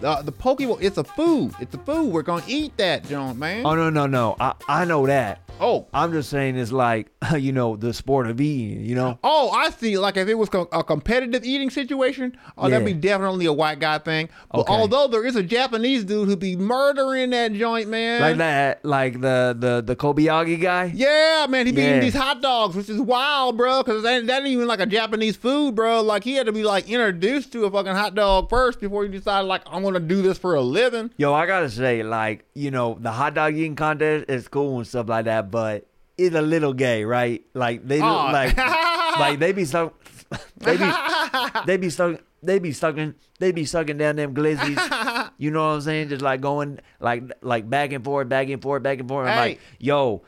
The 0.00 0.16
the 0.22 0.32
Pokeball, 0.32 0.78
it's 0.82 0.98
a 0.98 1.04
food. 1.04 1.54
It's 1.60 1.74
a 1.74 1.78
food. 1.78 2.12
We're 2.12 2.22
gonna 2.22 2.44
eat 2.46 2.76
that, 2.76 3.08
John, 3.08 3.38
man. 3.38 3.64
Oh 3.64 3.74
no 3.74 3.88
no 3.90 4.06
no! 4.06 4.36
I 4.38 4.52
I 4.68 4.84
know 4.84 5.06
that. 5.06 5.40
Oh, 5.58 5.86
I'm 5.94 6.12
just 6.12 6.28
saying 6.28 6.58
it's 6.58 6.70
like 6.70 7.10
you 7.38 7.50
know 7.50 7.76
the 7.76 7.94
sport 7.94 8.26
of 8.26 8.38
eating. 8.38 8.84
You 8.84 8.94
know. 8.94 9.18
Oh, 9.24 9.48
I 9.50 9.70
see. 9.70 9.96
Like 9.98 10.18
if 10.18 10.28
it 10.28 10.34
was 10.34 10.50
a 10.70 10.84
competitive 10.84 11.44
eating 11.44 11.70
situation, 11.70 12.36
oh, 12.58 12.68
that'd 12.68 12.84
be 12.84 12.92
definitely 12.92 13.46
a 13.46 13.52
white 13.54 13.80
guy 13.80 13.96
thing. 13.98 14.28
But 14.52 14.60
Okay. 14.60 14.72
although 14.74 15.06
there 15.08 15.24
is 15.24 15.34
a 15.34 15.42
Japanese 15.42 16.04
dude 16.04 16.28
who'd 16.28 16.38
be 16.40 16.56
murdering 16.56 17.30
that 17.30 17.54
joint, 17.54 17.88
man. 17.88 18.20
like 18.20 18.36
that, 18.36 18.84
like 18.84 19.14
the 19.22 19.56
the 19.58 19.82
the 19.82 19.96
Kobayashi 19.96 20.60
guy. 20.60 20.92
Yeah, 20.94 21.46
man, 21.48 21.64
he 21.64 21.72
be 21.72 21.80
Yeah. 21.80 21.88
eating 21.88 22.00
these 22.02 22.14
hot 22.14 22.42
dogs, 22.42 22.76
which 22.76 22.90
is 22.90 23.00
wild, 23.00 23.56
bro. 23.56 23.82
Because 23.82 24.02
that, 24.02 24.26
that 24.26 24.38
ain't 24.42 24.48
even 24.48 24.66
like 24.68 24.80
a 24.80 24.86
Japanese 24.86 25.36
food, 25.36 25.74
bro. 25.74 26.02
Like 26.02 26.22
he 26.22 26.34
had 26.34 26.44
to 26.46 26.52
be 26.52 26.64
like 26.64 26.86
introduced 26.90 27.50
to 27.52 27.64
a 27.64 27.70
fucking 27.70 27.94
hot 27.94 28.14
dog 28.14 28.50
first 28.50 28.78
before 28.78 29.04
he 29.04 29.08
decided 29.08 29.46
like 29.48 29.62
I'm 29.66 29.85
gonna 29.92 30.00
do 30.00 30.22
this 30.22 30.38
for 30.38 30.54
a 30.54 30.60
living. 30.62 31.10
Yo, 31.16 31.32
I 31.32 31.46
gotta 31.46 31.70
say, 31.70 32.02
like 32.02 32.44
you 32.54 32.70
know, 32.70 32.98
the 33.00 33.12
hot 33.12 33.34
dog 33.34 33.54
eating 33.54 33.76
contest 33.76 34.26
is 34.28 34.48
cool 34.48 34.78
and 34.78 34.86
stuff 34.86 35.08
like 35.08 35.24
that, 35.26 35.50
but 35.50 35.86
it's 36.18 36.34
a 36.34 36.42
little 36.42 36.72
gay, 36.72 37.04
right? 37.04 37.44
Like 37.54 37.86
they 37.86 37.98
look 37.98 38.08
Aw. 38.08 38.30
like 38.30 38.56
like 39.18 39.38
they 39.38 39.52
be 39.52 39.64
stuck, 39.64 39.94
they 40.58 40.76
be 40.76 40.90
they 41.66 41.76
be 41.76 41.90
stuck. 41.90 42.20
They 42.42 42.60
be 42.60 42.72
sucking, 42.72 43.14
they 43.40 43.50
be 43.50 43.64
sucking 43.64 43.96
down 43.96 44.16
them 44.16 44.32
glizzies. 44.32 45.30
You 45.36 45.50
know 45.50 45.66
what 45.66 45.74
I'm 45.74 45.80
saying? 45.80 46.10
Just 46.10 46.22
like 46.22 46.40
going 46.40 46.78
like 47.00 47.24
like 47.42 47.68
back 47.68 47.92
and 47.92 48.04
forth, 48.04 48.28
back 48.28 48.48
and 48.50 48.62
forth, 48.62 48.84
back 48.84 49.00
and 49.00 49.08
forth. 49.08 49.26
I'm 49.26 49.36
like, 49.36 49.60
yo, 49.80 50.22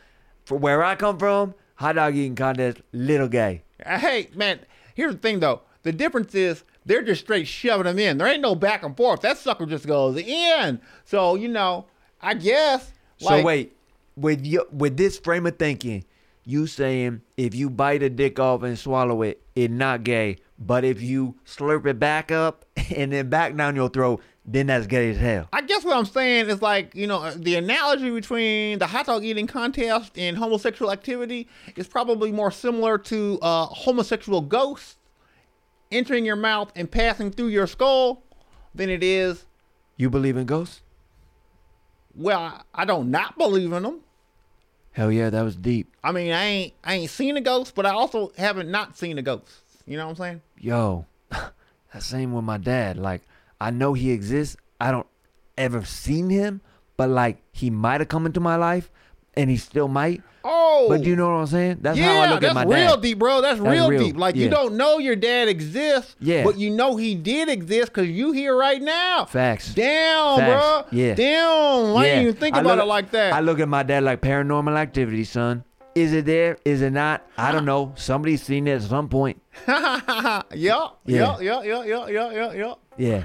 for 0.44 0.58
where 0.58 0.82
I 0.82 0.96
come 0.96 1.18
from, 1.18 1.54
hot 1.76 1.94
dog 1.94 2.16
eating 2.16 2.34
contest, 2.34 2.78
little 2.92 3.28
gay. 3.28 3.62
Hey, 3.86 4.30
man, 4.34 4.60
here's 4.94 5.12
the 5.14 5.20
thing 5.20 5.38
though. 5.38 5.62
The 5.82 5.92
difference 5.92 6.34
is 6.34 6.64
they're 6.88 7.02
just 7.02 7.20
straight 7.20 7.46
shoving 7.46 7.84
them 7.84 7.98
in. 7.98 8.18
There 8.18 8.26
ain't 8.26 8.40
no 8.40 8.54
back 8.54 8.82
and 8.82 8.96
forth. 8.96 9.20
That 9.20 9.38
sucker 9.38 9.66
just 9.66 9.86
goes 9.86 10.16
in. 10.16 10.80
So 11.04 11.36
you 11.36 11.48
know, 11.48 11.86
I 12.20 12.34
guess. 12.34 12.92
So 13.18 13.42
wait, 13.42 13.76
with 14.16 14.44
you, 14.44 14.66
with 14.72 14.96
this 14.96 15.18
frame 15.18 15.46
of 15.46 15.58
thinking, 15.58 16.04
you 16.44 16.66
saying 16.66 17.20
if 17.36 17.54
you 17.54 17.68
bite 17.68 18.02
a 18.02 18.10
dick 18.10 18.40
off 18.40 18.62
and 18.62 18.78
swallow 18.78 19.22
it, 19.22 19.42
it 19.54 19.70
not 19.70 20.02
gay. 20.02 20.38
But 20.58 20.84
if 20.84 21.00
you 21.00 21.36
slurp 21.46 21.86
it 21.86 22.00
back 22.00 22.32
up 22.32 22.64
and 22.96 23.12
then 23.12 23.28
back 23.28 23.54
down 23.54 23.76
your 23.76 23.90
throat, 23.90 24.22
then 24.46 24.68
that's 24.68 24.86
gay 24.86 25.10
as 25.10 25.18
hell. 25.18 25.48
I 25.52 25.60
guess 25.60 25.84
what 25.84 25.96
I'm 25.96 26.06
saying 26.06 26.48
is 26.48 26.62
like, 26.62 26.94
you 26.94 27.06
know, 27.06 27.30
the 27.32 27.56
analogy 27.56 28.10
between 28.10 28.78
the 28.78 28.86
hot 28.86 29.06
dog 29.06 29.24
eating 29.24 29.46
contest 29.46 30.16
and 30.16 30.38
homosexual 30.38 30.90
activity 30.90 31.48
is 31.76 31.86
probably 31.86 32.32
more 32.32 32.50
similar 32.50 32.96
to 32.98 33.38
uh, 33.42 33.66
homosexual 33.66 34.40
ghosts 34.40 34.96
entering 35.90 36.24
your 36.24 36.36
mouth 36.36 36.72
and 36.76 36.90
passing 36.90 37.30
through 37.30 37.48
your 37.48 37.66
skull 37.66 38.22
than 38.74 38.90
it 38.90 39.02
is, 39.02 39.44
You 39.96 40.10
believe 40.10 40.36
in 40.36 40.46
ghosts? 40.46 40.82
well, 42.14 42.40
I, 42.40 42.62
I 42.74 42.84
don't 42.84 43.10
not 43.10 43.38
believe 43.38 43.72
in 43.72 43.82
them. 43.82 44.00
Hell 44.92 45.12
yeah, 45.12 45.30
that 45.30 45.42
was 45.42 45.54
deep. 45.54 45.94
I 46.02 46.10
mean, 46.12 46.32
I 46.32 46.44
ain't 46.44 46.74
I 46.82 46.94
ain't 46.94 47.10
seen 47.10 47.36
a 47.36 47.40
ghost, 47.40 47.74
but 47.74 47.86
I 47.86 47.90
also 47.90 48.32
haven't 48.36 48.70
not 48.70 48.96
seen 48.98 49.16
a 49.18 49.22
ghost. 49.22 49.48
You 49.86 49.96
know 49.96 50.04
what 50.06 50.10
I'm 50.10 50.16
saying? 50.16 50.40
Yo, 50.58 51.06
that 51.30 52.02
same 52.02 52.32
with 52.32 52.44
my 52.44 52.58
dad. 52.58 52.96
Like 52.98 53.22
I 53.60 53.70
know 53.70 53.92
he 53.94 54.10
exists. 54.10 54.56
I 54.80 54.90
don't 54.90 55.06
ever 55.56 55.84
seen 55.84 56.30
him, 56.30 56.60
but 56.96 57.08
like 57.08 57.38
he 57.52 57.70
might 57.70 58.00
have 58.00 58.08
come 58.08 58.26
into 58.26 58.40
my 58.40 58.56
life, 58.56 58.90
and 59.34 59.48
he 59.50 59.56
still 59.56 59.88
might. 59.88 60.22
Oh, 60.50 60.86
But 60.88 61.02
do 61.02 61.10
you 61.10 61.16
know 61.16 61.28
what 61.28 61.40
I'm 61.40 61.46
saying? 61.46 61.78
That's 61.82 61.98
yeah, 61.98 62.06
how 62.14 62.20
I 62.22 62.30
look 62.32 62.42
at 62.42 62.54
my 62.54 62.64
dad. 62.64 62.70
That's 62.72 62.92
real 62.92 62.96
deep, 62.96 63.18
bro. 63.18 63.40
That's, 63.42 63.60
That's 63.60 63.70
real, 63.70 63.88
real, 63.90 64.00
deep. 64.02 64.16
Like 64.16 64.34
you 64.34 64.48
don't 64.48 64.76
know 64.76 64.98
your 64.98 65.14
dad 65.16 65.48
exists, 65.48 66.16
Yeah. 66.20 66.42
but 66.44 66.58
you 66.58 66.70
know 66.70 66.96
he 66.96 67.14
did 67.14 67.48
exist 67.48 67.92
because 67.92 68.08
you 68.08 68.32
here 68.32 68.56
right 68.56 68.80
now. 68.80 69.26
Facts. 69.26 69.74
Damn, 69.74 70.38
Facts. 70.38 70.86
bro. 70.90 70.98
Yeah. 70.98 71.14
Damn. 71.14 71.96
I 71.96 72.04
Yeah. 72.06 72.14
didn't 72.14 72.22
even 72.22 72.34
think 72.36 72.56
I 72.56 72.60
about 72.60 72.76
look- 72.78 72.84
it 72.86 72.88
like 72.88 73.10
that. 73.10 73.32
I 73.34 73.40
look 73.40 73.60
at 73.60 73.68
my 73.68 73.82
dad 73.82 74.02
like 74.04 74.20
paranormal 74.22 74.76
activity, 74.76 75.24
son. 75.24 75.64
Is 75.94 76.12
it 76.12 76.26
there? 76.26 76.56
Is 76.64 76.80
it 76.80 76.92
not? 76.92 77.26
I 77.36 77.50
don't 77.50 77.64
know. 77.64 77.92
Somebody's 77.96 78.42
seen 78.42 78.68
it 78.68 78.74
at 78.76 78.82
some 78.82 79.08
point. 79.08 79.42
yeah, 79.68 80.42
yeah, 80.54 80.88
Yeah. 81.04 81.38
yeah, 81.40 81.62
yeah, 81.62 81.84
yeah, 81.84 82.06
yeah, 82.30 82.52
yeah, 82.52 82.74
yeah. 82.96 83.24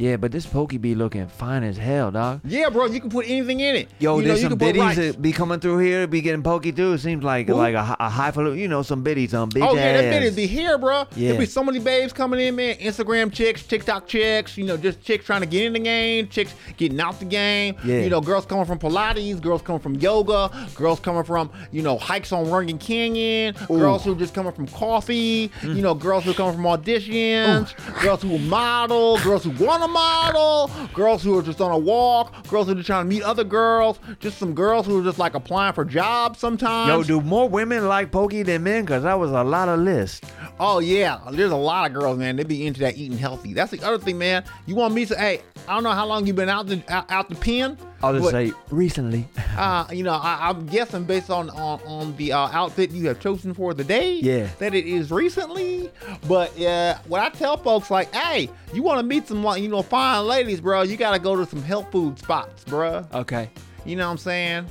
Yeah. 0.00 0.16
But 0.16 0.32
this 0.32 0.46
pokey 0.46 0.78
be 0.78 0.94
looking 0.94 1.26
fine 1.28 1.62
as 1.62 1.76
hell, 1.76 2.10
dog. 2.10 2.40
Yeah, 2.44 2.68
bro. 2.70 2.86
You 2.86 3.00
can 3.00 3.10
put 3.10 3.26
anything 3.28 3.60
in 3.60 3.76
it. 3.76 3.88
Yo, 3.98 4.18
you 4.18 4.26
there's 4.26 4.42
you 4.42 4.48
some 4.48 4.58
biddies 4.58 4.80
rice. 4.80 4.96
that 4.96 5.20
be 5.22 5.32
coming 5.32 5.60
through 5.60 5.78
here, 5.78 6.06
be 6.06 6.20
getting 6.20 6.42
pokey 6.42 6.72
too. 6.72 6.94
It 6.94 6.98
seems 6.98 7.22
like 7.22 7.48
Who? 7.48 7.54
like 7.54 7.74
a, 7.74 7.96
a 8.00 8.08
highfalutin, 8.08 8.58
you 8.58 8.68
know, 8.68 8.82
some 8.82 9.02
biddies, 9.02 9.30
some 9.32 9.50
bitch 9.50 9.66
Oh 9.66 9.74
yeah, 9.74 10.00
that 10.00 10.10
biddies 10.10 10.34
be 10.34 10.46
here, 10.46 10.78
bro. 10.78 11.04
Yeah. 11.14 11.30
There 11.32 11.40
be 11.40 11.46
so 11.46 11.62
many 11.62 11.78
babes 11.78 12.12
coming 12.12 12.40
in, 12.40 12.56
man. 12.56 12.76
Instagram 12.76 13.32
chicks, 13.32 13.62
TikTok 13.62 14.06
chicks, 14.08 14.56
you 14.56 14.64
know, 14.64 14.76
just 14.76 15.02
chicks 15.02 15.24
trying 15.26 15.42
to 15.42 15.46
get 15.46 15.64
in 15.64 15.74
the 15.74 15.78
game, 15.78 16.28
chicks 16.28 16.54
getting 16.76 16.98
out 17.00 17.18
the 17.18 17.24
game. 17.26 17.76
Yeah. 17.84 18.00
You 18.00 18.10
know, 18.10 18.20
girls 18.20 18.46
coming 18.46 18.64
from 18.64 18.78
Pilates, 18.78 19.40
girls 19.40 19.62
coming 19.62 19.80
from 19.80 19.96
yoga, 19.96 20.50
girls 20.74 21.00
coming 21.00 21.24
from, 21.24 21.50
you 21.72 21.82
know, 21.82 21.98
hikes 21.98 22.32
on 22.32 22.48
Runyon 22.50 22.78
Canyon, 22.78 23.54
girls 23.68 24.04
who 24.04 24.14
just 24.16 24.34
coming 24.34 24.52
from 24.52 24.66
coffee, 24.68 25.50
Mm. 25.60 25.76
you 25.76 25.82
know, 25.82 25.94
girls 25.94 26.24
who 26.24 26.32
coming 26.32 26.54
from 26.54 26.64
auditions, 26.64 27.74
girls 28.02 28.22
who 28.22 28.38
model, 28.38 29.18
girls 29.18 29.44
who 29.44 29.50
wanna 29.64 29.88
model, 29.92 30.70
girls 30.94 31.22
who 31.22 31.38
are 31.38 31.42
just 31.42 31.60
on 31.60 31.70
a 31.70 31.78
walk, 31.78 32.46
girls 32.48 32.66
who 32.66 32.72
are 32.72 32.76
just 32.76 32.86
trying 32.86 33.04
to 33.04 33.08
meet 33.08 33.22
other 33.22 33.44
girls, 33.44 33.98
just 34.20 34.38
some 34.38 34.54
girls 34.54 34.86
who 34.86 35.00
are 35.00 35.04
just 35.04 35.18
like 35.18 35.34
applying 35.34 35.72
for 35.72 35.84
jobs 35.84 36.38
sometimes. 36.38 36.88
Yo, 36.88 37.20
do 37.20 37.24
more 37.24 37.48
women 37.48 37.88
like 37.88 38.10
pokey 38.10 38.42
than 38.42 38.62
men? 38.62 38.86
Cause 38.86 39.02
that 39.02 39.18
was 39.18 39.30
a 39.30 39.42
lot 39.44 39.68
of 39.68 39.80
lists. 39.80 40.20
Oh 40.62 40.78
yeah, 40.78 41.18
there's 41.32 41.52
a 41.52 41.56
lot 41.56 41.86
of 41.86 41.98
girls, 41.98 42.18
man. 42.18 42.36
They 42.36 42.44
be 42.44 42.66
into 42.66 42.80
that 42.80 42.98
eating 42.98 43.16
healthy. 43.16 43.54
That's 43.54 43.70
the 43.70 43.82
other 43.82 43.96
thing, 43.96 44.18
man. 44.18 44.44
You 44.66 44.74
want 44.74 44.92
me 44.92 45.06
to? 45.06 45.16
Hey, 45.16 45.40
I 45.66 45.72
don't 45.72 45.82
know 45.82 45.92
how 45.92 46.04
long 46.04 46.26
you 46.26 46.34
been 46.34 46.50
out 46.50 46.66
the 46.66 46.82
out, 46.90 47.10
out 47.10 47.30
the 47.30 47.34
pen. 47.34 47.78
I'll 48.02 48.12
just 48.12 48.24
but, 48.24 48.30
say 48.32 48.52
recently. 48.70 49.26
uh, 49.56 49.86
you 49.90 50.02
know, 50.02 50.12
I, 50.12 50.50
I'm 50.50 50.66
guessing 50.66 51.04
based 51.04 51.30
on 51.30 51.48
on, 51.48 51.80
on 51.86 52.14
the 52.16 52.34
uh, 52.34 52.48
outfit 52.48 52.90
you 52.90 53.08
have 53.08 53.20
chosen 53.20 53.54
for 53.54 53.72
the 53.72 53.84
day, 53.84 54.16
Yeah. 54.16 54.50
that 54.58 54.74
it 54.74 54.84
is 54.84 55.10
recently. 55.10 55.90
But 56.28 56.56
yeah, 56.58 56.98
what 57.08 57.22
I 57.22 57.30
tell 57.30 57.56
folks 57.56 57.90
like, 57.90 58.14
hey, 58.14 58.50
you 58.74 58.82
want 58.82 58.98
to 58.98 59.02
meet 59.02 59.28
some 59.28 59.42
like 59.42 59.62
you 59.62 59.68
know 59.68 59.80
fine 59.80 60.26
ladies, 60.26 60.60
bro? 60.60 60.82
You 60.82 60.98
gotta 60.98 61.18
go 61.18 61.36
to 61.36 61.46
some 61.46 61.62
health 61.62 61.90
food 61.90 62.18
spots, 62.18 62.64
bro. 62.64 63.08
Okay. 63.14 63.48
You 63.86 63.96
know 63.96 64.04
what 64.04 64.12
I'm 64.12 64.18
saying? 64.18 64.66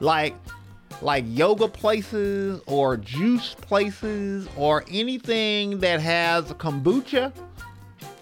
Like 0.00 0.34
like 1.02 1.24
yoga 1.28 1.68
places 1.68 2.60
or 2.66 2.96
juice 2.96 3.54
places 3.54 4.48
or 4.56 4.84
anything 4.90 5.80
that 5.80 6.00
has 6.00 6.44
kombucha. 6.52 7.32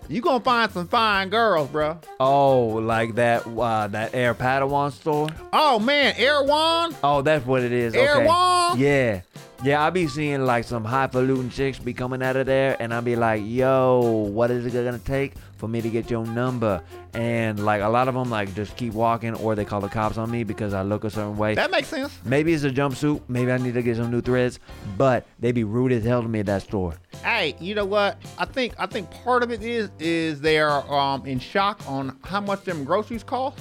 You 0.09 0.21
gonna 0.21 0.43
find 0.43 0.71
some 0.71 0.87
fine 0.87 1.31
girls, 1.31 1.69
bro. 1.69 1.99
Oh, 2.21 2.67
like 2.67 3.17
that 3.17 3.45
uh, 3.47 3.89
that 3.89 4.15
Air 4.15 4.35
Padawan 4.35 4.93
store. 4.93 5.29
Oh 5.53 5.81
man, 5.81 6.15
Erewhon. 6.17 6.95
Oh, 7.03 7.23
that's 7.23 7.45
what 7.45 7.63
it 7.63 7.73
is. 7.73 7.95
Okay. 7.95 8.05
Erewhon? 8.05 8.79
Yeah. 8.79 9.23
Yeah, 9.65 9.83
I 9.83 9.91
be 9.91 10.07
seeing 10.07 10.43
like 10.45 10.65
some 10.65 10.85
highfalutin 10.85 11.51
chicks 11.51 11.79
be 11.79 11.95
coming 11.95 12.23
out 12.23 12.37
of 12.37 12.47
there, 12.47 12.77
and 12.79 12.93
I 12.93 13.01
be 13.01 13.17
like, 13.17 13.43
"Yo, 13.45 14.29
what 14.31 14.51
is 14.51 14.67
it 14.67 14.73
gonna 14.73 14.99
take 14.99 15.33
for 15.57 15.69
me 15.69 15.81
to 15.81 15.89
get 15.89 16.11
your 16.11 16.27
number?" 16.27 16.83
And 17.15 17.65
like 17.65 17.83
a 17.83 17.89
lot 17.89 18.09
of 18.09 18.15
them, 18.15 18.31
like 18.31 18.55
just 18.55 18.77
keep 18.77 18.93
walking, 18.93 19.35
or 19.35 19.55
they 19.55 19.65
call 19.65 19.81
the 19.81 19.89
cops 19.89 20.19
on 20.19 20.31
me 20.31 20.45
because 20.45 20.75
I 20.75 20.83
look 20.83 21.05
a 21.05 21.11
certain 21.11 21.37
way. 21.37 21.55
That 21.55 21.71
makes 21.71 21.89
sense. 21.89 22.13
Maybe 22.25 22.53
it's 22.53 22.65
a 22.65 22.71
jumpsuit. 22.71 23.23
Maybe 23.29 23.51
I 23.53 23.59
need 23.59 23.75
to 23.75 23.83
get 23.83 23.97
some 23.97 24.11
new 24.11 24.21
threads. 24.21 24.59
But 24.97 25.27
they 25.39 25.53
be 25.53 25.65
rude 25.65 25.93
as 25.93 26.05
hell 26.05 26.23
to 26.23 26.29
me 26.29 26.41
at 26.41 26.47
that 26.47 26.63
store. 26.63 26.95
Hey, 27.23 27.57
you 27.61 27.75
know 27.75 27.85
what? 27.85 28.19
I 28.39 28.45
think 28.45 28.75
I 28.79 28.87
think 28.87 29.11
part 29.11 29.43
of 29.43 29.51
it 29.51 29.63
is 29.63 29.91
is 29.99 30.41
they 30.41 30.59
are 30.59 30.89
um 30.93 31.27
in 31.27 31.39
shock 31.39 31.81
on 31.89 32.17
how 32.25 32.41
much 32.41 32.65
them 32.65 32.85
groceries 32.85 33.23
cost. 33.23 33.59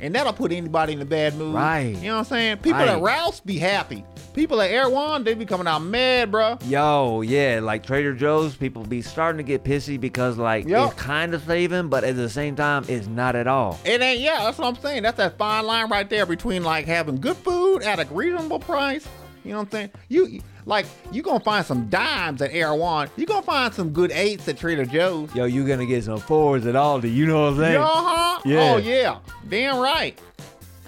And 0.00 0.14
that'll 0.14 0.32
put 0.32 0.52
anybody 0.52 0.92
in 0.92 1.00
a 1.02 1.04
bad 1.04 1.34
mood. 1.36 1.54
Right. 1.54 1.96
You 1.96 2.08
know 2.08 2.14
what 2.14 2.18
I'm 2.20 2.24
saying? 2.26 2.56
People 2.58 2.80
Right. 2.80 2.88
at 2.88 3.00
Ralph's 3.00 3.40
be 3.40 3.58
happy. 3.58 4.04
People 4.32 4.60
at 4.60 4.70
Erewhon, 4.70 5.24
they 5.24 5.34
be 5.34 5.44
coming 5.44 5.66
out 5.66 5.80
mad, 5.82 6.30
bro. 6.30 6.58
Yo, 6.66 7.22
yeah, 7.22 7.58
like 7.60 7.84
Trader 7.84 8.14
Joe's, 8.14 8.54
people 8.54 8.84
be 8.84 9.02
starting 9.02 9.38
to 9.38 9.42
get 9.42 9.64
pissy 9.64 9.98
because 10.00 10.38
like 10.38 10.68
Yup. 10.68 10.92
it's 10.92 11.00
kind 11.00 11.34
of 11.34 11.42
saving, 11.44 11.88
but 11.88 12.04
at 12.04 12.14
the 12.14 12.28
same 12.28 12.54
time, 12.54 12.84
it's 12.88 13.08
not 13.08 13.34
at 13.34 13.48
all. 13.48 13.80
It 13.84 14.00
ain't, 14.00 14.20
yeah, 14.20 14.44
that's 14.44 14.58
what 14.58 14.68
I'm 14.68 14.80
saying. 14.80 15.02
That's 15.02 15.16
that 15.16 15.36
fine 15.38 15.66
line 15.66 15.88
right 15.90 16.08
there 16.08 16.26
between 16.26 16.62
like 16.62 16.86
having 16.86 17.16
good 17.20 17.36
food 17.38 17.82
at 17.82 17.98
a 17.98 18.04
reasonable 18.14 18.60
price. 18.60 19.08
You 19.48 19.54
know 19.54 19.60
what 19.60 19.68
I'm 19.68 19.70
saying? 19.70 19.90
You 20.08 20.42
like 20.66 20.84
you 21.10 21.22
gonna 21.22 21.40
find 21.40 21.64
some 21.64 21.88
dimes 21.88 22.42
at 22.42 22.52
Air 22.52 22.74
One. 22.74 23.08
You 23.16 23.24
gonna 23.24 23.40
find 23.40 23.72
some 23.72 23.94
good 23.94 24.12
eights 24.12 24.46
at 24.46 24.58
Trader 24.58 24.84
Joe's. 24.84 25.34
Yo, 25.34 25.46
you 25.46 25.66
gonna 25.66 25.86
get 25.86 26.04
some 26.04 26.18
fours 26.18 26.66
at 26.66 26.74
Aldi. 26.74 27.14
You 27.14 27.24
know 27.24 27.44
what 27.44 27.52
I'm 27.54 27.56
saying? 27.56 27.72
Yeah, 27.72 27.86
huh? 27.88 28.40
Yeah. 28.44 28.60
Oh 28.60 28.76
yeah, 28.76 29.18
damn 29.48 29.78
right. 29.78 30.20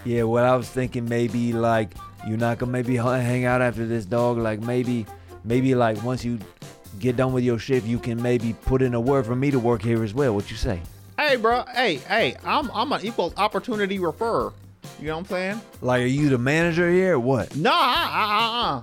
Yeah, 0.05 0.25
what 0.25 0.45
I 0.45 0.55
was 0.57 0.69
thinking 0.69 1.09
maybe 1.09 1.55
like 1.55 1.95
you're 2.29 2.37
not 2.37 2.59
gonna 2.59 2.71
maybe 2.71 2.97
hang 2.97 3.47
out 3.47 3.63
after 3.63 3.87
this 3.87 4.05
dog. 4.05 4.37
Like 4.37 4.61
maybe, 4.61 5.07
maybe 5.43 5.75
like 5.75 6.03
once 6.05 6.23
you 6.23 6.39
get 6.99 7.17
done 7.17 7.33
with 7.33 7.45
your 7.45 7.59
shift, 7.59 7.87
you 7.87 7.99
can 7.99 8.21
maybe 8.21 8.53
put 8.53 8.83
in 8.83 8.93
a 8.93 9.01
word 9.01 9.25
for 9.25 9.35
me 9.35 9.51
to 9.53 9.59
work 9.59 9.81
here 9.81 10.05
as 10.05 10.13
well. 10.13 10.35
What 10.35 10.51
you 10.51 10.59
say? 10.59 10.83
Hey, 11.19 11.37
bro. 11.37 11.65
Hey, 11.75 11.95
hey. 11.97 12.37
I'm 12.45 12.71
I'm 12.73 12.93
an 12.93 13.01
equal 13.07 13.33
opportunity 13.39 13.99
referrer. 13.99 14.53
You 15.01 15.07
know 15.09 15.14
what 15.14 15.20
I'm 15.20 15.26
saying? 15.26 15.61
Like, 15.81 16.03
are 16.03 16.07
you 16.07 16.28
the 16.28 16.39
manager 16.39 16.91
here? 16.91 17.14
Or 17.14 17.18
what? 17.20 17.55
Nah, 17.57 17.70
uh, 17.70 18.83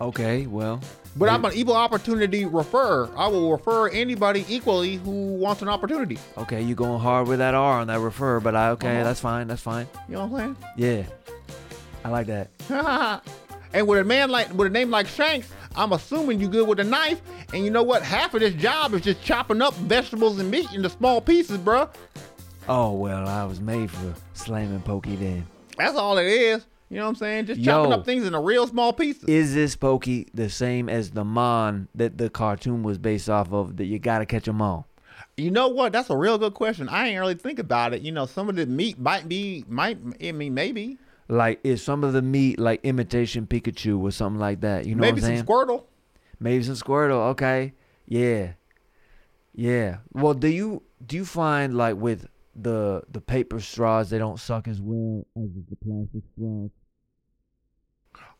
uh. 0.00 0.04
Okay, 0.08 0.46
well, 0.46 0.80
But 1.16 1.28
I'm 1.28 1.44
an 1.44 1.52
equal 1.54 1.74
opportunity 1.74 2.44
refer. 2.44 3.08
I 3.16 3.26
will 3.26 3.50
refer 3.50 3.88
anybody 3.88 4.44
equally 4.48 4.96
who 4.96 5.34
wants 5.34 5.60
an 5.62 5.68
opportunity. 5.68 6.18
okay, 6.36 6.62
you 6.62 6.74
going 6.76 7.00
hard 7.00 7.26
with 7.26 7.38
that 7.40 7.54
R 7.54 7.80
on 7.80 7.88
that 7.88 7.98
refer, 8.00 8.38
but 8.40 8.54
I 8.54 8.70
okay, 8.70 8.96
Uh-huh. 8.96 9.04
that's 9.04 9.20
fine, 9.20 9.48
that's 9.48 9.62
fine. 9.62 9.88
You 10.08 10.14
know 10.14 10.26
what 10.26 10.40
I'm 10.42 10.56
saying? 10.56 10.72
Yeah, 10.76 11.02
I 12.04 12.10
like 12.10 12.28
that. 12.28 12.50
and 13.72 13.86
with 13.88 13.98
a 13.98 14.04
man 14.04 14.30
like 14.30 14.52
with 14.54 14.68
a 14.68 14.70
name 14.70 14.90
like 14.90 15.08
Shanks, 15.08 15.48
I'm 15.74 15.92
assuming 15.92 16.40
you 16.40 16.48
good 16.48 16.68
with 16.68 16.78
a 16.80 16.84
knife. 16.84 17.20
And 17.52 17.64
you 17.64 17.70
know 17.70 17.82
what? 17.82 18.02
Half 18.02 18.34
of 18.34 18.40
this 18.40 18.54
job 18.54 18.94
is 18.94 19.00
just 19.02 19.22
chopping 19.22 19.60
up 19.62 19.74
vegetables 19.74 20.38
and 20.38 20.48
meat 20.50 20.72
into 20.72 20.88
small 20.90 21.20
pieces, 21.20 21.58
bruh. 21.58 21.88
Oh 22.68 22.92
well, 22.92 23.26
I 23.26 23.44
was 23.44 23.60
made 23.60 23.90
for 23.90 24.14
slamming 24.34 24.82
pokey 24.82 25.16
then. 25.16 25.46
That's 25.76 25.96
all 25.96 26.18
it 26.18 26.26
is. 26.26 26.66
You 26.90 26.96
know 26.96 27.04
what 27.04 27.08
I'm 27.10 27.14
saying? 27.16 27.46
Just 27.46 27.62
chopping 27.62 27.90
Yo. 27.90 27.98
up 27.98 28.04
things 28.04 28.26
into 28.26 28.38
real 28.38 28.66
small 28.66 28.92
pieces. 28.92 29.24
Is 29.24 29.54
this 29.54 29.76
pokey 29.76 30.28
the 30.32 30.48
same 30.48 30.88
as 30.88 31.10
the 31.10 31.24
Mon 31.24 31.88
that 31.94 32.16
the 32.16 32.30
cartoon 32.30 32.82
was 32.82 32.98
based 32.98 33.28
off 33.28 33.52
of? 33.52 33.76
That 33.76 33.84
you 33.84 33.98
gotta 33.98 34.24
catch 34.26 34.44
catch 34.44 34.48
'em 34.48 34.62
all. 34.62 34.86
You 35.36 35.50
know 35.50 35.68
what? 35.68 35.92
That's 35.92 36.10
a 36.10 36.16
real 36.16 36.38
good 36.38 36.54
question. 36.54 36.88
I 36.88 37.08
ain't 37.08 37.20
really 37.20 37.34
think 37.34 37.58
about 37.58 37.92
it. 37.94 38.02
You 38.02 38.12
know, 38.12 38.26
some 38.26 38.48
of 38.48 38.56
the 38.56 38.66
meat 38.66 38.98
might 38.98 39.28
be, 39.28 39.64
might, 39.68 39.98
I 40.22 40.32
mean, 40.32 40.54
maybe, 40.54 40.98
Like, 41.28 41.60
is 41.62 41.82
some 41.82 42.04
of 42.04 42.12
the 42.14 42.22
meat 42.22 42.58
like 42.58 42.80
imitation 42.84 43.46
Pikachu 43.46 44.00
or 44.00 44.10
something 44.10 44.40
like 44.40 44.60
that? 44.62 44.86
You 44.86 44.94
know 44.94 45.00
maybe 45.02 45.20
what 45.20 45.30
I'm 45.30 45.36
some? 45.38 45.46
Squirtle. 45.46 45.84
Maybe 46.40 46.62
some 46.64 46.74
Squirtle. 46.74 47.30
Okay, 47.32 47.74
yeah, 48.06 48.52
yeah. 49.54 49.98
Well, 50.12 50.34
do 50.34 50.48
you 50.48 50.82
do 51.06 51.16
you 51.16 51.24
find 51.26 51.76
like 51.76 51.96
with 51.96 52.28
the 52.60 53.02
the 53.10 53.20
paper 53.20 53.60
straws 53.60 54.10
they 54.10 54.18
don't 54.18 54.38
suck 54.40 54.66
as 54.68 54.80
well 54.80 55.26
as 55.36 55.48
the 55.68 55.76
plastic 55.76 56.22
straws? 56.34 56.70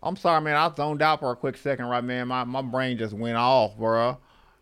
I'm 0.03 0.17
sorry, 0.17 0.41
man. 0.41 0.57
I 0.57 0.73
zoned 0.75 1.03
out 1.03 1.21
for 1.21 1.31
a 1.33 1.37
quick 1.37 1.57
second, 1.57 1.87
right, 1.87 2.03
man. 2.05 2.29
My 2.29 2.45
my 2.45 2.63
brain 2.63 2.99
just 2.99 3.13
went 3.15 3.37
off, 3.37 3.77
bro. 3.77 4.19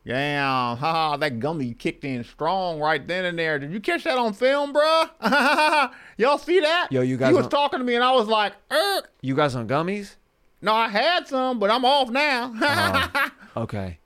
Damn, 0.06 0.76
haha, 0.76 1.16
that 1.16 1.40
gummy 1.40 1.74
kicked 1.74 2.04
in 2.04 2.22
strong 2.22 2.78
right 2.78 3.04
then 3.08 3.24
and 3.24 3.36
there. 3.36 3.58
Did 3.58 3.72
you 3.72 3.80
catch 3.80 4.04
that 4.04 4.16
on 4.18 4.34
film, 4.34 4.72
bro? 4.72 5.04
Y'all 6.16 6.38
see 6.38 6.60
that? 6.60 6.88
Yo, 6.92 7.00
you 7.00 7.16
guys 7.16 7.30
He 7.30 7.34
was 7.34 7.46
don't- 7.48 7.50
talking 7.50 7.80
to 7.80 7.84
me, 7.84 7.96
and 7.96 8.04
I 8.04 8.12
was 8.12 8.28
like, 8.28 8.52
er. 8.70 9.02
You 9.20 9.34
got 9.34 9.50
some 9.50 9.66
gummies? 9.66 10.14
No, 10.62 10.72
I 10.72 10.86
had 10.88 11.26
some, 11.26 11.58
but 11.58 11.70
I'm 11.72 11.84
off 11.84 12.08
now. 12.10 12.52
Oh, 13.58 13.62
okay. 13.62 13.98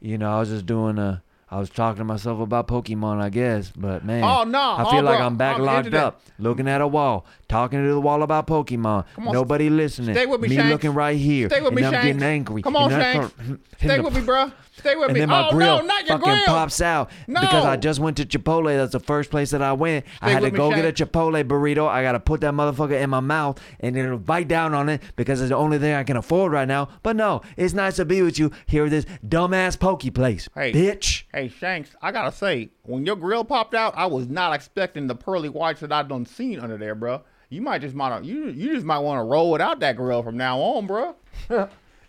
You 0.00 0.18
know, 0.18 0.30
I 0.36 0.40
was 0.40 0.48
just 0.48 0.66
doing 0.66 0.98
a. 0.98 1.22
I 1.50 1.58
was 1.58 1.70
talking 1.70 1.98
to 1.98 2.04
myself 2.04 2.40
about 2.40 2.66
Pokemon, 2.66 3.20
I 3.20 3.28
guess, 3.28 3.70
but 3.76 4.04
man, 4.04 4.24
Oh, 4.24 4.44
no. 4.44 4.58
I 4.60 4.82
Oh, 4.86 4.90
feel 4.90 5.02
like 5.02 5.18
bro. 5.18 5.26
I'm 5.26 5.36
back 5.36 5.56
I'm 5.56 5.62
locked 5.64 5.94
up, 5.94 6.20
looking 6.38 6.66
at 6.66 6.80
a 6.80 6.86
wall, 6.86 7.26
talking 7.48 7.80
to 7.82 7.88
the 7.92 8.00
wall 8.00 8.22
about 8.22 8.46
Pokemon. 8.46 9.04
On, 9.18 9.32
Nobody 9.32 9.68
listening. 9.70 10.14
stay 10.16 10.26
with 10.26 10.40
me, 10.40 10.48
Shanks. 10.48 10.70
looking 10.70 10.94
right 10.94 11.16
here, 11.16 11.48
Stay 11.48 11.60
with 11.60 11.68
and 11.68 11.76
me, 11.76 11.84
I'm 11.84 11.92
Shanks. 11.92 12.06
getting 12.06 12.22
angry. 12.22 12.62
Come 12.62 12.76
on, 12.76 12.90
Shanks. 12.90 13.32
Stay 13.78 13.94
and 13.96 14.04
with 14.04 14.14
me, 14.16 14.22
bro. 14.22 14.50
Stay 14.76 14.96
with 14.96 15.04
and 15.04 15.14
me. 15.14 15.20
then 15.20 15.28
my 15.28 15.48
oh 15.48 15.52
grill 15.52 15.78
no, 15.78 15.84
not 15.86 16.06
your 16.06 16.18
fucking 16.18 16.32
grill. 16.34 16.46
pops 16.46 16.80
out 16.80 17.08
No. 17.28 17.40
because 17.40 17.64
I 17.64 17.76
just 17.76 18.00
went 18.00 18.16
to 18.16 18.24
Chipotle. 18.26 18.76
That's 18.76 18.92
the 18.92 18.98
first 19.00 19.30
place 19.30 19.50
that 19.52 19.62
I 19.62 19.72
went. 19.72 20.04
I 20.20 20.30
had 20.30 20.40
to 20.40 20.50
me, 20.50 20.56
go 20.56 20.70
get 20.70 20.84
a 20.84 20.92
Chipotle 21.06 21.42
burrito. 21.44 21.86
I 21.86 22.02
gotta 22.02 22.18
put 22.18 22.40
that 22.40 22.54
motherfucker 22.54 23.00
in 23.00 23.08
my 23.10 23.20
mouth 23.20 23.60
and 23.80 23.94
then 23.94 24.16
bite 24.18 24.48
down 24.48 24.74
on 24.74 24.88
it 24.88 25.00
because 25.16 25.40
it's 25.40 25.50
the 25.50 25.56
only 25.56 25.78
thing 25.78 25.94
I 25.94 26.02
can 26.02 26.16
afford 26.16 26.52
right 26.52 26.66
now. 26.66 26.88
But 27.04 27.14
no, 27.16 27.42
it's 27.56 27.72
nice 27.72 27.96
to 27.96 28.04
be 28.04 28.20
with 28.22 28.38
you 28.38 28.50
here 28.66 28.84
at 28.86 28.90
this 28.90 29.04
dumbass 29.26 29.78
pokey 29.78 30.10
place, 30.10 30.48
Hey. 30.54 30.72
bitch. 30.72 31.22
Hey 31.32 31.43
Shanks, 31.48 31.94
I 32.02 32.12
gotta 32.12 32.32
say, 32.32 32.70
when 32.82 33.04
your 33.06 33.16
grill 33.16 33.44
popped 33.44 33.74
out, 33.74 33.94
I 33.96 34.06
was 34.06 34.28
not 34.28 34.52
expecting 34.54 35.06
the 35.06 35.14
pearly 35.14 35.48
whites 35.48 35.80
that 35.80 35.92
I 35.92 36.02
done 36.02 36.26
seen 36.26 36.60
under 36.60 36.76
there, 36.76 36.94
bro. 36.94 37.22
you 37.50 37.60
might 37.62 37.80
just 37.80 37.94
might 37.94 38.24
you 38.24 38.48
you 38.48 38.74
just 38.74 38.86
might 38.86 38.98
want 38.98 39.18
to 39.18 39.24
roll 39.24 39.50
without 39.50 39.80
that 39.80 39.96
grill 39.96 40.22
from 40.22 40.36
now 40.36 40.58
on, 40.58 40.86
bro. 40.86 41.14
you 41.50 41.56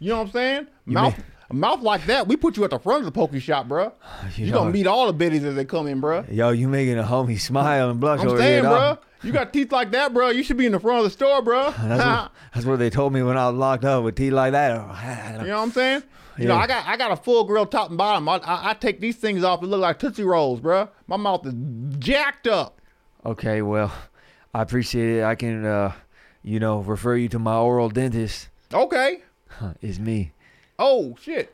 know 0.10 0.18
what 0.18 0.28
I'm 0.28 0.32
saying? 0.32 0.68
Mouth 0.86 1.16
mouth 1.52 1.82
like 1.82 2.06
that, 2.08 2.28
we 2.28 2.36
put 2.36 2.58
you 2.58 2.64
at 2.64 2.72
the 2.72 2.80
front 2.80 3.00
of 3.00 3.06
the 3.06 3.12
poke 3.12 3.36
shop, 3.40 3.68
bro. 3.68 3.92
You, 4.36 4.48
know- 4.48 4.60
gonna 4.60 4.72
meet 4.72 4.88
all 4.88 5.08
the 5.08 5.14
biddies 5.14 5.44
as 5.44 5.56
they 5.56 5.66
come 5.66 5.88
in, 5.88 6.00
bro. 6.02 6.26
Yo, 6.30 6.50
you 6.50 6.68
making 6.68 6.98
a 6.98 7.04
homie 7.04 7.40
smile 7.40 7.90
and 7.90 8.00
blush 8.00 8.20
I'm 8.22 8.30
over 8.30 8.38
saying, 8.38 8.64
here, 8.64 8.72
dog. 8.72 8.98
bro. 8.98 9.06
You 9.24 9.32
got 9.32 9.54
teeth 9.54 9.72
like 9.72 9.92
that, 9.92 10.14
bro. 10.14 10.30
You 10.30 10.44
should 10.44 10.58
be 10.58 10.68
in 10.68 10.72
the 10.72 10.80
front 10.80 11.00
of 11.00 11.04
the 11.06 11.10
store, 11.10 11.42
bro. 11.42 11.72
That's 11.80 12.04
what, 12.06 12.32
that's 12.54 12.66
what 12.68 12.78
they 12.78 12.92
told 12.92 13.12
me 13.12 13.24
when 13.24 13.38
I 13.38 13.50
was 13.50 13.58
locked 13.58 13.84
up 13.84 14.04
with 14.04 14.16
teeth 14.16 14.34
like 14.34 14.52
that. 14.52 14.72
You 15.42 15.48
know 15.48 15.58
what 15.58 15.64
I'm 15.64 15.72
saying? 15.72 16.04
You 16.38 16.48
know, 16.48 16.56
I 16.56 16.68
got 16.68 16.86
I 16.86 16.98
got 16.98 17.12
a 17.12 17.16
full 17.16 17.44
grill 17.46 17.66
top 17.66 17.90
and 17.90 17.98
bottom. 17.98 18.28
I, 18.28 18.38
I, 18.38 18.70
I 18.70 18.74
take 18.74 19.00
these 19.00 19.16
things 19.16 19.44
off. 19.44 19.64
It 19.64 19.68
look 19.68 19.82
like 19.82 20.00
Tootsie 20.00 20.24
Rolls, 20.24 20.60
bro. 20.60 20.90
My 21.08 21.18
mouth 21.18 21.46
is 21.46 21.54
jacked 21.98 22.48
up. 22.48 22.82
Okay, 23.26 23.62
well, 23.62 23.92
I 24.54 24.62
appreciate 24.62 25.20
it. 25.20 25.24
I 25.24 25.36
can, 25.36 25.66
uh, 25.66 25.94
you 26.44 26.60
know, 26.60 26.80
refer 26.80 27.16
you 27.16 27.30
to 27.30 27.40
my 27.40 27.56
oral 27.58 27.90
dentist. 27.90 28.50
Okay. 28.74 29.22
It's 29.82 30.00
me. 30.00 30.34
Oh 30.78 31.16
shit. 31.22 31.54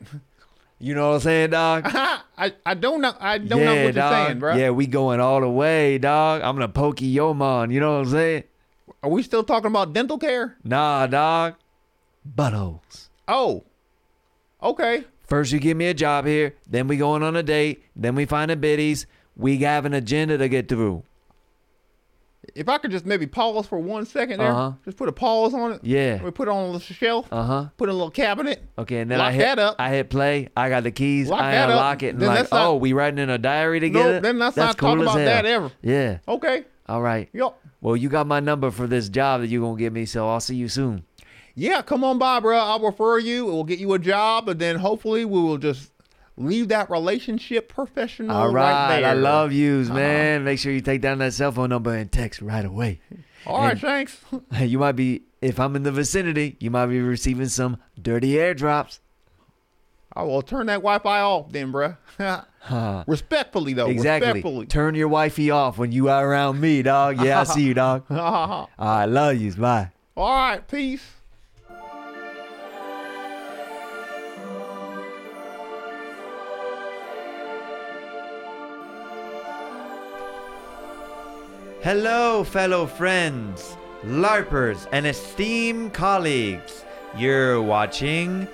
You 0.80 0.96
know 0.96 1.10
what 1.10 1.14
I'm 1.16 1.20
saying, 1.20 1.50
dog? 1.50 1.84
I, 1.86 2.52
I 2.66 2.74
don't 2.74 3.00
know. 3.00 3.14
I 3.20 3.38
don't 3.38 3.64
know 3.64 3.84
what 3.84 3.94
you're 3.94 4.10
saying, 4.10 4.40
bro. 4.40 4.56
Yeah, 4.56 4.70
we 4.70 4.88
going 4.88 5.20
all 5.20 5.40
the 5.40 5.48
way, 5.48 5.98
dog. 5.98 6.42
I'm 6.42 6.56
gonna 6.56 6.68
pokey 6.68 7.06
your 7.06 7.32
man. 7.36 7.70
You 7.70 7.78
know 7.78 7.98
what 7.98 8.06
I'm 8.06 8.10
saying? 8.12 8.44
Are 9.04 9.10
we 9.10 9.22
still 9.22 9.44
talking 9.44 9.68
about 9.68 9.92
dental 9.92 10.18
care? 10.18 10.56
Nah, 10.64 11.06
dog. 11.06 11.54
Buttholes. 12.28 13.08
Oh. 13.28 13.62
Okay. 14.62 15.04
First, 15.26 15.52
you 15.52 15.58
give 15.60 15.76
me 15.76 15.86
a 15.86 15.94
job 15.94 16.26
here. 16.26 16.54
Then 16.68 16.88
we 16.88 16.96
going 16.96 17.22
on 17.22 17.36
a 17.36 17.42
date. 17.42 17.84
Then 17.96 18.14
we 18.14 18.24
find 18.26 18.50
the 18.50 18.56
biddies. 18.56 19.06
We 19.36 19.58
have 19.58 19.84
an 19.86 19.94
agenda 19.94 20.36
to 20.38 20.48
get 20.48 20.68
through. 20.68 21.04
If 22.56 22.68
I 22.68 22.78
could 22.78 22.90
just 22.90 23.06
maybe 23.06 23.26
pause 23.26 23.66
for 23.66 23.78
one 23.78 24.04
second 24.04 24.40
there, 24.40 24.50
Uh-huh. 24.50 24.72
just 24.84 24.96
put 24.96 25.08
a 25.08 25.12
pause 25.12 25.54
on 25.54 25.72
it. 25.72 25.80
Yeah. 25.84 26.22
We 26.22 26.32
put 26.32 26.48
it 26.48 26.50
on 26.50 26.72
the 26.72 26.80
shelf. 26.80 27.28
Uh 27.32 27.42
huh. 27.44 27.66
Put 27.76 27.88
in 27.88 27.90
a 27.94 27.96
little 27.96 28.10
cabinet. 28.10 28.62
Okay, 28.76 28.98
and 28.98 29.10
then 29.10 29.20
I 29.20 29.30
hit 29.30 29.42
that 29.42 29.58
up. 29.60 29.76
I 29.78 29.90
hit 29.90 30.10
play. 30.10 30.48
I 30.56 30.68
got 30.68 30.82
the 30.82 30.90
keys. 30.90 31.28
Lock 31.28 31.40
I 31.40 31.56
up. 31.58 31.70
unlock 31.70 32.02
it 32.02 32.08
and 32.08 32.20
Then 32.20 32.28
like, 32.30 32.50
not- 32.50 32.66
oh, 32.66 32.76
we 32.76 32.92
writing 32.92 33.20
in 33.20 33.30
a 33.30 33.38
diary 33.38 33.78
together. 33.78 34.14
No, 34.14 34.20
then 34.20 34.38
let's 34.40 34.56
That's 34.56 34.70
not 34.70 34.76
cool 34.76 34.96
talk 34.96 35.02
about 35.02 35.16
hell. 35.18 35.24
that 35.26 35.46
ever. 35.46 35.70
Yeah. 35.82 36.18
Okay. 36.26 36.64
All 36.88 37.00
right. 37.00 37.28
Yup. 37.32 37.58
Well, 37.80 37.96
you 37.96 38.08
got 38.08 38.26
my 38.26 38.40
number 38.40 38.70
for 38.72 38.88
this 38.88 39.08
job 39.08 39.40
that 39.40 39.46
you're 39.46 39.62
gonna 39.62 39.78
give 39.78 39.92
me, 39.92 40.04
so 40.04 40.28
I'll 40.28 40.40
see 40.40 40.56
you 40.56 40.68
soon. 40.68 41.04
Yeah, 41.54 41.82
come 41.82 42.02
on 42.04 42.18
by, 42.18 42.40
bro. 42.40 42.58
I'll 42.58 42.80
refer 42.80 43.18
you. 43.18 43.46
We'll 43.46 43.64
get 43.64 43.78
you 43.78 43.92
a 43.92 43.98
job, 43.98 44.48
and 44.48 44.58
then 44.58 44.76
hopefully 44.76 45.24
we 45.24 45.40
will 45.40 45.58
just 45.58 45.92
leave 46.36 46.68
that 46.68 46.90
relationship 46.90 47.68
professional 47.68 48.34
All 48.34 48.52
right. 48.52 49.00
there. 49.00 49.10
I 49.10 49.12
love 49.12 49.52
yous, 49.52 49.88
uh-huh. 49.88 49.98
man. 49.98 50.44
Make 50.44 50.58
sure 50.58 50.72
you 50.72 50.80
take 50.80 51.00
down 51.00 51.18
that 51.18 51.34
cell 51.34 51.52
phone 51.52 51.70
number 51.70 51.94
and 51.94 52.10
text 52.10 52.40
right 52.40 52.64
away. 52.64 53.00
All 53.46 53.60
right, 53.60 53.72
and- 53.72 53.80
thanks. 53.80 54.20
You 54.60 54.78
might 54.78 54.92
be, 54.92 55.22
if 55.40 55.60
I'm 55.60 55.76
in 55.76 55.82
the 55.82 55.92
vicinity, 55.92 56.56
you 56.58 56.70
might 56.70 56.86
be 56.86 57.00
receiving 57.00 57.48
some 57.48 57.76
dirty 58.00 58.32
airdrops. 58.32 59.00
I 60.14 60.24
will 60.24 60.42
turn 60.42 60.66
that 60.66 60.76
Wi-Fi 60.76 61.20
off 61.20 61.52
then, 61.52 61.70
bro. 61.70 61.96
Huh. 62.64 63.02
Respectfully, 63.08 63.72
though. 63.72 63.88
Exactly. 63.88 64.28
Respectfully. 64.28 64.66
Turn 64.66 64.94
your 64.94 65.08
wifey 65.08 65.50
off 65.50 65.78
when 65.78 65.90
you 65.90 66.08
are 66.08 66.24
around 66.24 66.60
me, 66.60 66.80
dog. 66.82 67.20
Yeah, 67.20 67.40
I 67.40 67.42
see 67.42 67.62
you, 67.62 67.74
dog. 67.74 68.04
All 68.08 68.70
I 68.78 69.04
love 69.06 69.36
yous. 69.36 69.56
Bye. 69.56 69.90
All 70.16 70.32
right, 70.32 70.68
peace. 70.68 71.02
Hello, 81.82 82.44
fellow 82.44 82.86
friends, 82.86 83.76
LARPers, 84.04 84.86
and 84.92 85.04
esteemed 85.04 85.92
colleagues. 85.92 86.84
You're 87.16 87.60
watching 87.60 88.46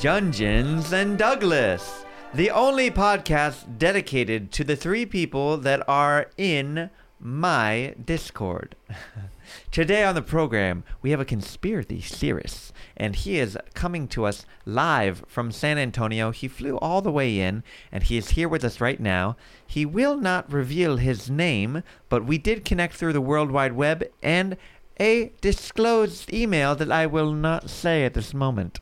Dungeons 0.00 0.92
and 0.92 1.16
Douglas, 1.16 2.04
the 2.34 2.50
only 2.50 2.90
podcast 2.90 3.78
dedicated 3.78 4.50
to 4.50 4.64
the 4.64 4.74
three 4.74 5.06
people 5.06 5.56
that 5.58 5.88
are 5.88 6.26
in 6.36 6.90
my 7.20 7.94
Discord. 8.04 8.74
Today 9.74 10.04
on 10.04 10.14
the 10.14 10.22
program, 10.22 10.84
we 11.02 11.10
have 11.10 11.18
a 11.18 11.24
conspiracy 11.24 11.98
theorist, 12.00 12.72
and 12.96 13.16
he 13.16 13.40
is 13.40 13.58
coming 13.74 14.06
to 14.06 14.24
us 14.24 14.46
live 14.64 15.24
from 15.26 15.50
San 15.50 15.78
Antonio. 15.78 16.30
He 16.30 16.46
flew 16.46 16.76
all 16.76 17.02
the 17.02 17.10
way 17.10 17.40
in, 17.40 17.64
and 17.90 18.04
he 18.04 18.16
is 18.16 18.28
here 18.28 18.48
with 18.48 18.62
us 18.62 18.80
right 18.80 19.00
now. 19.00 19.36
He 19.66 19.84
will 19.84 20.16
not 20.16 20.52
reveal 20.52 20.98
his 20.98 21.28
name, 21.28 21.82
but 22.08 22.24
we 22.24 22.38
did 22.38 22.64
connect 22.64 22.94
through 22.94 23.14
the 23.14 23.20
World 23.20 23.50
Wide 23.50 23.72
Web 23.72 24.04
and 24.22 24.56
a 25.00 25.32
disclosed 25.40 26.32
email 26.32 26.76
that 26.76 26.92
I 26.92 27.06
will 27.06 27.32
not 27.32 27.68
say 27.68 28.04
at 28.04 28.14
this 28.14 28.32
moment. 28.32 28.78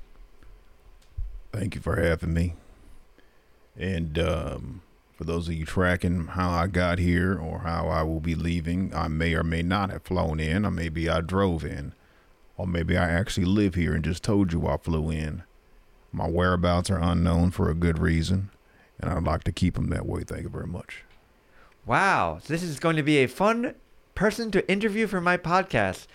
Thank 1.54 1.74
you 1.74 1.80
for 1.80 2.02
having 2.02 2.34
me. 2.34 2.52
And 3.78 4.18
um, 4.18 4.82
for 5.16 5.24
those 5.24 5.48
of 5.48 5.54
you 5.54 5.64
tracking 5.64 6.26
how 6.28 6.50
I 6.50 6.66
got 6.66 6.98
here 6.98 7.38
or 7.38 7.60
how 7.60 7.88
I 7.88 8.02
will 8.02 8.20
be 8.20 8.34
leaving, 8.34 8.92
I 8.94 9.08
may 9.08 9.34
or 9.34 9.42
may 9.42 9.62
not 9.62 9.90
have 9.90 10.02
flown 10.02 10.40
in, 10.40 10.64
or 10.64 10.70
maybe 10.70 11.08
I 11.08 11.20
drove 11.20 11.64
in, 11.64 11.94
or 12.56 12.66
maybe 12.66 12.96
I 12.96 13.08
actually 13.10 13.46
live 13.46 13.74
here 13.74 13.94
and 13.94 14.04
just 14.04 14.22
told 14.22 14.52
you 14.52 14.66
I 14.66 14.76
flew 14.76 15.10
in. 15.10 15.42
My 16.12 16.28
whereabouts 16.28 16.90
are 16.90 16.98
unknown 16.98 17.50
for 17.50 17.70
a 17.70 17.74
good 17.74 17.98
reason, 17.98 18.50
and 19.00 19.10
I'd 19.10 19.24
like 19.24 19.44
to 19.44 19.52
keep 19.52 19.74
them 19.74 19.88
that 19.88 20.06
way. 20.06 20.22
Thank 20.24 20.42
you 20.42 20.48
very 20.48 20.66
much. 20.66 21.04
Wow, 21.86 22.38
so 22.42 22.52
this 22.52 22.62
is 22.62 22.78
going 22.78 22.96
to 22.96 23.02
be 23.02 23.18
a 23.18 23.26
fun 23.26 23.74
person 24.14 24.50
to 24.52 24.70
interview 24.70 25.06
for 25.06 25.20
my 25.20 25.36
podcast. 25.36 26.06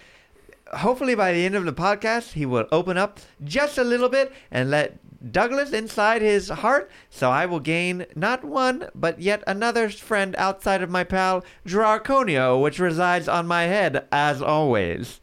Hopefully, 0.78 1.16
by 1.16 1.32
the 1.34 1.46
end 1.46 1.56
of 1.56 1.66
the 1.66 1.74
podcast, 1.74 2.34
he 2.34 2.46
will 2.46 2.68
open 2.72 2.98
up 2.98 3.20
just 3.44 3.78
a 3.78 3.84
little 3.84 4.10
bit 4.10 4.32
and 4.52 4.70
let 4.70 4.98
Douglas 5.32 5.72
inside 5.72 6.22
his 6.22 6.50
heart. 6.50 6.90
So 7.10 7.30
I 7.32 7.46
will 7.46 7.60
gain 7.60 8.06
not 8.16 8.44
one, 8.44 8.90
but 8.94 9.20
yet 9.20 9.44
another 9.48 9.90
friend 9.90 10.36
outside 10.38 10.82
of 10.82 10.90
my 10.90 11.04
pal 11.04 11.44
Draconio, 11.66 12.62
which 12.62 12.80
resides 12.80 13.28
on 13.28 13.48
my 13.48 13.64
head 13.64 14.08
as 14.12 14.42
always. 14.42 15.20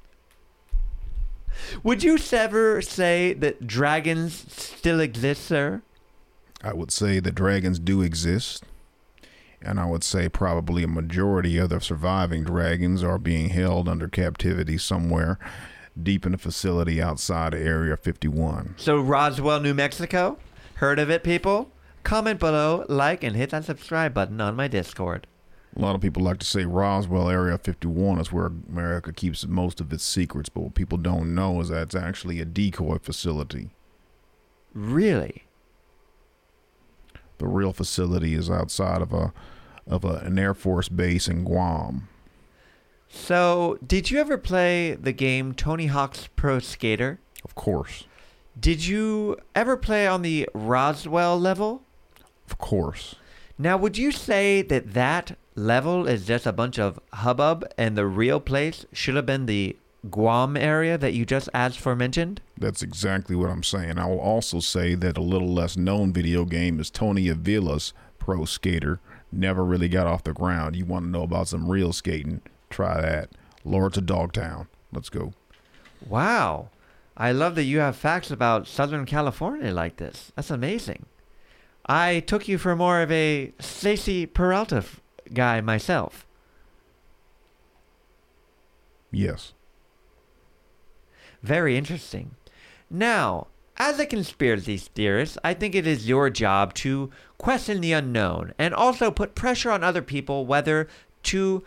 Would 1.83 2.03
you 2.03 2.19
ever 2.33 2.83
say 2.83 3.33
that 3.35 3.67
dragons 3.67 4.45
still 4.53 5.01
exist, 5.01 5.45
sir? 5.45 5.83
I 6.63 6.73
would 6.73 6.91
say 6.91 7.21
that 7.21 7.35
dragons 7.35 7.79
do 7.79 8.03
exist, 8.03 8.65
and 9.63 9.79
I 9.79 9.87
would 9.87 10.03
say 10.03 10.29
probably 10.29 10.83
a 10.83 10.89
majority 10.89 11.59
of 11.59 11.71
the 11.71 11.81
surviving 11.81 12.45
dragons 12.45 13.03
are 13.03 13.19
being 13.19 13.51
held 13.51 13.89
under 13.89 14.09
captivity 14.09 14.79
somewhere 14.79 15.39
deep 16.01 16.27
in 16.27 16.35
a 16.35 16.39
facility 16.39 17.01
outside 17.01 17.55
of 17.55 17.61
Area 17.61 17.97
51. 17.97 18.75
So 18.77 18.99
Roswell, 19.01 19.61
New 19.61 19.75
Mexico. 19.75 20.39
Heard 20.77 20.99
of 20.99 21.11
it, 21.11 21.23
people? 21.23 21.71
Comment 22.03 22.39
below, 22.39 22.85
like, 22.89 23.23
and 23.23 23.37
hit 23.37 23.51
that 23.51 23.65
subscribe 23.65 24.13
button 24.13 24.41
on 24.41 24.57
my 24.57 24.69
Discord. 24.69 25.27
A 25.77 25.81
lot 25.81 25.95
of 25.95 26.01
people 26.01 26.23
like 26.23 26.39
to 26.39 26.47
say 26.47 26.65
Roswell 26.65 27.29
Area 27.31 27.59
51 27.59 28.21
is 28.21 28.31
where 28.33 28.47
America 28.69 29.13
keeps 29.13 29.47
most 29.47 29.81
of 29.81 29.93
its 29.93 30.05
secrets, 30.05 30.49
but 30.49 30.61
what 30.61 30.75
people 30.75 30.99
don't 30.99 31.35
know 31.35 31.61
is 31.61 31.69
that 31.69 31.83
it's 31.83 31.95
actually 31.95 32.41
a 32.41 32.45
decoy 32.45 32.99
facility. 32.99 33.71
Really? 34.73 35.45
The 37.39 37.49
real 37.49 37.73
facility 37.73 38.35
is 38.35 38.51
outside 38.51 39.03
of 39.03 39.13
a 39.13 39.33
of 39.87 40.05
a, 40.05 40.17
an 40.25 40.39
Air 40.39 40.55
Force 40.55 40.89
base 40.89 41.29
in 41.29 41.45
Guam. 41.45 42.09
So, 43.15 43.79
did 43.87 44.11
you 44.11 44.19
ever 44.19 44.37
play 44.37 44.95
the 44.95 45.13
game 45.13 45.55
Tony 45.55 45.87
Hawk's 45.87 46.29
Pro 46.37 46.59
Skater? 46.59 47.21
Of 47.45 47.55
course. 47.55 48.05
Did 48.59 48.85
you 48.85 49.39
ever 49.55 49.77
play 49.77 50.07
on 50.07 50.23
the 50.23 50.49
Roswell 50.53 51.39
level? 51.39 51.85
Of 52.51 52.59
course. 52.59 53.15
Now, 53.57 53.77
would 53.79 53.97
you 53.97 54.13
say 54.13 54.63
that 54.63 54.93
that 54.93 55.39
level 55.55 56.07
is 56.07 56.27
just 56.27 56.45
a 56.45 56.53
bunch 56.53 56.79
of 56.79 57.01
hubbub 57.15 57.65
and 57.79 57.97
the 57.97 58.07
real 58.07 58.41
place 58.41 58.85
should 58.93 59.15
have 59.15 59.27
been 59.27 59.47
the 59.47 59.77
Guam 60.11 60.57
area 60.57 60.99
that 60.99 61.15
you 61.15 61.25
just 61.25 61.49
as 61.55 61.77
forementioned? 61.77 62.43
That's 62.59 62.83
exactly 62.83 63.37
what 63.37 63.49
I'm 63.49 63.63
saying. 63.63 63.97
I 63.97 64.07
will 64.07 64.21
also 64.21 64.61
say 64.61 64.97
that 64.97 65.17
a 65.17 65.23
little 65.23 65.55
less 65.55 65.77
known 65.77 66.13
video 66.13 66.45
game 66.45 66.79
is 66.79 66.91
Tony 66.91 67.29
Avila's 67.29 67.95
Pro 68.19 68.45
Skater. 68.45 69.01
Never 69.33 69.65
really 69.65 69.89
got 69.89 70.07
off 70.07 70.25
the 70.25 70.35
ground. 70.35 70.77
You 70.77 70.85
want 70.85 71.07
to 71.07 71.11
know 71.11 71.23
about 71.23 71.49
some 71.49 71.71
real 71.71 71.93
skating? 71.93 72.43
Try 72.75 73.01
that. 73.01 73.31
Lords 73.65 73.97
of 73.97 74.05
Dogtown. 74.05 74.67
Let's 74.93 75.09
go. 75.09 75.33
Wow. 76.05 76.71
I 77.17 77.31
love 77.31 77.55
that 77.55 77.63
you 77.63 77.79
have 77.79 77.95
facts 77.95 78.33
about 78.33 78.67
Southern 78.67 79.07
California 79.07 79.73
like 79.73 79.99
this. 79.99 80.33
That's 80.35 80.51
amazing. 80.51 81.07
I 81.87 82.19
took 82.19 82.49
you 82.49 82.59
for 82.59 82.75
more 82.75 83.01
of 83.01 83.13
a 83.13 83.53
Stacy 83.61 84.27
Peralta 84.27 84.79
f- 84.79 85.01
guy 85.33 85.61
myself. 85.61 86.27
Yes. 89.13 89.53
Very 91.45 91.77
interesting. 91.79 92.35
Now, 92.91 93.47
as 93.77 94.01
a 94.01 94.05
conspiracy 94.07 94.79
theorist, 94.79 95.39
I 95.45 95.55
think 95.55 95.77
it 95.77 95.87
is 95.87 96.09
your 96.09 96.29
job 96.29 96.75
to 96.75 97.13
question 97.39 97.81
the 97.81 97.93
unknown 97.93 98.53
and 98.59 98.75
also 98.75 99.13
put 99.13 99.37
pressure 99.37 99.71
on 99.71 99.85
other 99.85 100.03
people 100.03 100.45
whether 100.45 100.89
to 101.23 101.63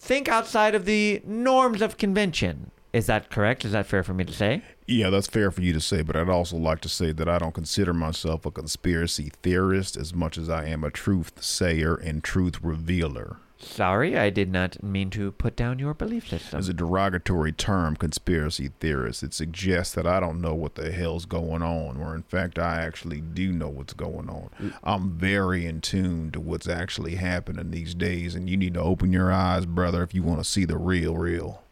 think 0.00 0.28
outside 0.28 0.74
of 0.74 0.86
the 0.86 1.20
norms 1.24 1.82
of 1.82 1.98
convention. 1.98 2.70
Is 2.92 3.06
that 3.06 3.30
correct? 3.30 3.64
Is 3.64 3.72
that 3.72 3.86
fair 3.86 4.02
for 4.02 4.14
me 4.14 4.24
to 4.24 4.32
say? 4.32 4.62
Yeah, 4.86 5.10
that's 5.10 5.28
fair 5.28 5.52
for 5.52 5.62
you 5.62 5.72
to 5.72 5.80
say, 5.80 6.02
but 6.02 6.16
I'd 6.16 6.28
also 6.28 6.56
like 6.56 6.80
to 6.80 6.88
say 6.88 7.12
that 7.12 7.28
I 7.28 7.38
don't 7.38 7.54
consider 7.54 7.92
myself 7.92 8.44
a 8.44 8.50
conspiracy 8.50 9.30
theorist 9.42 9.96
as 9.96 10.12
much 10.12 10.36
as 10.36 10.50
I 10.50 10.64
am 10.64 10.82
a 10.82 10.90
truth 10.90 11.40
sayer 11.40 11.94
and 11.94 12.24
truth 12.24 12.60
revealer. 12.62 13.36
Sorry, 13.62 14.16
I 14.16 14.30
did 14.30 14.50
not 14.50 14.82
mean 14.82 15.10
to 15.10 15.32
put 15.32 15.54
down 15.54 15.78
your 15.78 15.92
belief 15.92 16.28
system. 16.28 16.58
As 16.58 16.70
a 16.70 16.74
derogatory 16.74 17.52
term, 17.52 17.94
conspiracy 17.94 18.70
theorist, 18.80 19.22
it 19.22 19.34
suggests 19.34 19.94
that 19.94 20.06
I 20.06 20.18
don't 20.18 20.40
know 20.40 20.54
what 20.54 20.76
the 20.76 20.90
hell's 20.90 21.26
going 21.26 21.62
on, 21.62 21.98
where 21.98 22.14
in 22.14 22.22
fact 22.22 22.58
I 22.58 22.80
actually 22.80 23.20
do 23.20 23.52
know 23.52 23.68
what's 23.68 23.92
going 23.92 24.30
on. 24.30 24.48
I'm 24.82 25.12
very 25.12 25.66
in 25.66 25.82
tune 25.82 26.30
to 26.32 26.40
what's 26.40 26.68
actually 26.68 27.16
happening 27.16 27.70
these 27.70 27.94
days, 27.94 28.34
and 28.34 28.48
you 28.48 28.56
need 28.56 28.74
to 28.74 28.80
open 28.80 29.12
your 29.12 29.30
eyes, 29.30 29.66
brother, 29.66 30.02
if 30.02 30.14
you 30.14 30.22
want 30.22 30.40
to 30.40 30.50
see 30.50 30.64
the 30.64 30.78
real, 30.78 31.16
real. 31.16 31.62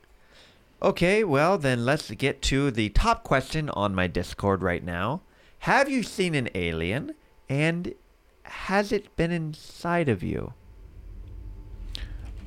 Okay, 0.83 1.25
well, 1.25 1.57
then 1.57 1.87
let's 1.87 2.11
get 2.11 2.43
to 2.43 2.71
the 2.71 2.91
top 2.91 3.25
question 3.25 3.71
on 3.71 3.95
my 3.95 4.07
Discord 4.07 4.63
right 4.63 4.85
now. 4.85 5.23
Have 5.61 5.89
you 5.89 6.03
seen 6.03 6.35
an 6.35 6.51
alien? 6.55 7.15
And 7.49 7.95
has 8.43 8.93
it 8.93 9.17
been 9.17 9.33
inside 9.33 10.09
of 10.11 10.23
you? 10.23 10.53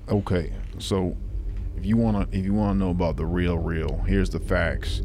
Okay, 0.10 0.52
so 0.80 1.16
if 1.78 1.86
you 1.86 1.96
wanna 1.96 2.28
if 2.32 2.44
you 2.44 2.54
wanna 2.54 2.74
know 2.74 2.90
about 2.90 3.18
the 3.18 3.26
real 3.26 3.58
real, 3.58 4.04
here's 4.08 4.30
the 4.30 4.40
facts. 4.40 5.02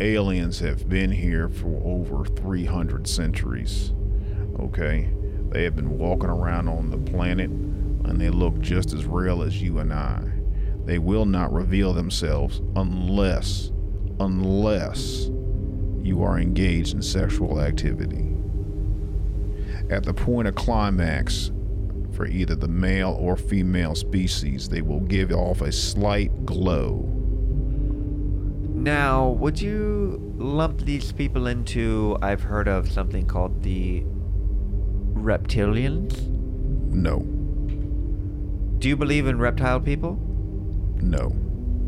Aliens 0.00 0.58
have 0.60 0.88
been 0.88 1.10
here 1.10 1.48
for 1.48 1.80
over 1.84 2.24
300 2.24 3.06
centuries. 3.06 3.92
Okay, 4.60 5.10
they 5.50 5.64
have 5.64 5.74
been 5.74 5.98
walking 5.98 6.28
around 6.28 6.68
on 6.68 6.90
the 6.90 6.98
planet, 6.98 7.48
and 7.50 8.20
they 8.20 8.28
look 8.28 8.60
just 8.60 8.92
as 8.92 9.06
real 9.06 9.42
as 9.42 9.62
you 9.62 9.78
and 9.78 9.92
I. 9.92 10.22
They 10.84 10.98
will 10.98 11.24
not 11.24 11.52
reveal 11.52 11.92
themselves 11.92 12.60
unless, 12.76 13.72
unless 14.20 15.30
you 16.02 16.22
are 16.22 16.38
engaged 16.38 16.94
in 16.94 17.02
sexual 17.02 17.60
activity. 17.60 18.36
At 19.90 20.04
the 20.04 20.14
point 20.14 20.48
of 20.48 20.54
climax, 20.54 21.50
for 22.14 22.26
either 22.26 22.54
the 22.54 22.68
male 22.68 23.16
or 23.18 23.36
female 23.36 23.94
species, 23.94 24.68
they 24.68 24.80
will 24.82 25.00
give 25.00 25.32
off 25.32 25.60
a 25.60 25.72
slight 25.72 26.44
glow. 26.46 27.10
Now, 28.74 29.28
would 29.30 29.60
you 29.60 30.20
lump 30.36 30.80
these 30.80 31.10
people 31.12 31.46
into, 31.46 32.16
I've 32.22 32.42
heard 32.42 32.68
of 32.68 32.90
something 32.90 33.26
called 33.26 33.62
the 33.62 34.02
reptilians? 35.14 36.28
No, 36.92 37.20
Do 38.78 38.88
you 38.88 38.96
believe 38.96 39.26
in 39.26 39.38
reptile 39.38 39.80
people? 39.80 40.18
no. 41.00 41.32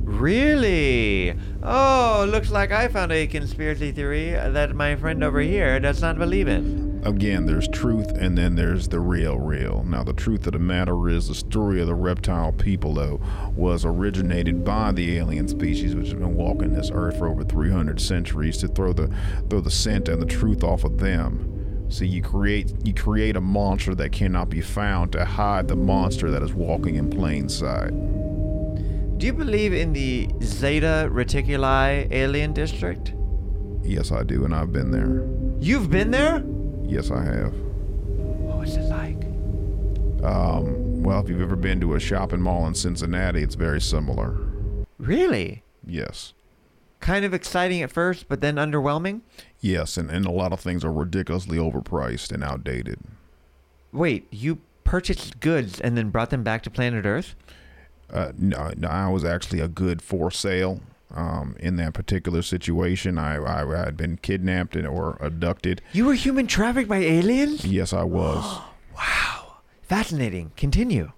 Really? 0.07 1.35
Oh, 1.65 2.27
looks 2.31 2.51
like 2.53 2.71
I 2.71 2.87
found 2.87 3.11
a 3.11 3.27
conspiracy 3.27 3.91
theory 3.91 4.31
that 4.31 4.73
my 4.77 4.95
friend 4.95 5.25
over 5.25 5.41
here 5.41 5.81
does 5.81 6.01
not 6.01 6.17
believe 6.17 6.47
in. 6.47 6.86
Again, 7.07 7.47
there's 7.47 7.69
truth 7.69 8.11
and 8.19 8.37
then 8.37 8.57
there's 8.57 8.89
the 8.89 8.99
real, 8.99 9.39
real. 9.39 9.85
Now, 9.85 10.03
the 10.03 10.13
truth 10.13 10.45
of 10.49 10.55
the 10.55 10.59
matter 10.59 11.09
is 11.09 11.29
the 11.29 11.37
story 11.37 11.81
of 11.81 11.87
the 11.87 11.95
reptile 11.95 12.51
people, 12.51 12.95
though, 12.95 13.21
was 13.55 13.85
originated 13.85 14.65
by 14.65 14.91
the 14.91 15.17
alien 15.17 15.47
species 15.47 15.95
which 15.95 16.09
have 16.09 16.19
been 16.19 16.35
walking 16.35 16.73
this 16.73 16.91
earth 16.93 17.17
for 17.19 17.29
over 17.29 17.45
300 17.45 18.01
centuries 18.01 18.57
to 18.57 18.67
throw 18.67 18.93
the 18.93 19.09
throw 19.49 19.61
the 19.61 19.71
scent 19.71 20.09
and 20.09 20.21
the 20.21 20.27
truth 20.27 20.65
off 20.65 20.83
of 20.83 20.99
them. 20.99 21.87
See, 21.89 22.09
you 22.09 22.23
create 22.23 22.75
you 22.85 22.93
create 22.93 23.37
a 23.37 23.41
monster 23.41 23.95
that 23.95 24.11
cannot 24.11 24.51
be 24.51 24.61
found 24.61 25.13
to 25.13 25.25
hide 25.25 25.69
the 25.69 25.77
monster 25.77 26.33
that 26.33 26.43
is 26.43 26.55
walking 26.55 26.97
in 26.97 27.09
plain 27.09 27.49
sight. 27.49 27.91
Do 29.17 29.27
you 29.27 29.33
believe 29.33 29.73
in 29.73 29.93
the 29.93 30.29
Zeta 30.43 31.09
Reticuli 31.13 32.11
alien 32.11 32.53
district? 32.53 33.15
Yes, 33.85 34.11
I 34.11 34.25
do, 34.25 34.45
and 34.45 34.53
I've 34.53 34.73
been 34.73 34.91
there. 34.91 35.25
You've 35.61 35.89
been 35.89 36.11
there? 36.11 36.43
Yes, 36.89 37.11
I 37.11 37.23
have. 37.25 37.53
What 37.53 38.59
was 38.59 38.77
it 38.77 38.83
like? 38.83 39.25
Um, 40.25 41.03
well, 41.03 41.21
if 41.21 41.29
you've 41.29 41.43
ever 41.43 41.57
been 41.57 41.81
to 41.81 41.95
a 41.95 42.01
shopping 42.01 42.41
mall 42.41 42.67
in 42.67 42.75
Cincinnati, 42.75 43.43
it's 43.43 43.55
very 43.55 43.81
similar. 43.81 44.37
Really? 44.99 45.63
Yes. 45.87 46.33
Kind 47.01 47.25
of 47.25 47.35
exciting 47.35 47.83
at 47.83 47.91
first, 47.93 48.29
but 48.29 48.41
then 48.41 48.57
underwhelming? 48.57 49.21
Yes, 49.61 49.97
and, 49.97 50.11
and 50.11 50.25
a 50.27 50.31
lot 50.31 50.53
of 50.53 50.61
things 50.61 50.85
are 50.85 50.93
ridiculously 50.93 51.59
overpriced 51.59 52.33
and 52.33 52.43
outdated. 52.43 52.99
Wait, 53.93 54.27
you 54.31 54.61
purchased 54.85 55.41
goods 55.41 55.81
and 55.81 55.97
then 55.97 56.11
brought 56.11 56.31
them 56.31 56.43
back 56.43 56.63
to 56.63 56.71
planet 56.71 57.05
Earth? 57.05 57.35
Uh, 58.11 58.33
no, 58.39 58.73
no, 58.77 58.89
I 58.89 59.09
was 59.09 59.25
actually 59.25 59.61
a 59.61 59.69
good 59.69 60.01
for 60.01 60.31
sale. 60.31 60.81
Um, 61.15 61.55
in 61.61 61.77
that 61.77 61.95
particular 61.95 62.43
situation, 62.43 63.17
I, 63.17 63.37
I 63.37 63.85
had 63.85 63.97
been 63.97 64.17
kidnapped 64.17 64.75
and, 64.75 64.87
or 64.87 65.17
abducted. 65.21 65.81
You 65.93 66.05
were 66.07 66.15
human 66.15 66.47
trafficked 66.49 66.89
by 66.89 66.99
aliens? 66.99 67.65
Yes, 67.65 67.93
I 67.93 68.03
was. 68.05 68.61
Wow. 68.97 69.59
Fascinating. 69.83 70.53
Continue. 70.57 71.13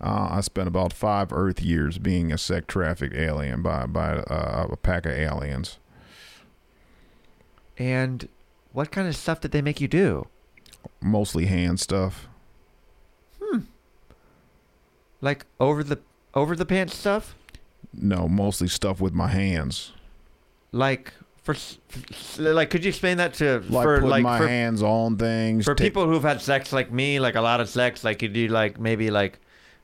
Uh, 0.00 0.28
I 0.30 0.40
spent 0.40 0.66
about 0.66 0.94
five 0.94 1.30
Earth 1.30 1.60
years 1.60 1.98
being 1.98 2.32
a 2.32 2.38
sex 2.38 2.64
trafficked 2.68 3.14
alien 3.14 3.62
by 3.62 3.84
by 3.84 4.12
uh, 4.16 4.68
a 4.70 4.76
pack 4.76 5.04
of 5.06 5.12
aliens. 5.12 5.78
And 7.76 8.28
what 8.72 8.90
kind 8.90 9.08
of 9.08 9.14
stuff 9.14 9.40
did 9.40 9.50
they 9.52 9.62
make 9.62 9.80
you 9.80 9.88
do? 9.88 10.26
Mostly 11.00 11.46
hand 11.46 11.80
stuff. 11.80 12.28
Hmm. 13.42 13.60
Like 15.20 15.46
over 15.60 15.84
the 15.84 15.98
over 16.34 16.56
the 16.56 16.66
pants 16.66 16.96
stuff? 16.96 17.34
No, 17.92 18.28
mostly 18.28 18.68
stuff 18.68 19.00
with 19.00 19.14
my 19.14 19.28
hands. 19.28 19.92
Like 20.72 21.12
for 21.42 21.56
like 22.38 22.68
could 22.68 22.84
you 22.84 22.90
explain 22.90 23.16
that 23.16 23.34
to 23.34 23.60
Like 23.68 23.84
for 23.84 23.96
putting 23.96 24.10
like 24.10 24.22
my 24.22 24.38
for, 24.38 24.48
hands 24.48 24.82
on 24.82 25.16
things. 25.16 25.64
for 25.64 25.74
people 25.74 26.06
who've 26.06 26.22
had 26.22 26.40
sex 26.40 26.72
like 26.72 26.92
me, 26.92 27.20
like 27.20 27.36
a 27.36 27.40
lot 27.40 27.60
of 27.60 27.68
sex, 27.68 28.04
like 28.04 28.18
could 28.18 28.36
you 28.36 28.48
like 28.48 28.78
maybe 28.78 29.10
like 29.10 29.40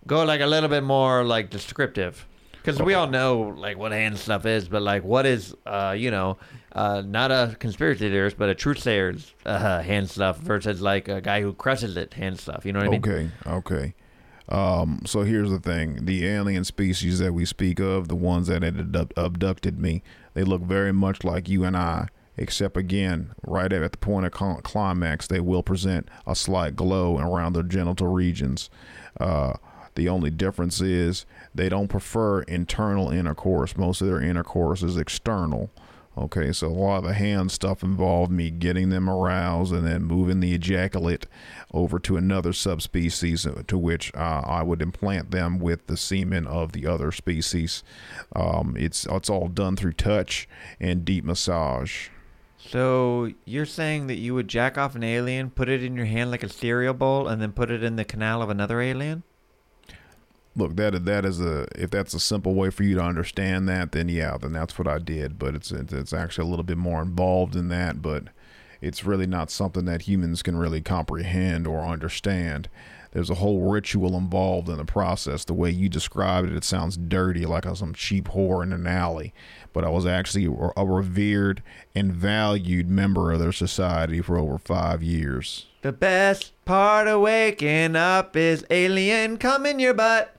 go 0.06 0.24
like 0.24 0.40
a 0.40 0.46
little 0.46 0.68
bit 0.68 0.84
more 0.84 1.24
like 1.24 1.50
descriptive? 1.50 2.26
Because 2.52 2.80
we 2.80 2.94
all 2.94 3.06
know 3.06 3.54
like 3.58 3.78
what 3.78 3.92
hand 3.92 4.18
stuff 4.18 4.46
is, 4.46 4.68
but 4.68 4.82
like 4.82 5.04
what 5.04 5.24
is 5.26 5.54
uh 5.64 5.94
you 5.96 6.10
know 6.10 6.36
uh 6.72 7.02
not 7.06 7.30
a 7.30 7.56
conspiracy 7.58 8.10
theorist 8.10 8.36
but 8.36 8.48
a 8.48 8.54
truth 8.54 8.78
sayer's 8.78 9.32
uh, 9.46 9.80
hand 9.80 10.10
stuff 10.10 10.38
versus 10.38 10.82
like 10.82 11.08
a 11.08 11.20
guy 11.20 11.40
who 11.40 11.54
crushes 11.54 11.96
it 11.96 12.12
hand 12.12 12.38
stuff. 12.38 12.66
You 12.66 12.72
know 12.72 12.80
what 12.80 12.88
I 12.88 12.90
mean? 12.90 13.00
Okay, 13.00 13.30
okay. 13.46 13.94
Um, 14.48 15.02
so 15.06 15.22
here's 15.22 15.50
the 15.50 15.58
thing: 15.58 16.04
the 16.04 16.26
alien 16.26 16.64
species 16.64 17.18
that 17.18 17.32
we 17.32 17.44
speak 17.44 17.80
of, 17.80 18.08
the 18.08 18.16
ones 18.16 18.48
that 18.48 18.62
had 18.62 19.12
abducted 19.16 19.78
me, 19.78 20.02
they 20.34 20.44
look 20.44 20.62
very 20.62 20.92
much 20.92 21.24
like 21.24 21.48
you 21.48 21.64
and 21.64 21.76
I, 21.76 22.08
except 22.36 22.76
again, 22.76 23.30
right 23.46 23.72
at 23.72 23.92
the 23.92 23.98
point 23.98 24.26
of 24.26 24.62
climax, 24.62 25.26
they 25.26 25.40
will 25.40 25.62
present 25.62 26.08
a 26.26 26.34
slight 26.34 26.76
glow 26.76 27.18
around 27.18 27.54
their 27.54 27.62
genital 27.62 28.08
regions. 28.08 28.68
Uh, 29.18 29.54
the 29.94 30.08
only 30.08 30.30
difference 30.30 30.80
is 30.80 31.24
they 31.54 31.68
don't 31.68 31.88
prefer 31.88 32.42
internal 32.42 33.10
intercourse. 33.10 33.76
Most 33.76 34.00
of 34.00 34.08
their 34.08 34.20
intercourse 34.20 34.82
is 34.82 34.96
external. 34.96 35.70
Okay, 36.16 36.52
so 36.52 36.68
a 36.68 36.70
lot 36.70 36.98
of 36.98 37.04
the 37.04 37.14
hand 37.14 37.50
stuff 37.50 37.82
involved 37.82 38.30
me 38.30 38.48
getting 38.48 38.90
them 38.90 39.10
aroused 39.10 39.72
and 39.72 39.84
then 39.84 40.04
moving 40.04 40.38
the 40.38 40.54
ejaculate 40.54 41.26
over 41.72 41.98
to 41.98 42.16
another 42.16 42.52
subspecies 42.52 43.44
uh, 43.44 43.64
to 43.66 43.76
which 43.76 44.14
uh, 44.14 44.42
I 44.46 44.62
would 44.62 44.80
implant 44.80 45.32
them 45.32 45.58
with 45.58 45.88
the 45.88 45.96
semen 45.96 46.46
of 46.46 46.70
the 46.70 46.86
other 46.86 47.10
species. 47.10 47.82
Um, 48.34 48.76
it's 48.78 49.06
it's 49.10 49.28
all 49.28 49.48
done 49.48 49.74
through 49.74 49.94
touch 49.94 50.48
and 50.78 51.04
deep 51.04 51.24
massage. 51.24 52.10
So 52.58 53.32
you're 53.44 53.66
saying 53.66 54.06
that 54.06 54.16
you 54.16 54.34
would 54.34 54.48
jack 54.48 54.78
off 54.78 54.94
an 54.94 55.02
alien, 55.02 55.50
put 55.50 55.68
it 55.68 55.82
in 55.82 55.96
your 55.96 56.06
hand 56.06 56.30
like 56.30 56.44
a 56.44 56.48
cereal 56.48 56.94
bowl, 56.94 57.26
and 57.26 57.42
then 57.42 57.52
put 57.52 57.72
it 57.72 57.82
in 57.82 57.96
the 57.96 58.04
canal 58.04 58.40
of 58.40 58.50
another 58.50 58.80
alien? 58.80 59.24
Look, 60.56 60.76
that 60.76 61.04
that 61.04 61.24
is 61.24 61.40
a 61.40 61.66
if 61.74 61.90
that's 61.90 62.14
a 62.14 62.20
simple 62.20 62.54
way 62.54 62.70
for 62.70 62.84
you 62.84 62.94
to 62.96 63.02
understand 63.02 63.68
that, 63.68 63.92
then 63.92 64.08
yeah, 64.08 64.36
then 64.38 64.52
that's 64.52 64.78
what 64.78 64.86
I 64.86 64.98
did. 64.98 65.38
But 65.38 65.54
it's 65.54 65.72
it's, 65.72 66.12
actually 66.12 66.46
a 66.46 66.50
little 66.50 66.64
bit 66.64 66.78
more 66.78 67.02
involved 67.02 67.56
in 67.56 67.68
that. 67.68 68.00
But 68.00 68.24
it's 68.80 69.04
really 69.04 69.26
not 69.26 69.50
something 69.50 69.84
that 69.86 70.02
humans 70.02 70.42
can 70.42 70.56
really 70.56 70.80
comprehend 70.80 71.66
or 71.66 71.80
understand. 71.80 72.68
There's 73.14 73.30
a 73.30 73.36
whole 73.36 73.70
ritual 73.70 74.16
involved 74.16 74.68
in 74.68 74.76
the 74.76 74.84
process. 74.84 75.44
The 75.44 75.54
way 75.54 75.70
you 75.70 75.88
described 75.88 76.50
it, 76.50 76.56
it 76.56 76.64
sounds 76.64 76.96
dirty, 76.96 77.46
like 77.46 77.64
some 77.76 77.94
cheap 77.94 78.28
whore 78.30 78.64
in 78.64 78.72
an 78.72 78.88
alley. 78.88 79.32
But 79.72 79.84
I 79.84 79.88
was 79.88 80.04
actually 80.04 80.46
a 80.76 80.84
revered 80.84 81.62
and 81.94 82.12
valued 82.12 82.90
member 82.90 83.30
of 83.30 83.38
their 83.38 83.52
society 83.52 84.20
for 84.20 84.36
over 84.36 84.58
five 84.58 85.00
years. 85.00 85.66
The 85.82 85.92
best 85.92 86.52
part 86.64 87.06
of 87.06 87.20
waking 87.20 87.94
up 87.94 88.36
is 88.36 88.66
alien 88.68 89.38
come 89.38 89.64
in 89.64 89.78
your 89.78 89.94
butt. 89.94 90.34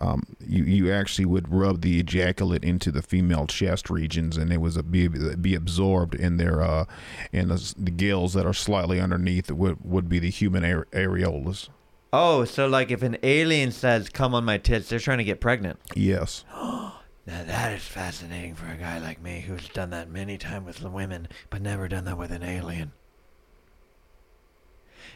Um, 0.00 0.22
you 0.40 0.64
you 0.64 0.92
actually 0.92 1.24
would 1.24 1.52
rub 1.52 1.80
the 1.80 2.00
ejaculate 2.00 2.64
into 2.64 2.90
the 2.90 3.02
female 3.02 3.46
chest 3.46 3.90
regions, 3.90 4.36
and 4.36 4.52
it 4.52 4.60
was 4.60 4.76
a 4.76 4.82
be, 4.82 5.08
be 5.08 5.54
absorbed 5.54 6.14
in 6.14 6.36
their 6.36 6.62
uh, 6.62 6.84
in 7.32 7.48
the, 7.48 7.74
the 7.76 7.90
gills 7.90 8.32
that 8.34 8.46
are 8.46 8.54
slightly 8.54 9.00
underneath 9.00 9.50
would 9.50 9.78
would 9.84 10.08
be 10.08 10.18
the 10.18 10.30
human 10.30 10.64
are- 10.64 10.86
areolas. 10.92 11.68
Oh, 12.12 12.44
so 12.44 12.66
like 12.66 12.90
if 12.90 13.02
an 13.02 13.18
alien 13.22 13.72
says 13.72 14.08
"come 14.08 14.34
on 14.34 14.44
my 14.44 14.58
tits," 14.58 14.88
they're 14.88 14.98
trying 14.98 15.18
to 15.18 15.24
get 15.24 15.40
pregnant. 15.40 15.78
Yes. 15.94 16.44
Now 17.26 17.42
that 17.42 17.72
is 17.72 17.82
fascinating 17.82 18.54
for 18.54 18.66
a 18.66 18.76
guy 18.76 18.98
like 18.98 19.22
me 19.22 19.40
who's 19.40 19.66
done 19.70 19.88
that 19.90 20.10
many 20.10 20.36
times 20.36 20.66
with 20.66 20.92
women, 20.92 21.26
but 21.48 21.62
never 21.62 21.88
done 21.88 22.04
that 22.04 22.18
with 22.18 22.30
an 22.30 22.42
alien. 22.42 22.92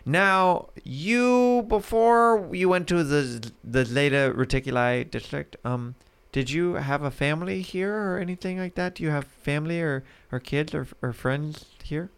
Now, 0.05 0.69
you 0.85 1.65
before 1.69 2.49
you 2.53 2.69
went 2.69 2.89
to 2.89 3.05
the 3.05 3.51
the 3.65 3.85
Zeta 3.85 4.33
Reticuli 4.37 5.11
district, 5.11 5.57
um, 5.65 5.95
did 6.33 6.51
you 6.51 6.75
have 6.75 7.03
a 7.03 7.11
family 7.11 7.63
here 7.63 7.95
or 7.95 8.19
anything 8.19 8.59
like 8.59 8.75
that? 8.75 8.97
Do 8.97 9.03
you 9.03 9.11
have 9.11 9.27
family 9.27 9.81
or 9.81 10.05
or 10.33 10.41
kids 10.41 10.75
or 10.75 10.87
or 11.03 11.13
friends 11.13 11.67
here? 11.83 12.11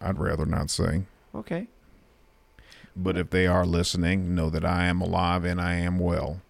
I'd 0.00 0.18
rather 0.18 0.46
not 0.46 0.70
say. 0.70 1.02
Okay. 1.34 1.68
But 2.96 3.16
if 3.16 3.30
they 3.30 3.46
are 3.46 3.66
listening, 3.66 4.34
know 4.34 4.50
that 4.50 4.64
I 4.64 4.86
am 4.86 5.00
alive 5.00 5.44
and 5.44 5.60
I 5.60 5.74
am 5.74 5.98
well. 5.98 6.40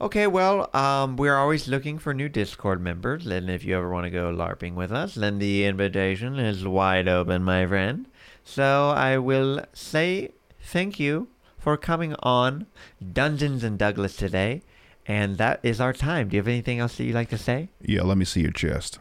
Okay, 0.00 0.26
well, 0.26 0.74
um, 0.74 1.18
we're 1.18 1.36
always 1.36 1.68
looking 1.68 1.98
for 1.98 2.14
new 2.14 2.30
Discord 2.30 2.80
members, 2.80 3.26
and 3.26 3.50
if 3.50 3.64
you 3.64 3.76
ever 3.76 3.90
want 3.90 4.04
to 4.04 4.10
go 4.10 4.32
LARPing 4.32 4.74
with 4.74 4.90
us, 4.90 5.14
then 5.14 5.38
the 5.38 5.66
invitation 5.66 6.38
is 6.38 6.66
wide 6.66 7.06
open, 7.06 7.44
my 7.44 7.66
friend. 7.66 8.06
So 8.44 8.90
I 8.90 9.18
will 9.18 9.64
say 9.72 10.30
thank 10.60 10.98
you 10.98 11.28
for 11.58 11.76
coming 11.76 12.14
on 12.22 12.66
Dungeons 13.12 13.62
and 13.62 13.78
Douglas 13.78 14.16
today, 14.16 14.62
and 15.06 15.38
that 15.38 15.60
is 15.62 15.80
our 15.80 15.92
time. 15.92 16.28
Do 16.28 16.36
you 16.36 16.40
have 16.40 16.48
anything 16.48 16.78
else 16.78 16.96
that 16.96 17.04
you'd 17.04 17.14
like 17.14 17.30
to 17.30 17.38
say? 17.38 17.68
Yeah, 17.80 18.02
let 18.02 18.18
me 18.18 18.24
see 18.24 18.40
your 18.40 18.52
chest. 18.52 18.98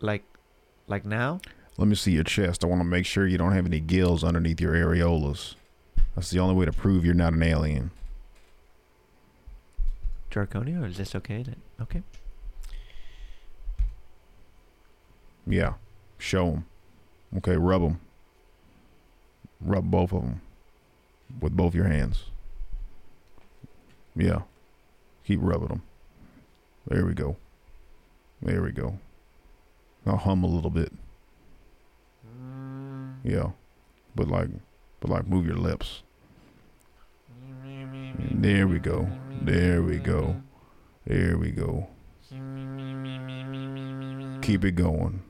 Like, 0.00 0.24
like 0.86 1.06
now? 1.06 1.40
Let 1.78 1.88
me 1.88 1.94
see 1.94 2.12
your 2.12 2.24
chest. 2.24 2.62
I 2.62 2.66
want 2.66 2.80
to 2.80 2.84
make 2.84 3.06
sure 3.06 3.26
you 3.26 3.38
don't 3.38 3.52
have 3.52 3.64
any 3.64 3.80
gills 3.80 4.22
underneath 4.22 4.60
your 4.60 4.74
areolas. 4.74 5.54
That's 6.14 6.30
the 6.30 6.40
only 6.40 6.54
way 6.54 6.66
to 6.66 6.72
prove 6.72 7.06
you're 7.06 7.14
not 7.14 7.32
an 7.32 7.42
alien. 7.42 7.90
Draconia, 10.30 10.82
or 10.82 10.86
is 10.86 10.98
this 10.98 11.14
okay? 11.14 11.42
Then? 11.42 11.56
Okay. 11.80 12.02
Yeah. 15.46 15.74
Show 16.18 16.50
them. 16.50 16.66
Okay, 17.36 17.56
rub 17.56 17.82
them. 17.82 18.00
Rub 19.60 19.90
both 19.90 20.12
of 20.12 20.22
them 20.22 20.40
with 21.40 21.56
both 21.56 21.74
your 21.74 21.86
hands. 21.86 22.24
Yeah. 24.16 24.42
Keep 25.26 25.40
rubbing 25.42 25.68
them. 25.68 25.82
There 26.86 27.04
we 27.06 27.14
go. 27.14 27.36
There 28.42 28.62
we 28.62 28.72
go. 28.72 28.98
Now 30.04 30.16
hum 30.16 30.44
a 30.44 30.46
little 30.46 30.70
bit. 30.70 30.92
Yeah. 33.22 33.50
But 34.14 34.28
like 34.28 34.48
but 35.00 35.10
like 35.10 35.26
move 35.26 35.46
your 35.46 35.56
lips. 35.56 36.02
There 38.30 38.68
we 38.68 38.78
go. 38.78 39.08
There 39.42 39.82
we 39.82 39.98
go. 39.98 40.42
There 41.06 41.36
we 41.38 41.50
go. 41.50 41.88
Keep 44.42 44.64
it 44.64 44.76
going. 44.76 45.22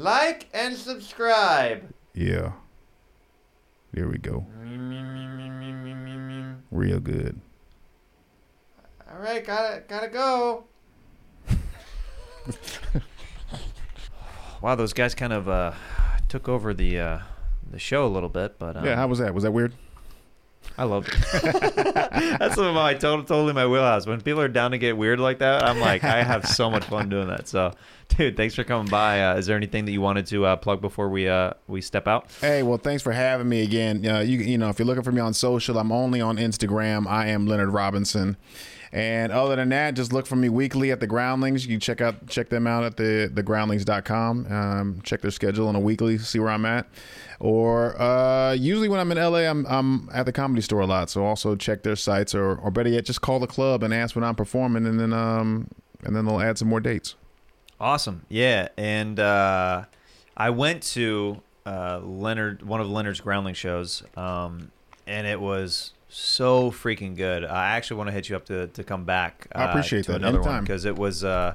Like 0.00 0.48
and 0.54 0.74
subscribe. 0.74 1.92
Yeah. 2.14 2.52
There 3.92 4.08
we 4.08 4.16
go. 4.16 4.46
Real 6.70 7.00
good. 7.00 7.38
All 9.12 9.18
right, 9.18 9.44
gotta 9.44 9.82
gotta 9.86 10.08
go. 10.08 10.64
wow, 14.62 14.74
those 14.74 14.94
guys 14.94 15.14
kind 15.14 15.34
of 15.34 15.50
uh, 15.50 15.72
took 16.30 16.48
over 16.48 16.72
the 16.72 16.98
uh, 16.98 17.18
the 17.70 17.78
show 17.78 18.06
a 18.06 18.08
little 18.08 18.30
bit, 18.30 18.58
but 18.58 18.78
um, 18.78 18.86
Yeah, 18.86 18.96
how 18.96 19.06
was 19.06 19.18
that? 19.18 19.34
Was 19.34 19.42
that 19.44 19.52
weird? 19.52 19.74
I 20.80 20.84
love 20.84 21.06
it. 21.06 21.14
That's 22.38 22.54
some 22.54 22.64
of 22.64 22.74
my 22.74 22.94
total, 22.94 23.22
totally 23.22 23.52
my 23.52 23.66
wheelhouse. 23.66 24.06
When 24.06 24.18
people 24.22 24.40
are 24.40 24.48
down 24.48 24.70
to 24.70 24.78
get 24.78 24.96
weird 24.96 25.20
like 25.20 25.40
that, 25.40 25.62
I'm 25.62 25.78
like, 25.78 26.04
I 26.04 26.22
have 26.22 26.48
so 26.48 26.70
much 26.70 26.84
fun 26.84 27.10
doing 27.10 27.28
that. 27.28 27.48
So, 27.48 27.74
dude, 28.08 28.34
thanks 28.34 28.54
for 28.54 28.64
coming 28.64 28.88
by. 28.88 29.22
Uh, 29.22 29.36
is 29.36 29.44
there 29.44 29.58
anything 29.58 29.84
that 29.84 29.92
you 29.92 30.00
wanted 30.00 30.24
to 30.28 30.46
uh, 30.46 30.56
plug 30.56 30.80
before 30.80 31.10
we 31.10 31.28
uh, 31.28 31.52
we 31.68 31.82
step 31.82 32.08
out? 32.08 32.30
Hey, 32.40 32.62
well, 32.62 32.78
thanks 32.78 33.02
for 33.02 33.12
having 33.12 33.46
me 33.46 33.62
again. 33.62 34.06
Uh, 34.06 34.20
you 34.20 34.38
you 34.38 34.56
know, 34.56 34.70
if 34.70 34.78
you're 34.78 34.86
looking 34.86 35.02
for 35.02 35.12
me 35.12 35.20
on 35.20 35.34
social, 35.34 35.76
I'm 35.76 35.92
only 35.92 36.22
on 36.22 36.38
Instagram. 36.38 37.06
I 37.06 37.26
am 37.26 37.46
Leonard 37.46 37.74
Robinson. 37.74 38.38
And 38.92 39.30
other 39.30 39.54
than 39.54 39.68
that, 39.68 39.94
just 39.94 40.12
look 40.12 40.26
for 40.26 40.34
me 40.34 40.48
weekly 40.48 40.90
at 40.90 40.98
the 40.98 41.06
Groundlings. 41.06 41.64
You 41.64 41.78
check 41.78 42.00
out 42.00 42.26
check 42.26 42.48
them 42.48 42.66
out 42.66 42.82
at 42.82 42.96
the 42.96 43.30
thegroundlings.com. 43.32 44.52
Um, 44.52 45.00
check 45.02 45.20
their 45.20 45.30
schedule 45.30 45.68
on 45.68 45.76
a 45.76 45.80
weekly, 45.80 46.18
see 46.18 46.40
where 46.40 46.50
I'm 46.50 46.66
at. 46.66 46.88
Or 47.38 48.00
uh, 48.00 48.52
usually 48.52 48.88
when 48.88 48.98
I'm 48.98 49.12
in 49.12 49.18
LA, 49.18 49.48
I'm 49.48 49.64
I'm 49.66 50.08
at 50.12 50.26
the 50.26 50.32
comedy 50.32 50.60
store 50.60 50.80
a 50.80 50.86
lot. 50.86 51.08
So 51.08 51.24
also 51.24 51.54
check 51.54 51.84
their 51.84 51.94
sites, 51.94 52.34
or 52.34 52.56
or 52.56 52.72
better 52.72 52.88
yet, 52.88 53.04
just 53.04 53.20
call 53.20 53.38
the 53.38 53.46
club 53.46 53.84
and 53.84 53.94
ask 53.94 54.16
when 54.16 54.24
I'm 54.24 54.34
performing, 54.34 54.86
and 54.86 54.98
then 54.98 55.12
um 55.12 55.68
and 56.02 56.16
then 56.16 56.24
they'll 56.24 56.40
add 56.40 56.58
some 56.58 56.68
more 56.68 56.80
dates. 56.80 57.14
Awesome. 57.80 58.26
Yeah, 58.28 58.68
and 58.76 59.18
uh, 59.18 59.84
I 60.36 60.50
went 60.50 60.82
to 60.94 61.40
uh, 61.64 62.00
Leonard, 62.02 62.62
one 62.62 62.80
of 62.80 62.90
Leonard's 62.90 63.20
Groundling 63.20 63.54
shows, 63.54 64.02
um, 64.16 64.70
and 65.06 65.26
it 65.26 65.40
was 65.40 65.92
so 66.10 66.70
freaking 66.70 67.16
good. 67.16 67.44
I 67.44 67.76
actually 67.76 67.98
want 67.98 68.08
to 68.08 68.12
hit 68.12 68.28
you 68.28 68.36
up 68.36 68.44
to, 68.46 68.66
to 68.68 68.84
come 68.84 69.04
back. 69.04 69.46
Uh, 69.54 69.58
I 69.60 69.70
appreciate 69.70 70.06
that. 70.06 70.16
another 70.16 70.40
one 70.40 70.62
because 70.62 70.84
it 70.84 70.96
was 70.98 71.24
uh, 71.24 71.54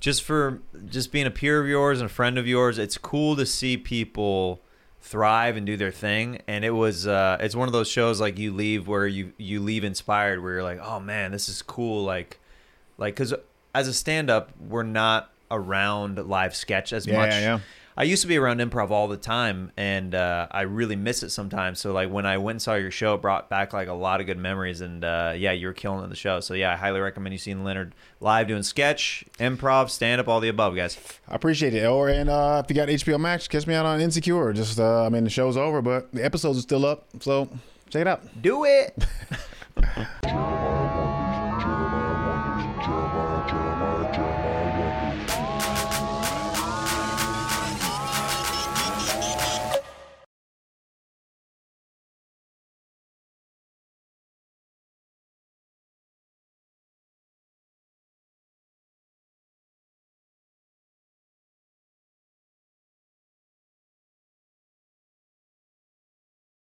just 0.00 0.22
for 0.24 0.60
just 0.86 1.12
being 1.12 1.26
a 1.26 1.30
peer 1.30 1.60
of 1.60 1.66
yours 1.68 2.00
and 2.00 2.10
a 2.10 2.12
friend 2.12 2.38
of 2.38 2.46
yours. 2.46 2.78
It's 2.78 2.98
cool 2.98 3.36
to 3.36 3.46
see 3.46 3.76
people 3.76 4.60
thrive 5.00 5.56
and 5.56 5.64
do 5.64 5.76
their 5.76 5.92
thing 5.92 6.40
and 6.48 6.64
it 6.64 6.72
was 6.72 7.06
uh 7.06 7.36
it's 7.40 7.54
one 7.54 7.68
of 7.68 7.72
those 7.72 7.88
shows 7.88 8.20
like 8.20 8.36
you 8.36 8.52
leave 8.52 8.88
where 8.88 9.06
you 9.06 9.32
you 9.38 9.60
leave 9.60 9.84
inspired 9.84 10.42
where 10.42 10.54
you're 10.54 10.62
like 10.62 10.80
oh 10.82 10.98
man 10.98 11.30
this 11.30 11.48
is 11.48 11.62
cool 11.62 12.02
like 12.02 12.38
like 12.98 13.14
because 13.14 13.32
as 13.76 13.86
a 13.86 13.94
stand-up 13.94 14.50
we're 14.68 14.82
not 14.82 15.30
around 15.52 16.18
live 16.28 16.54
sketch 16.54 16.92
as 16.92 17.06
Yeah, 17.06 17.16
much 17.16 17.30
yeah, 17.30 17.40
yeah. 17.40 17.60
I 17.98 18.04
used 18.04 18.22
to 18.22 18.28
be 18.28 18.38
around 18.38 18.60
improv 18.60 18.90
all 18.90 19.08
the 19.08 19.16
time 19.18 19.70
and 19.76 20.14
uh, 20.14 20.46
i 20.50 20.62
really 20.62 20.96
miss 20.96 21.22
it 21.22 21.28
sometimes 21.30 21.78
so 21.78 21.92
like 21.92 22.08
when 22.10 22.24
i 22.24 22.38
went 22.38 22.54
and 22.54 22.62
saw 22.62 22.74
your 22.74 22.90
show 22.90 23.14
it 23.14 23.20
brought 23.20 23.50
back 23.50 23.74
like 23.74 23.88
a 23.88 23.92
lot 23.92 24.20
of 24.20 24.26
good 24.26 24.38
memories 24.38 24.80
and 24.80 25.04
uh, 25.04 25.34
yeah 25.36 25.52
you 25.52 25.66
were 25.66 25.72
killing 25.74 26.00
it 26.00 26.04
in 26.04 26.10
the 26.10 26.16
show 26.16 26.40
so 26.40 26.54
yeah 26.54 26.72
i 26.72 26.76
highly 26.76 27.00
recommend 27.00 27.34
you 27.34 27.38
seeing 27.38 27.62
leonard 27.64 27.94
live 28.20 28.46
doing 28.48 28.62
sketch 28.62 29.24
improv 29.38 29.90
stand-up 29.90 30.28
all 30.28 30.40
the 30.40 30.48
above 30.48 30.74
guys 30.74 30.96
I 31.30 31.34
appreciate 31.34 31.74
it. 31.74 31.84
Or 31.84 32.08
and 32.08 32.30
uh, 32.30 32.62
if 32.64 32.70
you 32.70 32.74
got 32.74 32.88
HBO 32.88 33.20
Max, 33.20 33.46
catch 33.48 33.66
me 33.66 33.74
out 33.74 33.84
on 33.84 34.00
Insecure. 34.00 34.54
Just 34.54 34.78
uh, 34.80 35.04
I 35.04 35.10
mean 35.10 35.24
the 35.24 35.30
show's 35.30 35.58
over, 35.58 35.82
but 35.82 36.10
the 36.12 36.24
episodes 36.24 36.58
are 36.58 36.62
still 36.62 36.86
up, 36.86 37.04
so 37.20 37.50
check 37.90 38.00
it 38.02 38.06
out. 38.06 38.22
do 38.40 38.64
it 38.64 38.96